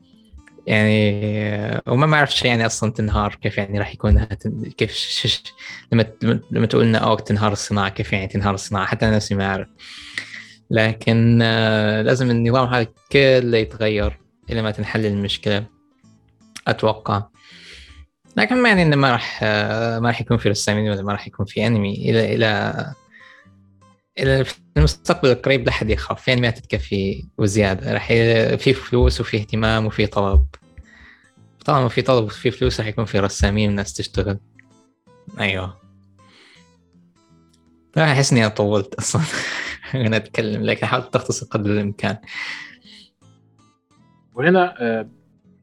يعني 0.67 1.81
وما 1.87 2.05
ما 2.05 2.17
اعرف 2.17 2.45
يعني 2.45 2.65
أصلا 2.65 2.91
تنهار 2.91 3.35
كيف 3.35 3.57
يعني 3.57 3.79
راح 3.79 3.93
يكون 3.93 4.23
كيف 4.77 4.93
شش 4.93 5.43
لما 5.91 6.05
لما 6.51 6.65
تقول 6.65 6.83
إنه 6.83 6.97
اوه 6.97 7.15
تنهار 7.15 7.51
الصناعة 7.51 7.89
كيف 7.89 8.13
يعني 8.13 8.27
تنهار 8.27 8.53
الصناعة؟ 8.53 8.85
حتى 8.85 9.05
أنا 9.05 9.15
نفسي 9.15 9.35
ما 9.35 9.45
أعرف. 9.45 9.67
لكن 10.71 11.39
آه، 11.41 12.01
لازم 12.01 12.31
النظام 12.31 12.67
هذا 12.67 12.87
كله 13.11 13.57
يتغير 13.57 14.19
إلى 14.49 14.61
ما 14.61 14.71
تنحل 14.71 15.05
المشكلة 15.05 15.65
أتوقع. 16.67 17.23
لكن 18.37 18.63
ما 18.63 18.69
يعني 18.69 18.81
إنه 18.81 18.95
ما 18.95 19.11
راح 19.11 19.39
آه، 19.43 19.99
ما 19.99 20.07
راح 20.07 20.21
يكون 20.21 20.37
في 20.37 20.49
رسامين 20.49 20.91
ولا 20.91 21.01
ما 21.01 21.11
راح 21.11 21.27
يكون 21.27 21.45
في 21.45 21.67
أنمي 21.67 21.93
إلى 21.93 22.35
إلى 22.35 22.93
في 24.19 24.59
المستقبل 24.77 25.31
القريب 25.31 25.65
لا 25.65 25.71
حد 25.71 25.89
يخاف 25.89 26.21
في 26.21 26.33
أنميات 26.33 26.59
تكفي 26.59 27.27
وزيادة 27.37 27.93
راح 27.93 28.07
في 28.57 28.73
فلوس 28.73 29.21
وفي 29.21 29.37
اهتمام 29.37 29.85
وفي 29.85 30.07
طلب. 30.07 30.45
طالما 31.65 31.89
في 31.89 32.01
طلب 32.01 32.23
وفي 32.23 32.51
فلوس 32.51 32.79
راح 32.79 32.87
يكون 32.87 33.05
في 33.05 33.19
رسامين 33.19 33.67
والناس 33.67 33.93
تشتغل. 33.93 34.39
أيوه. 35.39 35.77
لا 37.95 38.11
أحس 38.11 38.33
إني 38.33 38.49
طولت 38.49 38.93
أصلا 38.93 39.21
أنا 40.05 40.17
أتكلم 40.17 40.63
لكن 40.63 40.85
حاولت 40.85 41.13
تختصر 41.13 41.45
قدر 41.45 41.71
الإمكان. 41.71 42.17
وهنا 44.35 44.75
آه، 44.81 45.09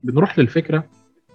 بنروح 0.03 0.39
للفكرة. 0.39 0.91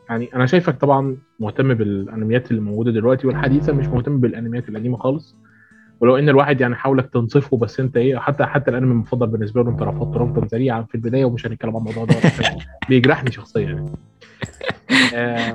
يعني 0.09 0.35
أنا 0.35 0.45
شايفك 0.45 0.77
طبعا 0.77 1.17
مهتم 1.39 1.73
بالأنميات 1.73 2.51
اللي 2.51 2.61
موجودة 2.61 2.91
دلوقتي 2.91 3.27
والحديثة 3.27 3.73
مش 3.73 3.87
مهتم 3.87 4.19
بالأنميات 4.19 4.69
القديمة 4.69 4.97
خالص. 4.97 5.35
ولو 6.01 6.17
إن 6.17 6.29
الواحد 6.29 6.61
يعني 6.61 6.75
حاولك 6.75 7.09
تنصفه 7.13 7.57
بس 7.57 7.79
أنت 7.79 7.97
إيه 7.97 8.17
حتى 8.17 8.45
حتى 8.45 8.71
الأنمي 8.71 8.91
المفضل 8.91 9.27
بالنسبة 9.27 9.63
له 9.63 9.69
أنت 9.69 9.81
رفضت 9.81 10.17
رفضا 10.17 10.47
سريعا 10.47 10.81
في 10.81 10.95
البداية 10.95 11.25
ومش 11.25 11.45
هنتكلم 11.45 11.75
عن 11.75 11.81
الموضوع 11.81 12.05
ده 12.05 12.15
بيجرحني 12.89 13.31
شخصيا 13.31 13.61
يعني. 13.61 13.91
آه. 15.13 15.53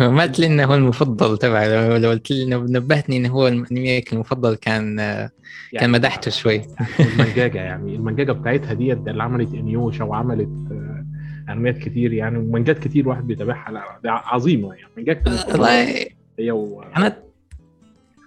ما 0.00 0.22
قلت 0.22 0.38
لي 0.38 0.46
إنه 0.46 0.64
هو 0.64 0.74
المفضل 0.74 1.38
تبعي 1.38 1.98
لو 1.98 2.10
قلت 2.10 2.30
لي 2.30 2.44
نبهتني 2.50 3.16
إنه 3.16 3.28
هو 3.28 3.48
الأنمي 3.48 4.02
المفضل 4.12 4.54
كان 4.54 4.98
يعني 4.98 5.30
كان 5.78 5.90
مدحته 5.90 6.30
شوي. 6.30 6.62
المنجاجه 7.00 7.58
يعني 7.58 7.96
المنجاجه 7.96 8.32
بتاعتها 8.32 8.74
ديت 8.74 9.08
اللي 9.08 9.22
عملت 9.22 9.54
إنيوشا 9.54 10.04
وعملت 10.04 10.72
آه، 10.72 11.06
أنميات 11.52 11.78
كتير 11.78 12.12
يعني 12.12 12.38
ومانجات 12.38 12.78
كتير 12.78 13.08
واحد 13.08 13.26
بيتابعها. 13.26 13.70
لا 14.04 14.12
عظيمة 14.12 14.74
يعني 14.74 14.90
مانجات 14.96 15.28
والله 15.48 16.06
هي 16.38 16.50
و... 16.50 16.82
أنا 16.96 17.16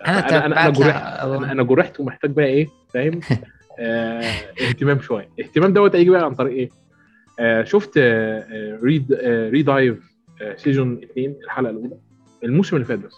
أنا 0.08 0.46
أنا 0.46 0.62
أنا 0.66 0.70
جرحت. 0.70 1.20
أنا, 1.20 1.52
أنا 1.52 1.64
جرحت 1.64 2.00
ومحتاج 2.00 2.32
بقى 2.32 2.46
إيه 2.46 2.68
فاهم؟ 2.94 3.20
آه 3.80 4.22
اهتمام 4.62 5.00
شوية. 5.02 5.30
الاهتمام 5.40 5.74
دوت 5.74 5.96
هيجي 5.96 6.10
بقى 6.10 6.26
عن 6.26 6.36
طريق 6.36 6.54
إيه؟ 6.54 6.70
آه 7.40 7.64
شفت 7.64 7.92
آه 7.98 8.80
ريد 8.84 9.12
آه 9.14 9.50
ريدايف 9.50 10.16
آه 10.42 10.56
season 10.56 11.04
2 11.04 11.36
الحلقة 11.46 11.70
الأولى. 11.72 11.98
الموسم 12.44 12.76
اللي 12.76 12.86
فات 12.88 13.00
بس. 13.00 13.14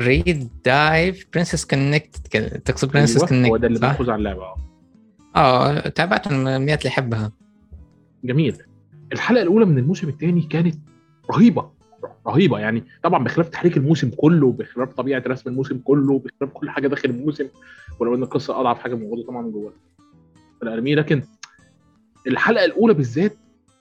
Re:Dive 0.00 1.26
Princess 1.34 1.64
Connect 1.64 2.16
تقصد 2.64 2.92
Princess 2.92 3.16
أيوة 3.16 3.28
Connect 3.28 3.48
هو 3.50 3.56
ده 3.56 3.66
اللي 3.66 3.78
بيفوز 3.78 4.08
على 4.10 4.18
اللعبة 4.18 4.42
آه. 4.42 4.56
آه 5.36 5.88
تابعت 5.88 6.32
من 6.32 6.46
الانميات 6.48 6.78
اللي 6.78 6.88
احبها 6.88 7.32
جميل. 8.24 8.56
الحلقة 9.12 9.42
الأولى 9.42 9.66
من 9.66 9.78
الموسم 9.78 10.08
الثاني 10.08 10.42
كانت 10.42 10.74
رهيبة. 11.30 11.70
رهيبة 12.26 12.58
يعني. 12.58 12.84
طبعا 13.02 13.24
بخلاف 13.24 13.48
تحريك 13.48 13.76
الموسم 13.76 14.10
كله 14.10 14.52
بخلاف 14.52 14.92
طبيعة 14.92 15.22
رسم 15.26 15.50
الموسم 15.50 15.78
كله 15.78 16.18
بخلاف 16.18 16.52
كل 16.52 16.70
حاجة 16.70 16.88
داخل 16.88 17.10
الموسم 17.10 17.46
ولو 18.00 18.14
إن 18.14 18.22
القصة 18.22 18.60
أضعف 18.60 18.78
حاجة 18.78 18.94
موجوده 18.94 19.22
طبعا 19.22 19.50
جوه. 19.50 19.72
الانمي 20.62 20.94
لكن 20.94 21.22
الحلقة 22.26 22.64
الأولى 22.64 22.94
بالذات 22.94 23.36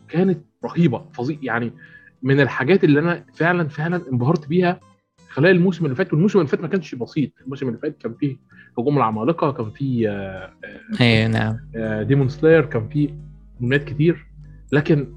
كانت 0.10 0.40
رهيبة 0.66 1.06
فظيع 1.14 1.38
يعني. 1.42 1.74
من 2.24 2.40
الحاجات 2.40 2.84
اللي 2.84 3.00
أنا 3.00 3.26
فعلا 3.34 3.68
فعلا 3.68 4.02
انبهرت 4.12 4.48
بيها 4.48 4.80
خلال 5.30 5.52
الموسم 5.52 5.86
اللي 5.86 5.96
فات 5.96 6.14
والموسم 6.14 6.40
اللي 6.40 6.50
فات 6.50 6.62
ما 6.62 6.68
كانش 6.68 6.96
بسيط. 6.96 7.32
الموسم 7.42 7.68
اللي 7.68 7.80
فات 7.80 7.98
كان 7.98 8.14
فيه 8.14 8.38
هجوم 8.78 8.98
العمالقة 8.98 9.52
كان 9.52 9.72
فيه 9.72 10.10
آه 10.12 10.54
اي 11.02 11.28
نعم. 11.28 11.58
Demon 12.04 12.30
Slayer 12.30 12.66
كان 12.66 12.90
فيه 12.90 13.10
انميات 13.62 13.84
كتير. 13.84 14.26
لكن 14.72 15.14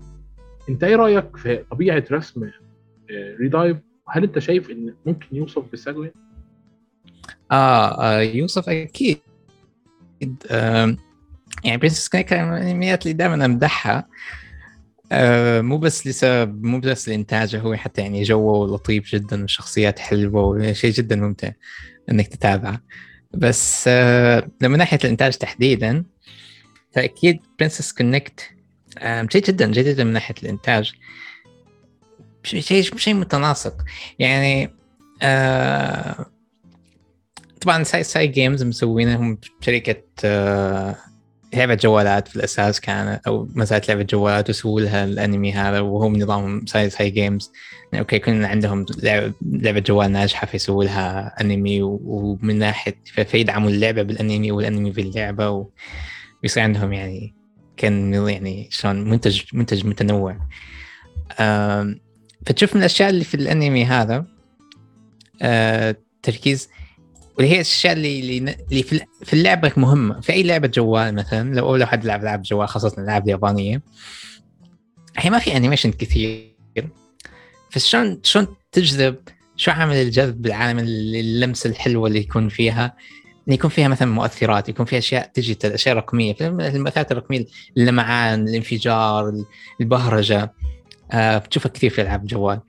أنت 0.69 0.85
إيه 0.85 0.97
رأيك 0.97 1.37
في 1.37 1.57
طبيعة 1.71 2.05
رسم 2.13 2.51
Re:Dive 3.41 3.77
هل 4.09 4.23
انت 4.23 4.39
شايف 4.39 4.71
ان 4.71 4.95
ممكن 5.07 5.37
يوصف 5.37 5.71
بالساكوغا؟ 5.71 6.13
آه, 7.53 8.03
آه 8.03 8.21
يوصف 8.21 8.69
أكيد. 8.69 9.19
آه 10.51 10.97
يعني 11.65 11.77
Princess 11.77 12.09
Connect 12.09 12.33
من 12.33 12.57
الانميات 12.57 13.03
اللي 13.03 13.13
دائما 13.13 13.45
أمدحها 13.45 14.07
آه 15.13 15.61
مو 15.61 15.79
بس 15.79 16.07
لسبب 16.07 16.65
مو 16.65 16.81
بس 16.81 17.09
لإنتاجه 17.09 17.61
هو 17.61 17.75
حتى 17.75 18.01
يعني 18.01 18.23
جوه 18.23 18.67
لطيف 18.69 19.15
جدا 19.15 19.45
وشخصيات 19.45 19.99
حلوة 19.99 20.45
وشيء 20.45 20.91
جدا 20.93 21.17
ممتع 21.17 21.51
إنك 22.11 22.27
تتابعه. 22.27 22.81
بس 23.35 23.85
آه 23.89 24.49
من 24.63 24.79
ناحية 24.79 24.99
الإنتاج 25.05 25.37
تحديدا 25.37 26.05
فأكيد 26.93 27.41
Princess 27.61 27.93
Connect 27.93 28.51
آه 28.99 29.23
جيد 29.23 29.43
جدا 29.45 29.71
جيد 29.71 29.89
جدا 29.89 30.05
من 30.05 30.13
ناحية 30.13 30.35
الإنتاج. 30.43 30.93
شيء 32.47 32.83
شيء 32.97 33.15
متناسق. 33.15 33.85
يعني 34.19 34.71
آه 35.23 36.27
طبعا 37.61 37.83
Cy 37.83 38.03
Cygames 38.03 38.63
مسوينهم 38.63 39.39
شركه 39.61 40.03
آه 40.25 40.97
لعبة 41.55 41.75
جوالات 41.75 42.29
في 42.29 42.37
الأساس 42.37 42.81
كان 42.81 43.21
أو 43.27 43.49
ما 43.55 43.65
زالت 43.65 43.89
لعبة 43.89 44.03
جوالات 44.03 44.51
وسووا 44.51 44.81
لها 44.81 45.05
الأنمي 45.05 45.53
هذا 45.53 45.81
وهم 45.81 46.17
نظامهم 46.17 46.67
Cy 46.67 46.91
Cygames 46.91 47.53
يعني 47.93 48.01
أوكي 48.01 48.19
كنا 48.19 48.49
عندهم 48.49 48.87
لعبة 49.43 49.81
جوال 49.81 50.13
ناجحة 50.13 50.47
فيسووا 50.47 50.85
لها 50.85 51.35
أنمي 51.41 51.83
ومن 51.83 52.59
ناحية 52.59 52.95
فيدعموا 53.05 53.71
اللعبة 53.71 54.03
بالأنمي 54.03 54.53
والأنمي 54.53 54.91
باللعبة 54.91 55.67
ويصير 56.43 56.63
عندهم 56.63 56.93
يعني 56.93 57.35
كأن 57.77 58.15
يعني 58.15 58.69
شلون 58.71 59.11
منتج 59.11 59.43
منتج 59.53 59.87
متنوع. 59.87 60.39
فتشوف 62.47 62.75
من 62.75 62.81
الاشياء 62.81 63.11
اللي 63.11 63.25
في 63.25 63.35
الانمي 63.35 63.85
هذا 63.85 64.25
آه 65.43 65.97
تركيز 66.23 66.69
واللي 67.37 67.51
هي 67.51 67.55
الاشياء 67.55 67.93
اللي 67.93 68.39
اللي 68.71 68.83
في 69.23 69.33
اللعبه 69.33 69.73
مهمه 69.77 70.21
في 70.21 70.33
اي 70.33 70.43
لعبه 70.43 70.69
جوال 70.69 71.15
مثلا 71.15 71.55
لو 71.55 71.77
لو 71.77 71.87
حد 71.87 72.05
لعب 72.05 72.25
لعب 72.25 72.43
جوال 72.43 72.69
خاصه 72.69 72.93
الالعاب 72.99 73.25
اليابانيه 73.25 73.83
هي 75.17 75.31
ما 75.31 75.39
في 75.39 75.57
animation 75.57 75.93
كثير 75.93 76.57
فشلون 77.71 78.21
شلون 78.23 78.47
تجذب 78.73 79.17
شو 79.57 79.71
عامل 79.71 79.97
الجذب 79.97 80.43
بالعالم 80.43 80.79
اللمسه 80.79 81.71
الحلوه 81.71 82.09
اللي 82.09 82.19
يكون 82.19 82.49
فيها 82.49 82.97
يكون 83.49 83.71
فيها 83.71 83.89
مثلا 83.89 84.13
مؤثرات 84.13 84.69
يكون 84.69 84.87
فيها 84.87 84.99
اشياء 84.99 85.31
digital 85.35 85.73
اشياء 85.73 85.97
رقميه 85.97 86.37
المؤثرات 86.41 87.13
الرقميه 87.13 87.47
اللمعان 87.77 88.49
الانفجار 88.49 89.45
البهرجه 89.81 90.53
آه 91.13 91.39
بتشوفها 91.39 91.71
كثير 91.71 91.91
في 91.91 92.03
ألعاب 92.03 92.23
الجوال 92.23 92.61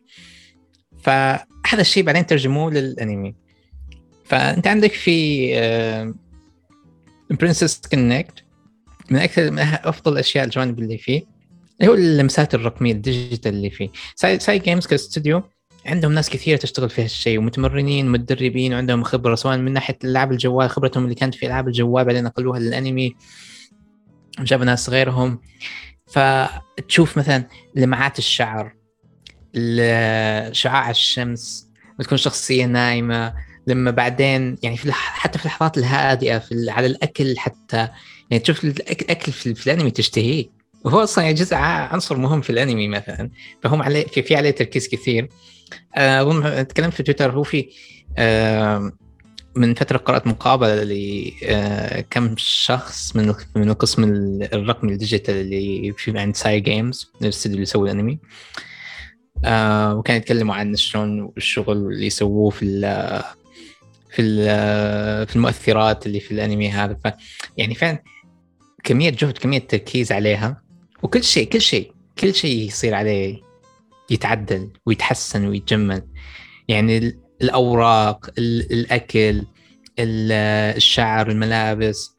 فهذا 1.04 1.82
الشيء 1.82 2.04
بعدين 2.04 2.26
ترجموه 2.26 2.72
للأنمي. 2.72 3.36
فأنت 4.26 4.68
عندك 4.68 4.92
في 4.92 5.50
آه 5.56 6.14
Princess 7.32 7.82
Connect 7.92 8.44
من 9.10 9.20
أكثر 9.20 9.52
من 9.52 9.60
أفضل 9.60 10.14
الاشياء 10.14 10.46
الجوانب 10.46 10.80
اللي 10.80 10.98
فيه 10.98 11.22
اللي 11.82 11.92
هو 11.92 11.96
اللمسات 11.96 12.56
الرقمية 12.56 12.92
ال 12.92 12.99
digital 13.00 13.54
اللي 13.54 13.70
فيه. 13.70 13.90
Cy, 14.16 14.40
Cygames 14.40 14.88
كاستوديو 14.88 15.42
عندهم 15.86 16.12
ناس 16.12 16.30
كثير 16.30 16.58
تشتغل 16.58 16.90
في 16.90 17.04
هالشيء 17.04 17.40
ومتمرنين 17.40 18.08
ومتدربين 18.08 18.74
وعندهم 18.74 19.04
خبرة 19.04 19.36
سواء 19.36 19.58
من 19.58 19.74
ناحية 19.74 19.98
ألعاب 20.04 20.32
الجوال 20.32 20.70
خبرتهم 20.70 21.04
اللي 21.04 21.16
كانت 21.16 21.36
في 21.36 21.48
ألعاب 21.48 21.68
الجوال 21.68 22.06
بعدين 22.06 22.24
نقلوها 22.24 22.60
للأنمي. 22.60 23.16
جابوا 24.40 24.66
ناس 24.66 24.90
غيرهم. 24.90 25.42
فتشوف 26.08 27.18
مثلا 27.18 27.48
لمعات 27.76 28.20
الشعر 28.20 28.78
شعاع 30.52 30.90
الشمس 30.90 31.68
بتكون 32.00 32.18
شخصية 32.18 32.66
نايمة 32.66 33.34
لما 33.68 33.92
بعدين 33.92 34.58
يعني 34.64 34.78
في 34.78 34.92
حتى 34.92 35.40
في 35.40 35.46
اللحظات 35.46 35.78
الهادئة 35.78 36.38
في 36.38 36.70
على 36.70 36.88
الأكل 36.88 37.38
حتى 37.38 37.90
يعني 38.30 38.44
تشوف 38.44 38.64
الأكل 38.64 39.32
في, 39.32 39.56
في 39.56 39.68
الأنمي 39.68 39.92
تشتهيه. 39.92 40.46
وهو 40.84 41.04
أصلا 41.04 41.24
يعني 41.24 41.36
جزء 41.36 41.56
عنصر 41.56 42.18
مهم 42.18 42.42
في 42.42 42.50
الأنمي 42.50 42.88
مثلا. 42.88 43.30
فهم 43.64 43.82
عليه 43.82 44.08
في, 44.08 44.22
في 44.22 44.36
عليه 44.36 44.52
تركيز 44.52 44.88
كثير. 44.88 45.30
آه، 45.96 46.22
اظن 46.22 46.68
تكلمت 46.68 46.94
في 46.94 47.04
تويتر 47.04 47.32
هو 47.32 47.44
في 47.44 47.70
آه 48.18 48.92
من 49.58 49.74
فترة 49.74 49.98
قرأت 49.98 50.28
مقابلة 50.28 50.84
لكم 50.84 52.26
آه، 52.26 52.36
شخص 52.38 53.16
من 53.16 53.34
من 53.56 53.70
القسم 53.70 54.04
الرقمي 54.54 54.94
ال 54.94 54.99
digital 54.99 55.36
اللي 55.36 55.94
في 55.98 56.20
عند 56.20 56.36
Cygames 56.36 57.12
الاستوديو 57.22 57.54
اللي 57.56 57.64
يسوي 57.64 57.92
الأنمي. 57.92 58.20
آه 59.46 59.96
وكانوا 59.96 60.22
يتكلموا 60.22 60.56
عن 60.56 60.76
شلون 60.76 61.32
الشغل 61.38 61.78
اللي 61.78 62.06
يسووه 62.06 62.50
في 62.50 62.66
في 64.12 64.22
ال- 64.22 65.28
في 65.28 65.36
المؤثرات 65.36 66.06
اللي 66.06 66.20
في 66.20 66.32
الأنمي 66.32 66.70
هذا. 66.70 66.98
ف 67.06 67.08
يعني 67.58 67.76
فعلا 67.76 68.04
كمية 68.84 69.10
جهد 69.10 69.38
كمية 69.38 69.60
تركيز 69.60 70.12
عليها. 70.12 70.62
وكل 71.04 71.24
شيء 71.24 71.50
كل 71.50 71.62
شيء 71.62 71.92
كل 72.20 72.34
شيء 72.34 72.68
يصير 72.68 72.94
عليه 72.94 73.42
يتعدل 74.10 74.70
ويتحسن 74.86 75.46
ويتجمل. 75.48 76.08
يعني 76.68 77.20
الأوراق 77.42 78.30
ال- 78.38 78.72
الأكل 78.74 79.44
ال- 80.00 80.32
الشعر 80.76 81.32
الملابس. 81.32 82.16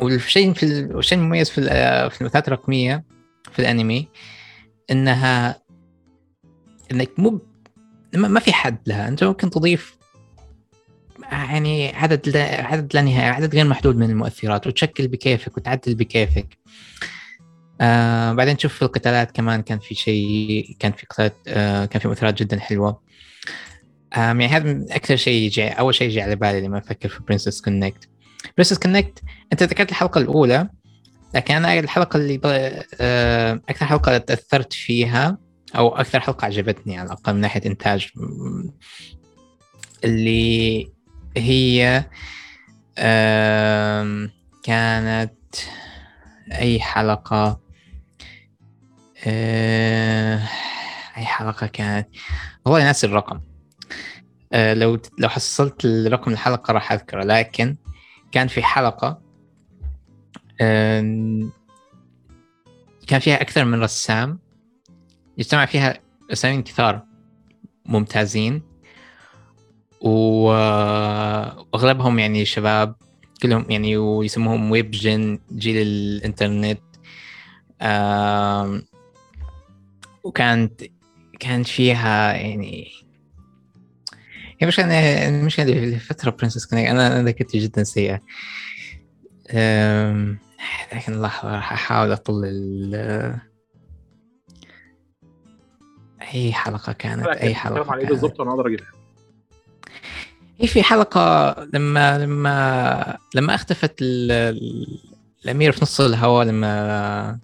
والشيء 0.00 0.52
في 0.52 0.62
ال- 0.62 0.96
والشيء 0.96 1.18
المميز 1.18 1.50
في 1.50 1.60
في 2.10 2.20
المثلثات 2.20 2.48
الرقمية 2.48 3.04
في 3.52 3.58
الأنمي 3.58 4.08
إنها 4.90 5.62
إنك 6.92 7.10
مو 7.18 7.40
ما 8.14 8.40
في 8.40 8.52
حد 8.52 8.78
لها. 8.86 9.08
أنت 9.08 9.24
ممكن 9.24 9.50
تضيف 9.50 9.96
يعني 11.32 11.88
عدد 11.96 12.28
لا 12.28 12.66
عدد 12.66 12.94
لا 12.96 13.02
نهائي 13.02 13.28
عدد 13.28 13.54
غير 13.54 13.64
محدود 13.66 13.96
من 13.96 14.10
المؤثرات 14.10 14.66
وتشكل 14.66 15.08
بكيفك 15.08 15.56
وتعدل 15.56 15.94
بكيفك. 15.94 16.58
آه 17.80 18.32
بعدين 18.32 18.56
تشوف 18.56 18.74
في 18.74 18.82
القتالات 18.82 19.30
كمان 19.30 19.62
كان 19.62 19.78
في 19.78 19.94
شيء 19.94 20.76
كان 20.78 20.92
في 20.92 21.06
قتالات 21.06 21.34
آه 21.48 21.84
كان 21.84 22.00
في 22.00 22.08
مؤثرات 22.08 22.42
جدا 22.42 22.60
حلوة. 22.60 23.00
يعني 24.12 24.46
هذا 24.46 24.72
من 24.72 24.92
أكثر 24.92 25.16
شيء 25.16 25.42
يجي 25.42 25.68
أول 25.68 25.94
شيء 25.94 26.08
يجي 26.08 26.22
على 26.22 26.36
بالي 26.36 26.60
لما 26.60 26.78
أفكر 26.78 27.08
في 27.08 27.20
Princess 27.28 27.60
Connect 27.60 28.08
Princess 28.56 28.78
Connect 28.78 29.22
أنت 29.52 29.62
ذكرت 29.62 29.90
الحلقة 29.90 30.18
الأولى 30.18 30.68
لكن 31.34 31.54
أنا 31.54 31.78
الحلقة 31.78 32.16
اللي 32.16 32.40
أكثر 33.68 33.86
حلقة 33.86 34.18
تأثرت 34.18 34.72
فيها 34.72 35.38
أو 35.76 35.88
أكثر 35.88 36.20
حلقة 36.20 36.44
عجبتني 36.46 36.98
على 36.98 37.06
الأقل 37.06 37.34
من 37.34 37.40
ناحية 37.40 37.62
إنتاج 37.66 38.08
اللي 40.04 40.90
هي 41.36 42.04
كانت 44.62 45.34
أي 46.52 46.80
حلقة 46.80 47.60
آه، 49.26 50.48
أي 51.16 51.24
حلقة 51.24 51.66
كانت؟ 51.66 52.08
والله 52.64 52.84
ناسي 52.84 53.06
الرقم. 53.06 53.40
لو 54.52 54.98
لو 55.18 55.28
حصلت 55.28 55.84
الرقم 55.84 56.32
الحلقة 56.32 56.72
راح 56.72 56.92
أذكره 56.92 57.24
لكن 57.24 57.76
كان 58.32 58.48
في 58.48 58.62
حلقة 58.62 59.22
كان 63.06 63.18
فيها 63.20 63.40
أكثر 63.40 63.64
من 63.64 63.82
رسام 63.82 64.38
يجتمع 65.38 65.66
فيها 65.66 66.00
رسامين 66.30 66.62
كثار 66.62 67.02
ممتازين 67.86 68.62
واغلبهم 70.00 71.38
يعني 72.18 72.44
شباب 72.44 72.94
كلهم 73.42 73.70
يعني 73.70 73.96
ويسموهم 73.96 74.70
ويب 74.70 74.90
جن 74.90 75.38
جيل 75.52 75.76
الإنترنت 75.76 76.80
وكانت 80.24 80.82
كان 81.40 81.62
فيها 81.62 82.32
يعني 82.32 82.88
هي 84.60 84.66
مش 84.66 84.80
أنا 84.80 85.28
المشكلة 85.28 85.64
في 85.66 85.98
فترة 85.98 86.30
برنسس 86.30 86.66
كونيك 86.66 86.86
أنا 86.88 87.06
أنا 87.06 87.22
ذاكرتي 87.22 87.58
جدا 87.58 87.82
سيئة. 87.84 88.20
أم، 89.50 90.38
لكن 90.94 91.22
لحظة 91.22 91.54
راح 91.54 91.72
أحاول 91.72 92.12
أطل 92.12 92.44
ال- 92.44 93.38
أي 96.34 96.52
حلقة 96.52 96.92
كانت 96.92 97.26
أي 97.26 97.54
حلقة 97.54 97.92
على 97.92 98.00
إيه. 98.02 98.08
بالظبط؟ 98.08 98.40
وأنا 98.40 98.50
أقدر 98.50 98.66
أجيبها. 98.66 98.86
هي 100.60 100.66
في 100.68 100.82
حلقة 100.82 101.56
لما 101.74 102.18
لما 102.18 103.18
لما 103.34 103.54
اختفت 103.54 104.02
ال- 104.02 104.32
ال- 104.32 104.98
الأميرة 105.44 105.72
في 105.72 105.78
نص 105.82 106.00
الهواء 106.00 106.46
لما 106.46 107.38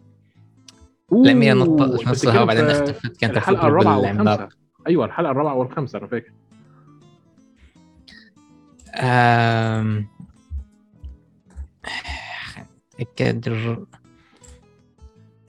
الأميرة 1.12 1.54
نطت 1.54 2.00
في 2.00 2.10
نص 2.10 2.22
الهواء 2.26 2.44
بعدين 2.46 2.64
اختفت 2.64 3.16
كانت 3.16 3.36
الحلقة 3.36 3.66
الرابعة 3.66 3.98
والخامسة. 3.98 4.48
أيوه 4.86 5.04
الحلقة 5.04 5.30
الرابعة 5.30 5.54
والخامسة 5.54 5.98
أنا 5.98 6.06
فاكر. 6.06 6.32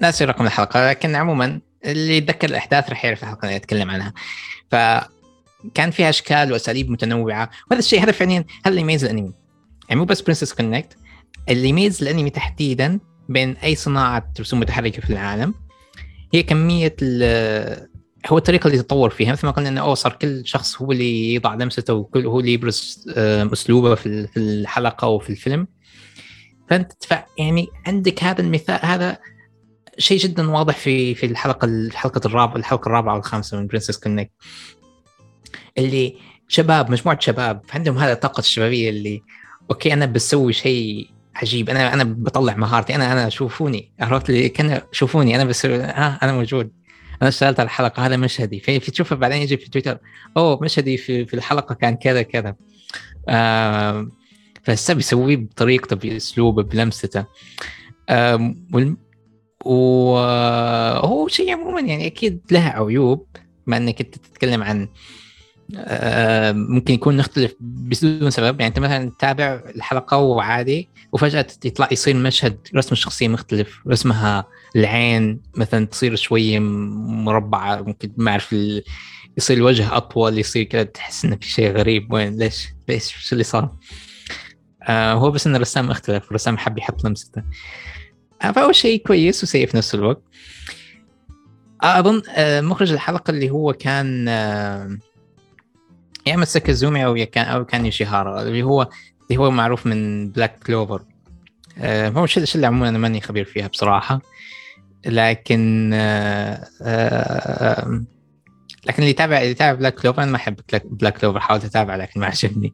ناسي 0.01 0.25
رقم 0.25 0.45
الحلقة 0.45 0.89
لكن 0.89 1.15
عموما 1.15 1.61
اللي 1.85 2.17
يتذكر 2.17 2.49
الأحداث 2.49 2.89
رح 2.89 3.05
يعرف 3.05 3.23
الحلقة 3.23 3.45
اللي 3.45 3.55
أتكلم 3.55 3.91
عنها. 3.91 4.13
فكان 4.71 5.91
فيها 5.91 6.09
أشكال 6.09 6.51
وأساليب 6.51 6.89
متنوعة 6.89 7.49
وهذا 7.71 7.79
الشيء 7.79 8.03
هذا 8.03 8.11
فعليا 8.11 8.39
هذا 8.39 8.69
اللي 8.69 8.81
يميز 8.81 9.03
الأنمي. 9.03 9.33
يعني 9.89 9.99
مو 9.99 10.05
بس 10.05 10.21
Princess 10.21 10.53
Connect 10.53 10.97
اللي 11.49 11.69
يميز 11.69 12.01
الأنمي 12.03 12.29
تحديدا 12.29 12.99
بين 13.29 13.57
أي 13.57 13.75
صناعة 13.75 14.31
رسوم 14.39 14.59
متحركة 14.59 15.01
في 15.01 15.09
العالم 15.09 15.53
هي 16.33 16.43
كمية 16.43 16.95
ال- 17.01 17.87
هو 18.27 18.37
الطريقة 18.37 18.67
اللي 18.67 18.77
تطور 18.83 19.09
فيها 19.09 19.31
مثل 19.31 19.45
ما 19.45 19.51
قلنا 19.51 19.69
إنه 19.69 19.93
صار 19.93 20.13
كل 20.13 20.41
شخص 20.45 20.81
هو 20.81 20.91
اللي 20.91 21.33
يضع 21.33 21.53
لمسته 21.55 21.93
وكل 21.93 22.25
هو 22.25 22.39
اللي 22.39 22.53
يبرز 22.53 23.05
آه، 23.15 23.49
أسلوبه 23.53 23.95
في 23.95 24.05
ال- 24.05 24.27
في 24.27 24.37
الحلقة 24.39 25.07
وفي 25.07 25.29
الفيلم. 25.29 25.67
فأنت 26.69 26.91
يعني 27.37 27.67
عندك 27.87 28.23
هذا 28.23 28.41
المثال 28.41 28.79
هذا 28.85 29.17
شيء 29.97 30.17
جدا 30.19 30.49
واضح 30.51 30.77
في 30.77 31.15
في 31.15 31.25
الحلقة 31.25 31.65
الحلقة 31.65 32.21
الرابعة 32.25 32.55
الحلقة 32.55 32.87
الرابعة 32.87 33.15
والخامسة 33.15 33.57
من 33.59 33.67
Princess 33.67 33.97
Connect 33.97 34.31
اللي 35.77 36.15
شباب 36.47 36.91
مجموعة 36.91 37.19
شباب 37.19 37.61
عندهم 37.73 37.97
هذا 37.97 38.13
الطاقة 38.13 38.39
الشبابية 38.39 38.89
اللي 38.89 39.21
أوكي 39.71 39.93
أنا 39.93 40.05
بسوي 40.05 40.53
شيء 40.53 41.09
عجيب 41.35 41.69
أنا 41.69 41.93
أنا 41.93 42.03
بطلع 42.03 42.55
مهارتي 42.55 42.95
أنا 42.95 43.11
أنا 43.11 43.29
شوفوني 43.29 43.91
عرفت؟ 43.99 44.29
لي 44.29 44.49
كان 44.49 44.81
شوفوني 44.91 45.35
أنا 45.35 45.43
بس 45.45 45.65
ها 45.65 46.19
أنا 46.23 46.33
موجود. 46.33 46.71
أنا 47.21 47.29
اشتغلت 47.29 47.59
على 47.59 47.67
الحلقة 47.67 48.05
هذا 48.05 48.17
مشهدي. 48.17 48.59
في, 48.59 48.79
في 48.79 48.91
تشوفه 48.91 49.15
بعدين 49.15 49.41
يجي 49.41 49.57
في 49.57 49.69
تويتر 49.69 49.97
أوه 50.37 50.59
مشهدي 50.63 50.97
في, 50.97 51.25
في 51.25 51.33
الحلقة 51.33 51.75
كان 51.75 51.95
كذا 51.95 52.21
كذا. 52.21 52.55
آه 53.29 54.07
فهسه 54.63 54.93
بيسويه 54.93 55.37
بطريقته 55.37 55.95
بأسلوبه 55.95 56.63
بلمسته. 56.63 57.25
آه 58.09 58.53
وهو 59.65 61.27
شيء 61.27 61.53
عموما 61.53 61.81
يعني 61.81 62.07
أكيد 62.07 62.41
له 62.51 62.59
عيوب 62.59 63.27
بما 63.67 63.77
إنك 63.77 64.01
أنت 64.01 64.15
تتكلم 64.15 64.63
عن 64.63 64.89
ممكن 66.53 66.93
يكون 66.93 67.17
نختلف 67.17 67.55
بدون 67.59 68.29
سبب. 68.29 68.59
يعني 68.59 68.67
أنت 68.67 68.79
مثلا 68.79 69.09
تتابع 69.09 69.61
الحلقة 69.75 70.17
وعادي 70.17 70.89
وفجأة 71.11 71.47
يطلع 71.65 71.89
يصير 71.91 72.15
مشهد 72.15 72.57
رسم 72.75 72.91
الشخصيه 72.91 73.27
مختلف 73.27 73.81
رسمها 73.87 74.45
العين 74.75 75.41
مثلا 75.55 75.85
تصير 75.85 76.15
شوية 76.15 76.59
مربعة 76.59 77.81
ممكن 77.81 78.11
ما 78.17 78.31
أعرف 78.31 78.55
يصير 79.37 79.57
الوجه 79.57 79.97
أطول 79.97 80.39
يصير 80.39 80.63
كذا 80.63 80.83
تحس 80.83 81.25
إنه 81.25 81.35
في 81.41 81.49
شيء 81.49 81.71
غريب. 81.71 82.13
وين؟ 82.13 82.37
ليش؟ 82.37 82.67
ليش؟ 82.89 83.15
شو 83.17 83.35
اللي 83.35 83.43
صار؟ 83.43 83.75
آه 84.83 85.13
هو 85.13 85.31
بس 85.31 85.47
إن 85.47 85.55
الرسام 85.55 85.91
اختلف 85.91 86.27
الرسام 86.27 86.57
حب 86.57 86.77
يحط 86.77 87.05
لمسته. 87.05 87.43
آه 88.41 88.51
فهو 88.51 88.71
شيء 88.71 89.03
كويس 89.07 89.43
وسيء 89.43 89.67
في 89.67 89.77
نفس 89.77 89.95
الوقت. 89.95 90.21
آه 91.83 91.99
أظن 91.99 92.21
آه 92.29 92.61
مخرج 92.61 92.91
الحلقة 92.91 93.31
اللي 93.31 93.49
هو 93.49 93.73
كان 93.73 94.25
آه 94.27 94.97
يا 96.27 96.35
أما 96.35 96.45
ساكازومي 96.45 97.05
أو 97.05 97.25
كان 97.31 97.45
أو 97.45 97.65
كان 97.65 97.85
يوشيهارا 97.85 98.41
اللي 98.41 98.63
هو 98.63 98.89
اللي 99.29 99.41
هو 99.41 99.51
معروف 99.51 99.85
من 99.85 100.29
Black 100.29 100.59
Clover 100.63 101.01
آه 101.79 102.09
هو 102.09 102.27
اللي 102.55 102.67
عموما 102.67 102.89
أنا 102.89 102.97
ماني 102.97 103.21
خبير 103.21 103.45
فيها 103.45 103.67
بصراحة. 103.67 104.21
لكن 105.05 105.91
آه 105.93 106.67
آه 106.81 108.03
لكن 108.85 108.97
اللي 108.99 109.09
يتابع 109.09 109.37
اللي 109.37 109.51
يتابع 109.51 109.79
Black 109.79 109.95
Clover 109.95 110.23
أنا 110.23 110.31
ما 110.31 110.37
أحب 110.37 110.59
Black 110.85 111.17
Clover 111.17 111.39
حاولت 111.39 111.65
أتابع 111.65 111.95
لكن 111.95 112.19
ما 112.19 112.25
عجبني. 112.25 112.73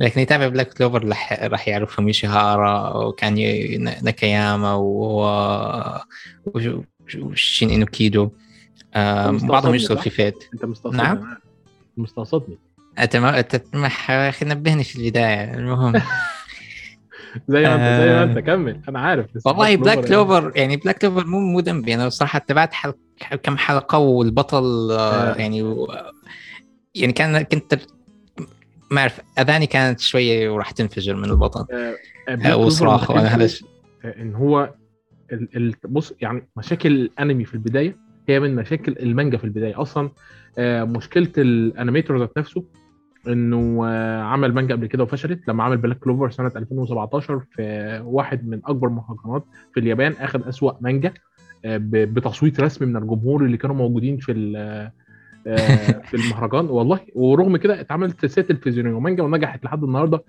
لكن 0.00 0.12
اللي 0.12 0.22
يتابع 0.22 0.48
Black 0.48 0.74
Clover 0.74 1.04
راح 1.42 1.68
يعرفهم 1.68 2.06
يوشيهارا 2.06 2.96
وكان 2.96 3.34
ناكاياما 4.02 4.74
وشين 7.14 7.70
انوكيدو 7.70 8.30
آه 8.94 9.30
بعضهم 9.30 9.74
يشتغل؟ 9.74 9.98
في 9.98 10.10
Fate. 10.10 10.34
أنت 10.54 10.64
مستقصدني. 10.64 11.02
نعم. 11.02 11.36
مستقصدني. 11.96 12.58
نبهني 14.48 14.84
في 14.84 14.96
البداية. 15.04 15.54
المهم. 15.54 15.92
زي 17.48 17.62
ما 17.62 17.74
انت 17.74 18.02
زي 18.02 18.08
ما 18.08 18.20
آه. 18.20 18.24
انت 18.24 18.38
كمل. 18.38 18.80
أنا 18.88 19.00
عارف. 19.00 19.26
والله 19.44 19.76
Black. 19.76 20.00
Clover 20.04 20.52
يعني 20.56 20.76
Black 20.76 20.98
Clover 20.98 21.26
مو 21.26 21.40
مو 21.40 21.60
ذنبي. 21.60 21.94
أنا 21.94 22.06
بصراحه 22.06 22.38
تابعت 22.38 22.72
حلق 22.74 22.96
كم 23.42 23.56
حلقة 23.56 23.98
والبطل 23.98 24.90
آه، 24.92 24.96
آه. 24.98 25.36
يعني 25.36 25.62
و- 25.62 25.94
يعني 26.94 27.12
كان 27.12 27.42
كنت 27.42 27.78
ما 28.90 29.00
أعرف 29.00 29.20
أذاني 29.38 29.66
كانت 29.66 30.00
شوية 30.00 30.50
وراح 30.50 30.70
تنفجر 30.70 31.16
من 31.16 31.24
البطل. 31.30 31.66
آه، 31.72 31.96
آه، 32.28 32.56
وصراخ 32.56 33.10
هذا 33.10 33.44
مشكلته، 33.44 33.66
آه، 34.04 34.22
إن 34.22 34.34
هو 34.34 34.74
ال... 35.32 35.48
ال... 35.56 35.74
بص 35.88 36.14
يعني 36.20 36.48
مشاكل 36.56 36.92
الأنمي 36.92 37.44
في 37.44 37.54
البداية 37.54 37.96
هي 38.28 38.40
من 38.40 38.54
مشاكل 38.54 38.92
المانجا 39.00 39.38
في 39.38 39.44
البداية 39.44 39.82
أصلا. 39.82 40.10
آه، 40.58 40.84
مشكلة 40.84 41.32
ال 41.38 41.47
animator 41.47 42.18
ذات 42.18 42.38
نفسه 42.38 42.64
انه 43.28 43.82
آه، 43.86 44.22
عمل 44.22 44.54
مانجا 44.54 44.74
قبل 44.74 44.86
كده 44.86 45.02
وفشلت 45.02 45.48
لما 45.48 45.64
عمل 45.64 45.76
Black 45.76 45.98
Clover 45.98 46.30
سنة 46.30 46.52
2017 46.56 47.40
في 47.50 48.00
واحد 48.04 48.48
من 48.48 48.60
أكبر 48.64 48.88
المهرجانات 48.88 49.44
في 49.74 49.80
اليابان 49.80 50.12
اخذ 50.12 50.48
أسوأ 50.48 50.72
مانجا 50.80 51.12
آه، 51.64 51.80
بتصويت 51.82 52.60
رسمي 52.60 52.88
من 52.88 52.96
الجمهور 52.96 53.44
اللي 53.44 53.56
كانوا 53.56 53.76
موجودين 53.76 54.16
في 54.16 54.52
آه، 54.56 54.92
في 56.04 56.14
المهرجان. 56.14 56.66
والله 56.66 57.00
ورغم 57.14 57.56
كده 57.56 57.80
اتعملت 57.80 58.20
سلسله 58.20 58.44
تلفزيونية 58.44 58.92
ومانجا 58.94 59.22
ونجحت 59.22 59.64
لحد 59.64 59.84
النهارده 59.84 60.24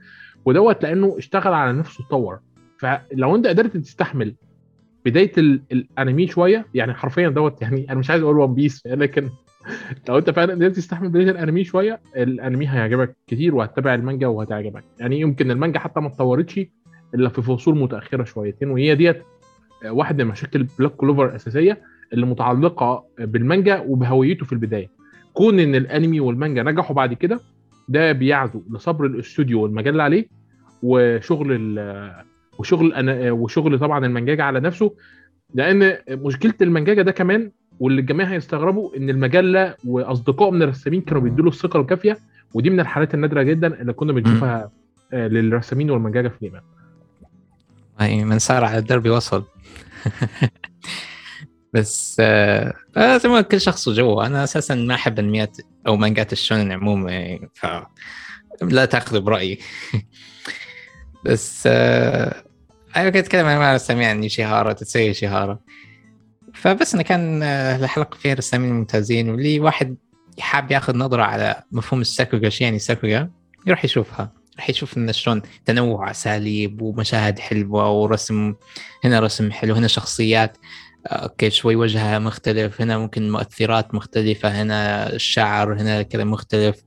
ودوت 0.45 0.83
لأنه 0.83 1.15
اشتغل 1.17 1.53
على 1.53 1.73
نفسه 1.79 2.03
اتطور. 2.05 2.39
فلو 2.79 3.35
أنت 3.35 3.47
قدرت 3.47 3.77
تستحمل 3.77 4.35
بداية 5.05 5.31
ال- 5.37 5.61
الأنمي 5.71 6.27
شوية 6.27 6.65
يعني 6.73 6.93
حرفيا 6.93 7.29
دوت 7.29 7.61
يعني 7.61 7.85
أنا 7.91 7.99
مش 7.99 8.09
عايز 8.09 8.23
أقول 8.23 8.37
One 8.37 8.53
Piece 8.53 8.81
لكن 8.87 9.29
لو 10.09 10.17
انت 10.17 10.29
فعلا 10.29 10.53
قدرت 10.53 10.75
تستحمل 10.75 11.09
بدايه 11.09 11.31
الانمي 11.31 11.63
شوية 11.63 11.99
الانمي 12.15 12.67
هيعجبك 12.69 13.15
كتير 13.27 13.55
وهتتابع 13.55 13.93
المانجا 13.93 14.27
وهتعجبك. 14.27 14.83
يعني 14.99 15.19
يمكن 15.19 15.51
المانجا 15.51 15.79
حتى 15.79 15.99
ما 15.99 16.07
اتطورتش 16.07 16.59
إلا 17.15 17.29
في 17.29 17.41
فصول 17.41 17.77
متأخرة 17.77 18.23
شويتين 18.23 18.69
وهي 18.69 18.95
ديت 18.95 19.21
واحد 19.85 20.21
من 20.21 20.27
مشاكل 20.27 20.67
Black 20.79 20.91
Clover 20.91 21.25
الأساسية 21.25 21.81
اللي 22.13 22.25
متعلقة 22.25 23.05
بالمانجا 23.19 23.79
وبهويته 23.87 24.45
في 24.45 24.53
البداية. 24.53 24.89
كون 25.33 25.59
إن 25.59 25.75
الانمي 25.75 26.19
والمانجا 26.19 26.63
نجحوا 26.63 26.95
بعد 26.95 27.13
كده 27.13 27.39
ده 27.89 28.11
بيعزو 28.11 28.61
لصبر 28.71 29.05
الاستوديو 29.05 29.61
والمجلة 29.63 30.03
عليه 30.03 30.25
وشغل 30.83 31.79
وشغل 32.59 32.93
أنا 32.93 33.31
وشغل 33.31 33.79
طبعا 33.79 34.05
المنجاجة 34.05 34.43
على 34.43 34.59
نفسه. 34.59 34.95
لأن 35.53 35.97
مشكلة 36.09 36.53
المنجاجة 36.61 37.01
ده 37.01 37.11
كمان 37.11 37.51
واللي 37.79 38.01
الجميع 38.01 38.27
هيستغربوا 38.27 38.97
إن 38.97 39.09
المجلة 39.09 39.75
وأصدقائه 39.85 40.51
من 40.51 40.61
الرسامين 40.61 41.01
كانوا 41.01 41.21
بيدوا 41.21 41.45
له 41.45 41.51
الثقة 41.51 41.81
الكافية 41.81 42.17
ودي 42.53 42.69
من 42.69 42.79
الحالات 42.79 43.13
النادرة 43.13 43.43
جدا 43.43 43.81
اللي 43.81 43.93
كنا 43.93 44.13
بنشوفها 44.13 44.71
آه، 45.13 45.27
للرسامين 45.27 45.91
والمنجاجة 45.91 46.27
في 46.27 46.41
اليابان 46.41 46.61
أي 48.01 48.23
من 48.23 48.39
سار 48.39 48.63
على 48.63 48.77
الدرب 48.77 49.09
وصل. 49.09 49.43
بس 51.73 52.17
آه 52.19 52.73
آه، 52.97 53.17
زي 53.17 53.29
ما 53.29 53.41
كل 53.41 53.61
شخص 53.61 53.87
وجوه. 53.87 54.25
أنا 54.25 54.43
أساسا 54.43 54.75
ما 54.75 54.95
أحب 54.95 55.19
انميات 55.19 55.57
أو 55.87 55.95
مانجات 55.95 56.33
الشونن 56.33 56.71
عموما 56.71 57.11
يعني 57.11 57.49
ف 57.53 57.65
لا 58.61 58.85
تاخذوا 58.85 59.21
برأيي. 59.21 59.59
بس 61.25 61.63
آه 61.67 62.43
أنا 62.95 63.09
كنت 63.09 63.15
أتكلم 63.15 63.45
عن 63.45 63.75
رسامين 63.75 64.07
عن 64.07 64.19
نيشيهارا 64.19 64.73
تتسوي 64.73 65.13
شيهارا 65.13 65.59
فبس 66.61 66.93
أنا 66.93 67.03
كان 67.03 67.43
آه، 67.43 67.75
الحلقة 67.75 68.17
فيها 68.17 68.33
رسامين 68.33 68.73
ممتازين 68.73 69.29
واللي 69.29 69.59
واحد 69.59 69.97
حاب 70.39 70.71
ياخذ 70.71 70.97
نظرة 70.97 71.23
على 71.23 71.63
مفهوم 71.71 72.01
الساكوغا 72.01 72.49
شو 72.49 72.63
يعني 72.63 72.79
ساكوغا؟ 72.79 73.29
يروح 73.67 73.85
يشوفها 73.85 74.31
راح 74.57 74.69
يشوف 74.69 74.97
إن 74.97 75.13
شلون 75.13 75.41
تنوع 75.65 76.11
أساليب 76.11 76.81
ومشاهد 76.81 77.39
حلوة 77.39 77.91
ورسم 77.91 78.53
هنا 79.03 79.19
رسم 79.19 79.51
حلو 79.51 79.73
هنا 79.73 79.87
شخصيات 79.87 80.57
آه، 81.07 81.09
أوكي 81.09 81.49
شوي 81.49 81.75
وجهها 81.75 82.19
مختلف 82.19 82.81
هنا 82.81 82.97
ممكن 82.97 83.31
مؤثرات 83.31 83.95
مختلفة 83.95 84.61
هنا 84.61 85.09
الشعر 85.13 85.73
هنا 85.73 86.01
كذا 86.01 86.23
مختلف 86.23 86.83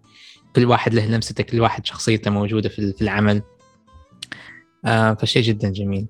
كل 0.56 0.64
واحد 0.64 0.94
له 0.94 1.06
لمسته 1.06 1.44
كل 1.44 1.60
واحد 1.60 1.86
شخصيته 1.86 2.30
موجودة 2.30 2.68
في 2.68 3.02
العمل. 3.02 3.42
آه 4.84 5.14
فشيء 5.14 5.42
جدا 5.42 5.72
جميل. 5.72 6.06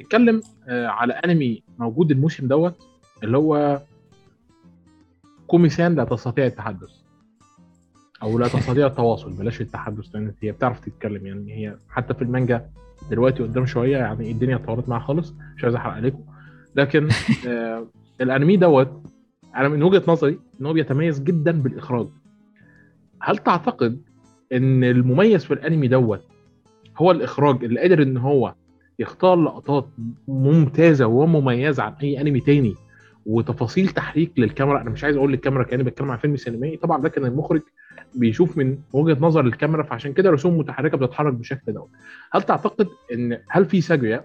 نتكلم 0.00 0.42
على 0.68 1.12
أنمي 1.12 1.62
موجود 1.78 2.10
الموسم 2.10 2.48
دوت 2.48 2.74
اللي 3.22 3.38
هو 3.38 3.82
كوميسان 5.46 5.94
لا 5.94 6.04
تستطيع 6.04 6.46
التحدث. 6.46 6.90
أو 8.22 8.38
لا 8.38 8.48
تستطيع 8.58 8.86
التواصل 8.86 9.32
بلاش 9.32 9.60
التحدث 9.60 10.06
لأن 10.14 10.32
هي 10.42 10.52
بتعرف 10.52 10.80
تتكلم. 10.80 11.26
يعني 11.26 11.52
هي 11.52 11.76
حتى 11.88 12.14
في 12.14 12.22
المانجا 12.22 12.70
دلوقتي 13.10 13.42
قدام 13.42 13.66
شوية 13.66 13.96
يعني 13.96 14.30
الدنيا 14.30 14.56
اتطورت 14.56 14.88
معاها 14.88 15.00
خالص. 15.00 15.34
مش 15.56 15.64
عايز 15.64 15.74
أحرق 15.74 15.92
عليكم. 15.92 16.24
لكن 16.76 17.08
آه 17.48 17.86
الأنمي 18.20 18.56
دوت 18.56 19.02
أنا 19.56 19.68
من 19.68 19.82
وجهة 19.82 20.02
نظري 20.08 20.38
إن 20.60 20.66
هو 20.66 20.72
بيتميز 20.72 21.20
جدا 21.20 21.62
بالإخراج. 21.62 22.08
هل 23.20 23.38
تعتقد 23.38 24.02
إن 24.52 24.84
المميز 24.84 25.44
في 25.44 25.54
الأنمي 25.54 25.88
دوت 25.88 26.24
هو 26.96 27.10
الإخراج 27.10 27.64
اللي 27.64 27.80
قادر 27.80 28.02
إن 28.02 28.16
هو 28.16 28.54
يختار 28.98 29.36
لقطات 29.36 29.88
ممتازة 30.28 31.06
ومميزة 31.06 31.82
عن 31.82 31.92
أي 32.02 32.20
أنمي 32.20 32.40
تاني 32.40 32.74
وتفاصيل 33.26 33.88
تحريك 33.88 34.32
للكاميرا 34.38 34.80
أنا 34.80 34.90
مش 34.90 35.04
عايز 35.04 35.16
أقول 35.16 35.30
للكاميرا 35.32 35.62
كأني 35.62 35.82
بتكلم 35.82 36.10
عن 36.10 36.18
فيلم 36.18 36.36
سينمائي 36.36 36.76
طبعا 36.76 37.02
لكن 37.02 37.24
المخرج 37.24 37.62
بيشوف 38.14 38.58
من 38.58 38.78
وجهة 38.92 39.16
نظر 39.20 39.40
الكاميرا 39.46 39.82
فعشان 39.82 40.12
كده 40.12 40.30
رسوم 40.30 40.58
متحركة 40.58 40.96
بتتحرك 40.96 41.32
بالشكل 41.34 41.72
دوت 41.72 41.88
هل 42.32 42.42
تعتقد 42.42 42.88
إن 43.12 43.38
هل 43.48 43.64
في 43.64 43.80
ساجويا 43.80 44.24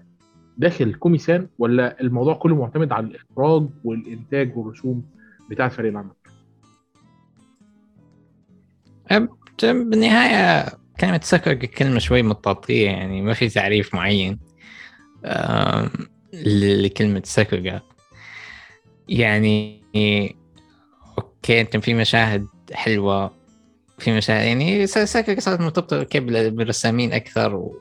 داخل 0.58 0.94
كوميسان 0.94 1.46
ولا 1.58 2.00
الموضوع 2.00 2.34
كله 2.34 2.56
معتمد 2.56 2.92
على 2.92 3.06
الإخراج 3.06 3.68
والإنتاج 3.84 4.56
والرسوم 4.56 5.04
بتاعه 5.50 5.68
فريق 5.68 5.90
العمل 5.90 6.10
بالنهاية 9.62 10.66
كلمة 11.00 11.20
سكر 11.22 11.54
كلمة 11.54 11.98
شوي 11.98 12.22
مطاطيه 12.22 12.86
يعني 12.86 13.22
ما 13.22 13.32
في 13.32 13.48
تعريف 13.48 13.94
معين. 13.94 14.49
لكلمة 16.32 17.22
سكر 17.24 17.80
يعني 19.08 19.80
okay 21.18 21.60
أنت 21.60 21.76
في 21.76 21.94
مشاهد 21.94 22.46
حلوة 22.72 23.40
في 23.98 24.16
مشاهد 24.16 24.46
يعني 24.46 24.86
ساكوغا 24.86 25.40
صارت 25.40 25.60
مرتبطة 25.60 26.02
كيف 26.02 26.24
بالرسامين 26.24 27.12
أكثر 27.12 27.54
و 27.54 27.80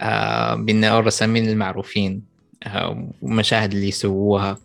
آه 0.00 0.54
الرسامين 0.98 1.48
المعروفين 1.48 2.22
آه 2.64 3.08
والمشاهد 3.22 3.72
اللي 3.72 3.88
يسووها. 3.88 4.58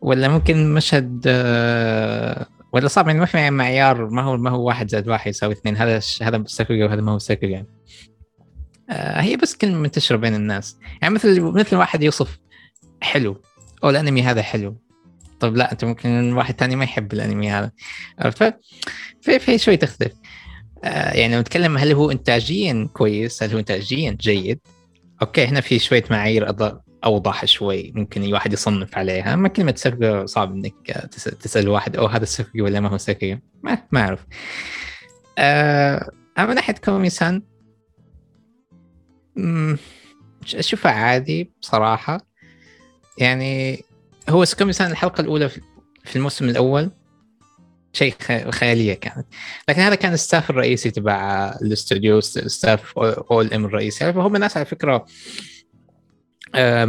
ولا 0.00 0.28
ممكن 0.28 0.74
مشهد 0.74 1.24
آه 1.26 2.46
ولا 2.72 2.88
صعب 2.88 3.06
يعني 3.06 3.20
ما 3.20 3.26
في 3.26 3.50
معيار 3.50 4.06
ما 4.06 4.22
هو 4.22 4.36
ما 4.36 4.50
هو 4.50 4.66
واحد 4.66 4.90
زائد 4.90 5.08
واحد 5.08 5.30
يساوي 5.30 5.52
اثنين. 5.52 5.76
هذا 5.76 6.00
هذا 6.22 6.44
ساكوغا 6.46 6.84
وهذا 6.84 7.00
ما 7.00 7.12
هو 7.12 7.18
ساكوغا. 7.18 7.64
هي 8.90 9.36
بس 9.36 9.56
كلمة 9.56 9.78
منتشره 9.78 10.16
بين 10.16 10.34
الناس. 10.34 10.78
يعني 11.02 11.14
مثل 11.14 11.40
مثل 11.40 11.76
واحد 11.76 12.02
يوصف 12.02 12.38
حلو. 13.00 13.42
أو 13.84 13.90
الأنمي 13.90 14.22
هذا 14.22 14.42
حلو. 14.42 14.76
طيب 15.40 15.56
لا 15.56 15.72
أنت 15.72 15.84
ممكن 15.84 16.32
واحد 16.32 16.54
تاني 16.54 16.76
ما 16.76 16.84
يحب 16.84 17.12
الأنمي 17.12 17.50
هذا. 17.50 17.72
ف 18.30 18.42
في 19.20 19.38
في 19.38 19.58
شوي 19.58 19.76
تختلف. 19.76 20.12
آه 20.84 21.12
يعني 21.12 21.34
لو 21.34 21.40
نتكلم 21.40 21.78
هل 21.78 21.92
هو 21.92 22.10
انتاجيا 22.10 22.88
كويس؟ 22.92 23.42
هل 23.42 23.52
هو 23.52 23.58
انتاجيا 23.58 24.16
جيد؟ 24.20 24.60
okay 25.22 25.44
هنا 25.44 25.60
في 25.60 25.78
شوية 25.78 26.04
معايير 26.10 26.54
أوضح 27.04 27.44
شوي. 27.44 27.92
ممكن 27.94 28.22
اي 28.22 28.32
واحد 28.32 28.52
يصنف 28.52 28.98
عليها. 28.98 29.34
اما 29.34 29.48
كلمة 29.48 29.74
ساكوغا 29.76 30.26
صعب 30.26 30.54
إنك 30.54 30.90
آه، 30.90 31.06
تس- 31.06 31.24
تسأل 31.24 31.68
واحد 31.68 31.96
أو 31.96 32.06
هذا 32.06 32.24
ساكوغا 32.24 32.62
ولا 32.62 32.80
ما 32.80 32.88
هو 32.88 32.98
ساكوغا؟ 32.98 33.38
ما 33.62 33.78
ما 33.92 34.00
أعرف. 34.00 34.26
آه 35.38 36.10
اما 36.38 36.54
ناحية 36.54 36.74
كومي-سان 36.74 37.42
اشوفه 40.54 40.90
عادي 40.90 41.50
بصراحة. 41.62 42.26
يعني 43.18 43.84
هو 44.28 44.44
كومي-سان 44.44 44.90
الحلقة 44.90 45.20
الأولى 45.20 45.48
في 46.04 46.16
الموسم 46.16 46.48
الأول. 46.48 46.90
شيء 47.92 48.14
خيالية 48.50 48.94
كانت. 48.94 49.26
لكن 49.68 49.80
هذا 49.80 49.94
كان 49.94 50.12
ال 50.12 50.18
staff 50.18 50.50
الرئيسي 50.50 50.90
تبع 50.90 51.48
الاستوديو 51.62 52.20
staff 52.20 52.98
OLM 52.98 53.64
الرئيسي. 53.64 54.12
فهم 54.12 54.36
ناس 54.36 54.56
على 54.56 54.66
فكرة 54.66 55.06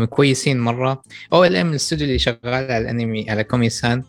كويسين 0.10 0.60
مرة. 0.60 1.04
OLM 1.34 1.70
الاستوديو 1.70 2.08
اللي 2.08 2.20
شغال 2.20 2.38
على 2.44 2.78
الأنمي 2.78 3.30
على 3.30 3.44
كومي 3.44 3.70
سان. 3.70 4.04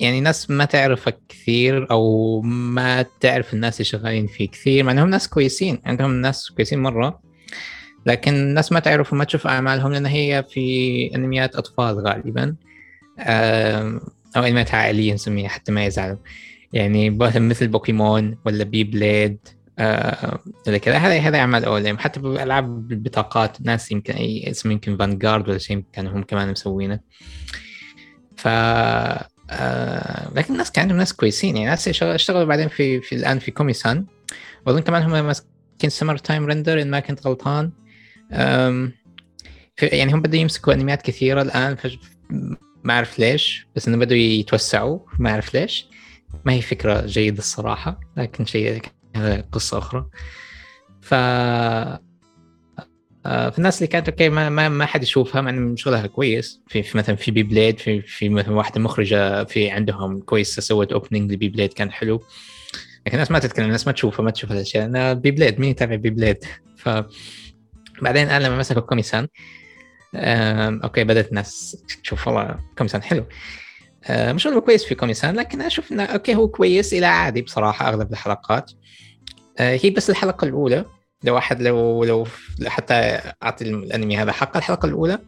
يعني 0.00 0.20
ناس 0.20 0.50
ما 0.50 0.64
تعرفك 0.64 1.18
كثير 1.28 1.90
أو 1.90 2.40
ما 2.40 3.04
تعرف 3.20 3.54
الناس 3.54 3.74
اللي 3.74 3.84
شغالين 3.84 4.26
فيه 4.26 4.48
كثير. 4.48 4.84
مع 4.84 4.92
إنهم 4.92 5.10
ناس 5.10 5.28
كويسين. 5.28 5.82
عندهم 5.84 6.12
ناس 6.12 6.50
كويسين 6.50 6.78
مرة. 6.78 7.20
لكن 8.06 8.34
الناس 8.34 8.72
ما 8.72 8.80
تعرف 8.80 9.12
وما 9.12 9.24
تشوف 9.24 9.46
أعمالهم 9.46 9.92
لأن 9.92 10.06
هي 10.06 10.44
في 10.50 11.10
أنميات 11.14 11.56
أطفال 11.56 12.06
غالبا. 12.06 12.54
أو 14.36 14.42
أنميات 14.42 14.74
عائلية 14.74 15.14
نسميها 15.14 15.48
حتى 15.48 15.72
ما 15.72 15.84
يزعلوا 15.84 16.16
يعني 16.72 17.10
مثل 17.34 17.68
بوكيمون 17.68 18.38
ولا 18.44 18.64
Beyblade 18.64 19.38
ولا 20.66 20.78
كذا. 20.82 20.96
هذا 20.96 21.18
هذا 21.18 21.38
أعمال 21.38 21.64
OLM 21.64 21.98
حتى 21.98 22.20
بالالعاب 22.20 22.88
بالبطاقات 22.88 23.60
ناس 23.60 23.92
يمكن 23.92 24.14
اسم 24.50 24.70
يمكن 24.70 24.96
Vanguard 24.96 25.48
ولا 25.48 25.58
شيء 25.58 25.84
كانوا 25.92 26.12
هم 26.12 26.22
كمان 26.22 26.50
مسوينه. 26.50 27.00
ف 28.36 28.48
لكن 30.34 30.52
الناس 30.52 30.70
كان 30.72 30.82
عندهم 30.82 30.98
ناس 30.98 31.12
كويسين. 31.12 31.56
يعني 31.56 31.68
ناس 31.68 32.02
اشتغلوا 32.02 32.44
بعدين 32.44 32.68
في 32.68 33.00
في 33.00 33.14
الآن 33.14 33.38
في 33.38 33.50
كوميسان 33.50 34.06
وأظن 34.66 34.80
كمان 34.80 35.02
هم 35.02 35.26
ماسكين 35.26 35.90
Summer 35.90 36.16
Time 36.16 36.46
Render 36.46 36.82
إن 36.82 36.90
ما 36.90 37.00
كنت 37.00 37.26
غلطان. 37.26 37.70
يعني 38.30 40.14
هم 40.14 40.22
بدوا 40.22 40.38
يمسكوا 40.40 40.72
أنميات 40.74 41.02
كثيرة 41.02 41.42
الآن. 41.42 41.76
ما 42.84 42.94
أعرف 42.94 43.18
ليش 43.18 43.66
بس 43.76 43.88
إنه 43.88 43.96
بدوا 43.96 44.16
يتوسعوا 44.16 44.98
ما 45.18 45.30
أعرف 45.30 45.54
ليش. 45.54 45.86
ما 46.44 46.52
هي 46.52 46.60
فكرة 46.60 47.06
جيدة 47.06 47.38
الصراحة 47.38 48.00
لكن 48.16 48.44
شيء 48.44 48.82
قصة 49.52 49.78
أخرى. 49.78 50.06
ف 51.02 51.14
آه، 53.26 53.50
في 53.50 53.58
الناس 53.58 53.78
اللي 53.78 53.86
كانت 53.86 54.08
okay 54.08 54.28
ما 54.28 54.48
ما, 54.48 54.68
ما 54.68 54.86
حد 54.86 55.02
يشوفها 55.02 55.40
مع 55.40 55.50
ان 55.50 55.76
شغلها 55.76 56.06
كويس. 56.06 56.60
في, 56.66 56.82
في 56.82 56.98
مثلا 56.98 57.16
في 57.16 57.30
Beyblade 57.30 57.78
في 57.78 58.02
في 58.02 58.28
مثلا 58.28 58.54
واحدة 58.54 58.80
مخرجة 58.80 59.44
في 59.44 59.70
عندهم 59.70 60.20
كويسه 60.20 60.62
سوت 60.62 60.92
opening 60.92 61.32
ل 61.32 61.48
Beyblade 61.48 61.72
كان 61.72 61.92
حلو. 61.92 62.22
لكن 63.06 63.14
الناس 63.14 63.30
ما 63.30 63.38
تتكلم 63.38 63.66
الناس 63.66 63.86
ما 63.86 63.92
تشوفها 63.92 64.24
ما 64.24 64.30
تشوف 64.30 64.52
الاشياء 64.52 64.84
أنا 64.84 65.12
Beyblade 65.12 65.60
مين 65.60 65.70
يتابع 65.70 65.94
Beyblade؟ 65.94 66.44
ف 66.76 66.88
بعدين 68.02 68.28
أنا 68.28 68.44
لما 68.44 68.58
مسكوا 68.58 68.82
كوميسان 68.82 69.28
okay 70.84 71.04
بدأت 71.04 71.28
الناس 71.28 71.76
تشوف 72.02 72.28
والله 72.28 72.58
كوميسان 72.78 73.02
حلو. 73.02 73.24
آه، 74.06 74.32
مش 74.32 74.46
انه 74.46 74.60
كويس 74.60 74.84
في 74.84 74.94
كوميسان 74.94 75.36
لكن 75.36 75.62
أشوف 75.62 75.92
إنه 75.92 76.04
okay 76.04 76.34
هو 76.34 76.48
كويس 76.48 76.94
إلى 76.94 77.06
عادي 77.06 77.42
بصراحة 77.42 77.88
أغلب 77.88 78.12
الحلقات. 78.12 78.72
آه، 79.58 79.78
هي 79.82 79.90
بس 79.90 80.10
الحلقة 80.10 80.44
الأولى. 80.44 80.84
لو 81.24 81.34
واحد 81.34 81.62
لو 81.62 82.04
لو 82.04 82.26
حتى 82.66 82.94
أعطي 83.42 83.64
الأنمي 83.64 84.16
هذا 84.16 84.32
حق 84.32 84.56
الحلقة 84.56 84.86
الأولى 84.86 85.18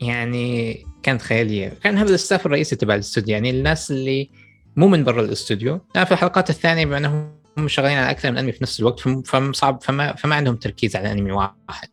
يعني 0.00 0.76
كانت 1.02 1.22
خيالية. 1.22 1.72
كان 1.82 1.98
هذا 1.98 2.14
ال 2.14 2.19
staff 2.19 2.46
الرئيسي 2.46 2.76
تبع 2.76 2.94
الاستوديو 2.94 3.34
يعني 3.34 3.50
الناس 3.50 3.90
اللي 3.90 4.30
مو 4.76 4.88
من 4.88 5.04
برا 5.04 5.20
الاستوديو. 5.20 5.80
لا 5.94 6.04
في 6.04 6.12
الحلقات 6.12 6.50
الثانية 6.50 6.86
بما 6.86 7.30
انهم 7.56 7.68
شغالين 7.68 7.98
على 7.98 8.10
أكثر 8.10 8.30
من 8.30 8.38
أنمي 8.38 8.52
في 8.52 8.58
نفس 8.62 8.80
الوقت 8.80 9.00
فصعب 9.00 9.82
فما 9.82 10.14
فما 10.14 10.34
عندهم 10.34 10.56
تركيز 10.56 10.96
على 10.96 11.12
أنمي 11.12 11.32
واحد. 11.32 11.88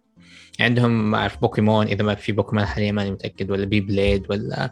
عندهم 0.60 1.12
ما 1.12 1.18
أعرف 1.18 1.38
بوكيمون 1.42 1.88
إذا 1.88 2.04
ما 2.04 2.16
في 2.16 2.32
بوكيمون 2.32 2.66
حاليا 2.66 2.92
ماني 2.92 3.12
متأكد 3.12 3.52
ولا 3.52 3.66
Beyblade 3.66 4.26
ولا 4.30 4.72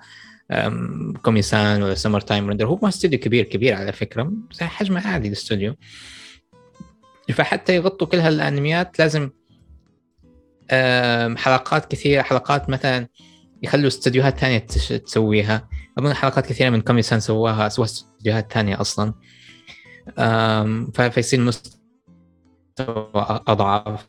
كوميسان 1.21 1.83
ولا 1.83 1.95
Summer 1.95 2.21
Time 2.21 2.49
Render 2.49 2.65
هو 2.65 2.87
استوديو 2.87 3.19
كبير 3.19 3.43
كبير 3.43 3.73
على 3.73 3.91
فكرة 3.91 4.31
حجمه 4.61 5.07
عادي 5.07 5.27
الاستوديو. 5.27 5.75
فحتى 7.33 7.75
يغطوا 7.75 8.07
كل 8.07 8.17
هالأنميات 8.17 8.99
لازم 8.99 9.29
حلقات 11.37 11.91
كثيرة 11.91 12.21
حلقات 12.21 12.69
مثلا 12.69 13.07
يخلوا 13.63 13.87
استديوهات 13.87 14.39
ثانية 14.39 14.57
تسويها. 14.57 15.69
أظن 15.99 16.13
حلقات 16.13 16.45
كثيرة 16.45 16.69
من 16.69 16.81
كومي 16.81 17.01
سان 17.01 17.19
سواها 17.19 17.69
سوى 17.69 17.85
استديوهات 17.85 18.53
ثانية 18.53 18.81
أصلا. 18.81 19.13
فيصير 21.11 21.39
المستوى 21.39 21.71
اضعف 23.47 24.05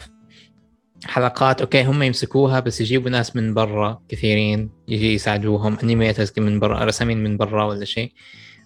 حلقات 1.04 1.60
okay 1.60 1.84
هم 1.84 2.02
يمسكوها 2.02 2.60
بس 2.60 2.80
يجيبوا 2.80 3.10
ناس 3.10 3.36
من 3.36 3.54
برا 3.54 4.02
كثيرين 4.08 4.70
يجي 4.88 5.14
يساعدوهم 5.14 5.78
animators 5.82 6.32
من 6.38 6.60
برا 6.60 6.84
رسامين 6.84 7.24
من 7.24 7.36
برا 7.36 7.64
ولا 7.64 7.84
شيء 7.84 8.12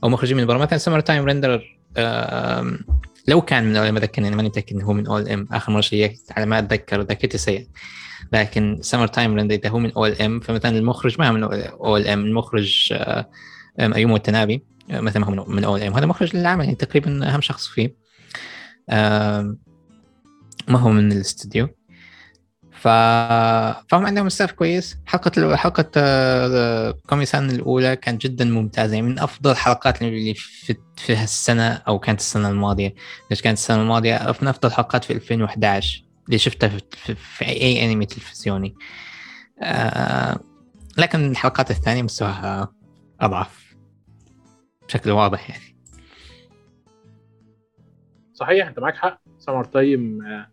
أو 0.05 0.09
مخرجين 0.09 0.37
من 0.37 0.47
برا. 0.47 0.59
مثلا 0.59 0.79
Summer 0.79 1.01
Time 1.01 1.25
Render 1.25 1.79
لو 3.29 3.41
كان 3.41 3.65
من 3.65 3.77
OLM 3.77 3.89
ما 3.89 3.99
اتذكر 3.99 4.27
أنا 4.27 4.37
ماني 4.37 4.49
متأكد 4.49 4.77
إنه 4.77 4.85
هو 4.85 4.93
من 4.93 5.07
OLM 5.07 5.49
آخر 5.53 5.73
مرة 5.73 5.81
شيكت 5.81 6.33
على 6.33 6.47
ما 6.47 6.59
أتذكر 6.59 7.01
ذاكرتي 7.01 7.39
سيء. 7.39 7.69
لكن 8.33 8.79
Summer 8.81 9.07
Time 9.07 9.37
Render 9.37 9.53
إذا 9.53 9.69
هو 9.69 9.79
من 9.79 9.93
OLM 9.93 10.41
فمثلا 10.41 10.79
المخرج 10.79 11.17
ما 11.19 11.29
هو 11.29 11.33
من 11.33 11.43
OLM 11.43 12.25
المخرج 12.25 12.95
ايومو 13.81 14.17
واتانابي 14.17 14.65
آه، 14.91 15.01
مثلا 15.01 15.25
ما 15.25 15.41
هو 15.41 15.45
من 15.45 15.65
OLM 15.65 15.95
هذا 15.95 16.07
مخرج 16.07 16.37
للعمل 16.37 16.65
يعني 16.65 16.77
تقريبا 16.77 17.35
أهم 17.35 17.41
شخص 17.41 17.67
فيه. 17.67 17.97
ما 20.69 20.79
هو 20.79 20.91
من 20.91 21.13
الاستوديو. 21.13 21.69
ف... 22.73 22.89
فهم 23.89 24.07
عندهم 24.07 24.29
staff 24.29 24.53
كويس. 24.53 24.97
حلقة 25.07 25.57
حلقة 25.57 25.91
كوميسان 26.93 27.51
الأولى 27.51 27.97
كانت 27.97 28.23
جدا 28.23 28.45
ممتازة. 28.45 28.95
يعني 28.95 29.07
من 29.07 29.19
أفضل 29.19 29.51
الحلقات 29.51 30.03
اللي 30.03 30.35
في, 30.35 30.77
في 30.97 31.17
هالسنة 31.17 31.73
أو 31.89 31.99
كانت 31.99 32.21
السنة 32.21 32.49
الماضية. 32.49 32.95
ليش 33.31 33.43
كانت 33.43 33.59
السنة 33.59 33.83
الماضية؟ 33.83 34.35
من 34.43 34.49
أفضل 34.49 34.69
الحلقات 34.69 35.05
في 35.05 35.13
2021 35.13 36.03
اللي 36.27 36.39
شفتها 36.39 36.69
في, 36.69 36.81
في, 36.91 37.15
في 37.15 37.45
أي 37.45 37.85
أنمي 37.85 38.07
تلفزيوني. 38.07 38.75
آه 39.63 40.41
لكن 40.99 41.31
الحلقات 41.31 41.71
الثانية 41.71 42.03
مستواها 42.03 42.73
أضعف. 43.21 43.66
بشكل 44.89 45.11
واضح 45.11 45.51
يعني. 45.51 45.63
صحيح 48.35 48.69
أنت 48.69 48.79
معك 48.79 48.97
حق. 48.97 49.21
Summer 49.39 49.65
Time 49.65 50.23
آه 50.27 50.47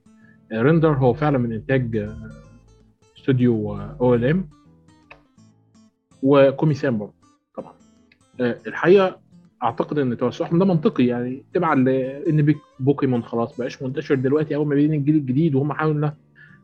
Render 0.53 0.93
هو 0.93 1.13
فعلا 1.13 1.37
من 1.37 1.53
إنتاج 1.53 2.09
استوديو 3.17 3.77
OLM 3.77 4.49
وكوميسان 6.23 6.97
برضه 6.97 7.13
طبعا. 7.57 7.73
آه، 8.41 8.57
الحقيقة 8.67 9.19
أعتقد 9.63 9.99
إن 9.99 10.17
توسعهم 10.17 10.59
ده 10.59 10.65
منطقي 10.65 11.05
يعني 11.05 11.45
تبع 11.53 11.73
إن 11.73 12.55
بوكيمون 12.79 13.23
خلاص 13.23 13.57
بقاش 13.57 13.81
منتشر 13.83 14.15
دلوقتي. 14.15 14.55
أوي 14.55 14.67
ما 14.67 14.75
بين 14.75 14.93
الجيل 14.93 15.15
الجديد 15.15 15.55
وهم 15.55 15.73
حاولوا 15.73 16.09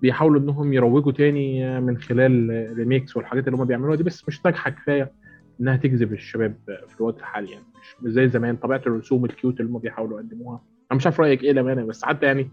بيحاولوا 0.01 0.41
إنهم 0.41 0.73
يروجوا 0.73 1.11
تاني 1.11 1.79
من 1.81 1.97
خلال 1.97 2.73
remakes 2.77 3.17
والحاجات 3.17 3.47
اللي 3.47 3.57
هم 3.57 3.65
بيعملوها 3.65 3.95
دي 3.95 4.03
بس 4.03 4.27
مش 4.27 4.45
ناجحة 4.45 4.69
كفاية. 4.71 5.11
إنها 5.61 5.75
تجذب 5.77 6.13
الشباب 6.13 6.55
في 6.65 6.97
الوقت 6.99 7.19
الحالي 7.19 7.51
يعني. 7.51 7.63
مش 8.01 8.11
زي 8.11 8.27
زمان 8.27 8.55
طبيعة 8.55 8.81
الرسوم 8.87 9.25
ال 9.25 9.32
cute 9.32 9.59
اللي 9.59 9.71
هم 9.71 9.77
بيحاولوا 9.79 10.19
يقدموها. 10.19 10.61
أنا 10.91 10.97
مش 10.97 11.05
عارف 11.05 11.19
رأيك 11.19 11.43
إيه 11.43 11.51
للأمانة 11.51 11.85
بس 11.85 12.05
حتى 12.05 12.25
يعني 12.25 12.49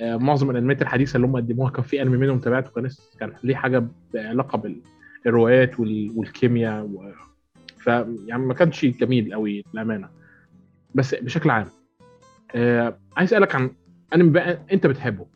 آه، 0.00 0.16
معظم 0.16 0.50
الأنميات 0.50 0.82
الحديثة 0.82 1.16
اللي 1.16 1.26
هم 1.26 1.36
قدموها 1.36 1.70
كان 1.70 1.82
في 1.84 2.02
أنمي 2.02 2.16
منهم 2.16 2.38
تابعته 2.38 2.70
كان 2.70 2.88
كان 3.20 3.32
ليه 3.44 3.54
حاجة 3.54 3.86
بعلاقه 4.14 4.72
بالروايات 5.24 5.80
والكيمياء 5.80 6.84
و... 6.84 7.12
ف 7.78 7.86
يعني 8.26 8.42
ما 8.46 8.54
كانش 8.54 8.84
جميل 8.84 9.32
قوي 9.32 9.64
للأمانة. 9.74 10.08
بس 10.94 11.14
بشكل 11.14 11.50
عام 11.50 11.66
آه 12.54 12.98
عايز 13.16 13.28
أسألك 13.34 13.54
عن 13.54 13.70
أنمي 14.14 14.30
بقى 14.30 14.58
أنت 14.72 14.86
بتحبه. 14.86 15.26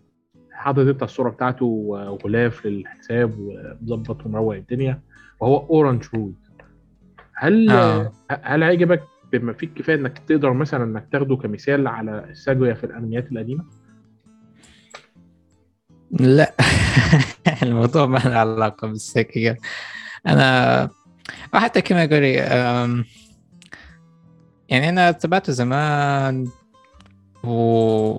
حاطط 0.53 0.79
أنت 0.79 1.03
الصورة 1.03 1.31
بتاعته 1.31 1.65
وغلاف 1.67 2.67
للحساب 2.67 3.35
ومظبط 3.39 4.27
ومروق 4.27 4.55
الدنيا 4.55 5.01
وهو 5.41 5.57
Orange 5.67 6.05
Road 6.15 6.35
هل 7.37 7.71
آه. 7.71 8.13
هل 8.43 8.63
عجبك 8.63 9.03
بما 9.33 9.53
فيك 9.53 9.75
كفايه 9.75 9.97
إنك 9.97 10.19
تقدر 10.19 10.53
مثلا 10.53 10.85
إنك 10.85 11.09
تاخده 11.13 11.37
كمثال 11.37 11.87
على 11.87 12.25
الساكوغا 12.31 12.75
في 12.75 12.85
الأنميات 12.85 13.33
القديمة؟ 13.33 13.65
لا 16.11 16.55
الموضوع 17.63 18.07
ما 18.07 18.19
له 18.19 18.39
علاقة 18.39 18.89
بالساكوغا 18.89 19.59
أنا 20.27 20.89
وحتى 21.55 21.81
كما 21.81 22.05
يقولي 22.05 22.33
يعني 24.69 24.89
أنا 24.89 25.11
تبعته 25.11 25.53
زمان 25.53 26.49
و 27.45 28.19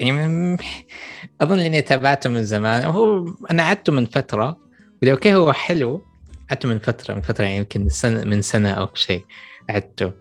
يعني 0.00 0.56
أظن 1.40 1.58
إني 1.58 1.82
تابعته 1.82 2.30
من 2.30 2.44
زمان 2.44 2.84
هو 2.84 3.34
أنا 3.50 3.62
عدته 3.62 3.92
من 3.92 4.06
فترة 4.06 4.58
ولو 5.02 5.12
أوكي 5.12 5.34
هو 5.34 5.52
حلو 5.52 6.02
عدته 6.52 6.68
من 6.68 6.78
فترة 6.78 7.14
من 7.14 7.20
فترة 7.20 7.44
يعني 7.44 7.56
يمكن 7.56 7.88
سنة 7.88 8.24
من 8.24 8.42
سنة 8.42 8.70
أو 8.70 8.88
شيء 8.94 9.24
عدته. 9.68 10.12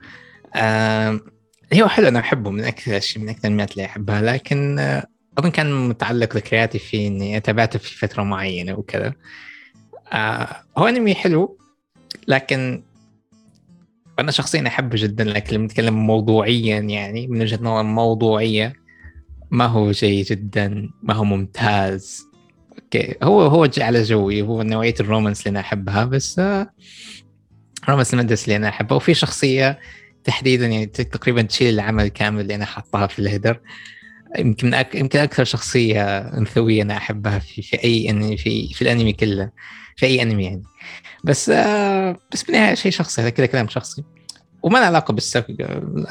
هو 1.74 1.88
حلو 1.88 2.08
أنا 2.08 2.20
أحبه 2.20 2.52
من 2.52 2.64
أكثر 2.64 3.20
من 3.20 3.30
أكثر 3.30 3.48
الأنميات 3.48 3.72
اللي 3.72 3.86
أحبها. 3.86 4.22
لكن 4.22 4.80
أظن 5.38 5.52
كان 5.52 5.90
متعلق 5.90 6.36
ذكرياتي 6.36 6.80
في 6.80 7.08
إني 7.08 7.40
تابعته 7.40 7.80
في 7.80 7.98
فترة 7.98 8.24
معينة 8.24 8.74
وكذا 8.74 9.14
آه 10.14 10.64
هو 10.78 10.88
أنمي 10.88 11.16
حلو 11.16 11.58
لكن 12.28 12.84
أنا 14.20 14.32
شخصيا 14.32 14.68
أحبه 14.68 14.98
جدا 14.98 15.24
لكن 15.24 15.56
لما 15.56 15.66
نتكلم 15.66 15.94
موضوعيا 16.08 16.80
يعني 16.80 17.28
من 17.28 17.42
وجهة 17.42 17.60
نظر 17.62 17.84
موضوعية 17.84 18.74
ما 19.52 19.66
هو 19.66 19.92
جيد 19.92 20.26
جدا 20.26 20.90
ما 21.04 21.14
هو 21.14 21.24
ممتاز. 21.24 22.31
okay. 22.80 23.16
هو 23.24 23.42
هو 23.42 23.68
على 23.78 24.04
جوي 24.04 24.42
هو 24.42 24.64
نوعية 24.64 24.94
ال 25.00 25.05
romance 25.05 25.40
اللي 25.40 25.50
أنا 25.50 25.60
أحبها 25.60 26.06
بس 26.06 26.40
آه 26.40 26.74
romance 27.90 28.14
المدرسة 28.14 28.44
اللي 28.44 28.56
أنا 28.56 28.70
أحبها. 28.70 28.96
وفي 28.96 29.14
شخصية 29.14 29.80
تحديدا 30.24 30.68
يعني 30.68 30.86
تقريبا 30.86 31.42
تشيل 31.42 31.74
العمل 31.74 32.08
كامل 32.08 32.42
اللي 32.42 32.56
أنا 32.56 32.66
حاطها 32.66 33.08
في 33.08 33.20
ال 33.20 33.25
header. 33.25 33.60
يمكن 34.40 34.74
أك... 34.74 34.96
يمكن 34.96 35.20
أكثر 35.20 35.44
شخصية 35.44 36.18
أنثوية 36.18 36.82
أنا 36.82 36.98
أحبها 36.98 37.40
في, 37.40 37.62
في 37.62 37.84
أي 37.84 38.10
أنمي 38.10 38.38
في 38.38 38.74
في 38.74 38.82
الأنمي 38.82 39.14
كله. 39.14 39.50
في 39.96 40.06
أي 40.06 40.22
أنمي 40.22 40.44
يعني. 40.44 40.64
بس 41.24 41.50
آه 41.50 42.18
بس 42.32 42.44
بالنهايه 42.44 42.76
شيء 42.76 42.92
شخصي 42.92 43.22
هذا 43.22 43.30
كذا 43.30 43.46
كلام 43.46 43.68
شخصي. 43.68 44.04
وما 44.64 44.80
له 44.80 44.86
علاقة 44.86 45.14
بالسبق 45.14 45.56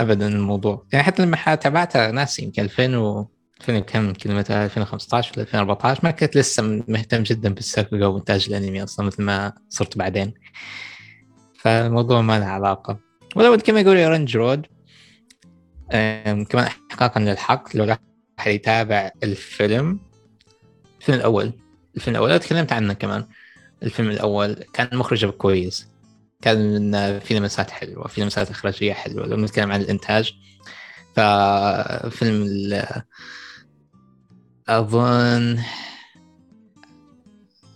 ابدا 0.00 0.28
الموضوع. 0.28 0.86
يعني 0.92 1.04
حتى 1.04 1.22
لما 1.22 1.54
تابعتها 1.54 2.10
ناس 2.10 2.38
يمكن 2.38 2.62
2000 2.62 2.96
و 2.96 3.26
2000 3.60 3.78
كم 3.78 4.04
يمكن 4.06 4.30
2015 4.30 5.32
ولا 5.32 5.42
2014 5.42 6.00
ما 6.02 6.10
كنت 6.10 6.36
لسه 6.36 6.62
مهتم 6.88 7.22
جدا 7.22 7.54
بالسبق 7.54 8.08
وانتاج 8.08 8.46
الأنمي 8.48 8.82
أصلا 8.82 9.06
مثل 9.06 9.22
ما 9.22 9.52
صرت 9.68 9.98
بعدين. 9.98 10.34
فالموضوع 11.58 12.20
ما 12.20 12.38
له 12.38 12.44
علاقة. 12.44 12.98
ولو 13.36 13.56
كما 13.56 13.80
يقول 13.80 13.96
أورنج 13.96 14.36
رود 14.36 14.66
كمان 16.48 16.66
احقاقا 16.90 17.20
للحق 17.20 17.76
لو 17.76 17.96
حد 18.38 18.50
يتابع 18.50 19.10
الفيلم 19.22 20.00
الفيلم 21.00 21.18
الأول 21.18 21.52
الفيلم 21.96 22.16
الأول 22.16 22.38
تكلمت 22.38 22.72
عنه 22.72 22.92
كمان. 22.92 23.26
الفيلم 23.82 24.10
الأول 24.10 24.52
كان 24.52 24.98
مخرجه 24.98 25.26
كويس. 25.26 25.88
كان 26.42 26.90
في 27.18 27.34
لمسات 27.34 27.70
حلوة 27.70 28.08
في 28.08 28.20
لمسات 28.20 28.50
إخراجية 28.50 28.92
حلوة. 28.92 29.26
لو 29.26 29.36
نتكلم 29.36 29.72
عن 29.72 29.80
الإنتاج 29.80 30.32
ففيلم 31.16 32.46
أظن 34.70 35.58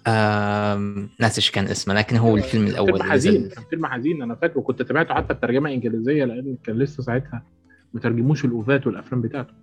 آم، 0.06 1.08
ناسي 1.20 1.36
إيش 1.38 1.50
كان 1.50 1.64
اسمه 1.66 1.94
لكن 1.94 2.16
هو 2.16 2.36
الفيلم 2.36 2.66
الأول 2.66 2.92
فيلم 2.92 3.12
حزين 3.12 3.48
كان 3.48 3.64
فيلم 3.70 3.86
حزين 3.86 4.22
أنا 4.22 4.34
فاكره 4.34 4.60
كنت 4.60 4.82
تابعته 4.82 5.14
حتى 5.14 5.32
الترجمة 5.32 5.70
انجليزيه 5.70 6.24
لأن 6.24 6.56
كان 6.64 6.78
لسه 6.78 7.02
ساعتها 7.02 7.42
ما 7.94 8.00
ترجموش 8.00 8.44
الأوفات 8.44 8.86
والأفلام 8.86 9.20
بتاعته. 9.22 9.54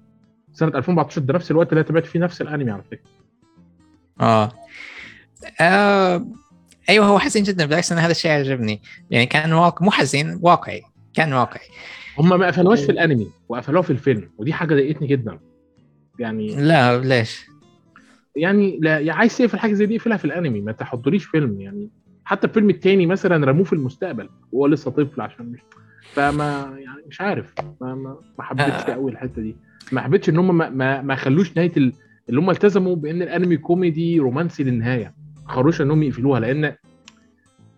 سنة 0.53 0.69
2014 0.77 1.21
ده 1.21 1.33
نفس 1.33 1.51
الوقت 1.51 1.73
اللي 1.73 1.83
تابعت 1.83 2.05
فيه 2.05 2.19
نفس 2.19 2.41
الأنمي 2.41 2.71
على 2.71 2.83
فكرة. 2.83 3.09
آه. 4.21 4.51
آه، 5.61 6.25
أيوه 6.89 7.05
هو 7.05 7.19
حزين 7.19 7.43
جدا 7.43 7.65
بالعكس 7.65 7.91
أنا 7.91 8.01
هذا 8.05 8.11
الشيء 8.11 8.31
عجبني. 8.31 8.81
يعني 9.11 9.25
كان 9.25 9.53
واقع 9.53 9.85
مو 9.85 9.91
حزين 9.91 10.39
واقعي 10.41 10.81
كان 11.13 11.33
واقعي. 11.33 11.67
هم 12.17 12.39
ما 12.39 12.47
قفلوهاش 12.47 12.79
في 12.83 12.91
الأنمي 12.91 13.27
وقفلوها 13.49 13.81
في 13.81 13.89
الفيلم 13.89 14.29
ودي 14.37 14.53
حاجة 14.53 14.73
ضايقتني 14.73 15.07
جدا. 15.07 15.39
يعني 16.21 16.55
لا 16.55 16.99
ليش؟ 16.99 17.45
يعني 18.35 18.79
لا 18.81 18.99
يعني 18.99 19.19
عايز 19.19 19.37
تقفل 19.37 19.59
حاجة 19.59 19.73
زي 19.73 19.85
دي 19.85 19.95
اقفلها 19.95 20.17
في 20.17 20.25
الانمي 20.25 20.61
ما 20.61 20.71
تحطليش 20.71 21.25
فيلم 21.25 21.61
يعني 21.61 21.89
حتى 22.25 22.47
الفيلم 22.47 22.69
التاني 22.69 23.05
مثلا 23.05 23.45
رموه 23.45 23.63
في 23.63 23.73
المستقبل 23.73 24.29
وهو 24.51 24.67
لسه 24.67 24.91
طفل 24.91 25.21
عشان 25.21 25.45
مش 25.45 25.59
فما 26.13 26.75
يعني 26.77 27.01
مش 27.07 27.21
عارف 27.21 27.53
ما 27.81 27.95
ما, 27.95 28.17
ما 28.37 28.43
حبيتش 28.43 28.89
آه. 28.89 28.93
قوي 28.93 29.11
الحتة 29.11 29.41
دي 29.41 29.55
ما 29.91 30.01
حبيتش 30.01 30.29
إن 30.29 30.37
هم 30.37 30.57
ما, 30.57 30.69
ما, 30.69 31.01
ما 31.01 31.15
خلوش 31.15 31.57
نهاية 31.57 31.71
ال... 31.77 31.93
اللي 32.29 32.39
هم 32.39 32.49
التزموا 32.49 32.95
بإن 32.95 33.21
الانمي 33.21 33.57
كوميدي 33.57 34.19
رومانسي 34.19 34.63
للنهاية 34.63 35.13
ما 35.45 35.53
خلوش 35.53 35.81
إنهم 35.81 36.03
يقفلوها 36.03 36.39
لأن 36.39 36.75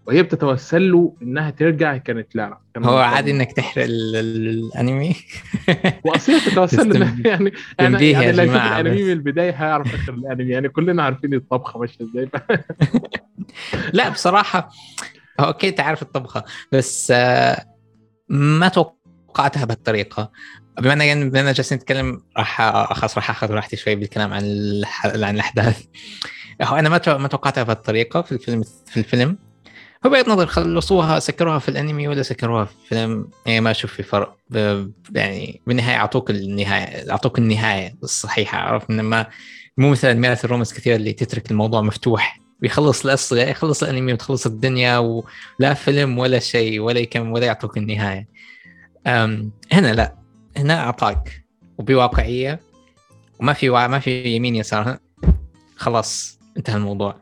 وهي 0.07 0.23
بتتوسل 0.23 0.91
له 0.91 1.15
إنها 1.21 1.49
ترجع 1.49 1.97
كانت 1.97 2.35
لا 2.35 2.57
كان 2.75 2.83
هو 2.85 2.97
عادي 2.97 3.31
إنك 3.31 3.51
تحرق 3.53 3.83
ال- 3.83 4.15
ال- 4.15 4.47
الأنمي؟ 4.49 5.15
واصيل 6.05 6.41
تتوسل 6.41 6.99
له 6.99 7.17
يعني 7.25 7.53
أنا 7.79 8.01
يعني 8.01 8.29
اللي 8.29 8.43
الأنمي. 8.43 9.03
من 9.03 9.11
البداية 9.11 9.51
هيعرف 9.51 9.93
آخر 9.95 10.13
الأنمي. 10.13 10.51
يعني 10.53 10.69
كلنا 10.69 11.03
عارفين 11.03 11.33
الطبخة 11.33 11.79
ماشية 11.79 12.05
إزاي. 12.05 12.29
لا 13.93 14.09
بصراحة 14.09 14.69
okay 15.39 15.71
تعرف 15.71 16.01
الطبخة 16.01 16.43
بس 16.71 17.11
آه، 17.15 17.65
ما 18.29 18.67
توقعتها 18.67 19.65
بهالطريقة. 19.65 20.31
بما 20.81 20.93
ان 20.93 21.29
بما 21.29 21.39
إننا 21.39 21.51
جالسين 21.51 21.77
نتكلم 21.77 22.21
راح 22.37 22.83
خلاص 22.93 23.17
راح 23.17 23.29
آخذ 23.29 23.51
راحتي 23.51 23.75
شوي 23.75 23.95
بالكلام 23.95 24.33
عن 24.33 24.43
الح... 24.43 25.05
عن 25.05 25.35
الأحداث. 25.35 25.83
هو 26.61 26.75
أنا 26.75 26.89
ما 26.89 27.17
ما 27.17 27.27
توقعتها 27.27 27.63
بهالطريقة 27.63 28.21
في 28.21 28.31
الفيلم 28.31 28.63
في 28.85 28.97
الفيلم. 28.97 29.37
هو 30.05 30.09
بغض 30.09 30.29
النظر 30.29 30.47
خلصوها 30.47 31.19
سكروها 31.19 31.59
في 31.59 31.69
الانمي 31.69 32.07
ولا 32.07 32.21
سكروها 32.21 32.65
في 32.65 32.73
الفيلم 32.81 33.27
يعني 33.45 33.61
ما 33.61 33.71
أشوف 33.71 33.93
في 33.93 34.03
فرق. 34.03 34.37
يعني 35.15 35.61
بالنهاية 35.67 35.97
أعطوك 35.97 36.29
النهاية 36.29 37.11
أعطوك 37.11 37.39
النهاية 37.39 37.95
الصحيحة 38.03 38.57
عرفت؟ 38.57 38.89
إنما 38.89 39.27
مو 39.77 39.89
مثل 39.89 40.07
انميات 40.07 40.45
ال 40.45 40.49
romance 40.49 40.73
كثير 40.73 40.95
اللي 40.95 41.13
تترك 41.13 41.51
الموضوع 41.51 41.81
مفتوح 41.81 42.39
ويخلص 42.61 43.05
الأصل 43.05 43.37
يخلص 43.37 43.83
الأنمي 43.83 44.13
وتخلص 44.13 44.45
الدنيا 44.45 44.97
ولا 44.97 45.73
فيلم 45.73 46.19
ولا 46.19 46.39
شيء 46.39 46.79
ولا 46.79 46.99
يكمل 46.99 47.31
ولا 47.31 47.45
يعطوك 47.45 47.77
النهاية. 47.77 48.27
أم 49.07 49.51
هنا 49.71 49.93
لا 49.93 50.15
هنا 50.57 50.79
أعطاك. 50.79 51.43
وبواقعية 51.77 52.59
وما 53.39 53.53
في 53.53 53.69
ما 53.69 53.99
في 53.99 54.35
يمين 54.35 54.55
يسار 54.55 54.97
خلاص 55.75 56.39
انتهى 56.57 56.75
الموضوع. 56.75 57.15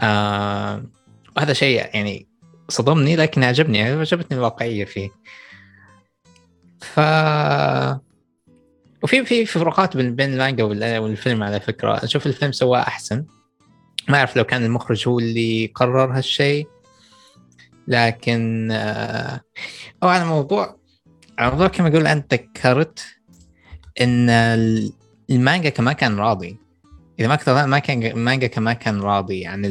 آه 0.00 0.84
وهذا 1.40 1.52
شيء 1.52 1.76
يعني 1.76 2.28
صدمني 2.68 3.16
لكن 3.16 3.44
عجبني 3.44 3.82
عجبتني 3.82 4.38
الواقعية 4.38 4.84
فيه. 4.84 5.10
ف 6.80 7.00
وفي 9.02 9.24
في 9.24 9.46
فروقات 9.46 9.96
بين 9.96 10.32
المانجا 10.32 10.64
وال- 10.64 10.98
والفيلم 10.98 11.42
على 11.42 11.60
فكرة. 11.60 12.04
أشوف 12.04 12.26
الفيلم 12.26 12.52
سواه 12.52 12.80
أحسن. 12.80 13.24
ما 14.08 14.18
أعرف 14.18 14.36
لو 14.36 14.44
كان 14.44 14.64
المخرج 14.64 15.08
هو 15.08 15.18
اللي 15.18 15.66
قرر 15.74 16.16
هالشيء. 16.16 16.68
لكن 17.88 18.68
آه 18.72 19.40
أو 20.02 20.08
على 20.08 20.24
موضوع 20.24 20.76
على 21.38 21.50
موضوع 21.50 21.68
كما 21.68 21.88
أقول 21.88 22.06
أنت 22.06 22.34
ذكرت 22.34 23.04
إن 24.00 24.30
ال- 24.30 24.92
المانجاكا 25.30 25.68
ما 25.68 25.94
كان 25.94 26.18
راضي. 26.18 26.56
إذا 27.20 27.28
ما 27.28 27.36
كنت 27.36 27.48
ما 27.48 27.78
كان 27.78 28.02
المانجاكا 28.02 28.46
ما 28.46 28.74
كان 28.74 29.00
راضي 29.00 29.46
عن 29.46 29.64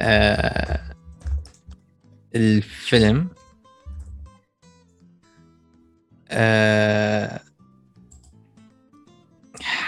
آه، 0.00 0.80
الفيلم. 2.34 3.28
آه، 6.30 7.40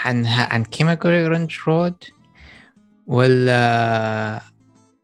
عن 0.05 0.25
عن 0.25 0.63
Kimagure 0.63 1.27
Orange 1.27 1.57
Road 1.67 1.95
ولا 3.07 4.41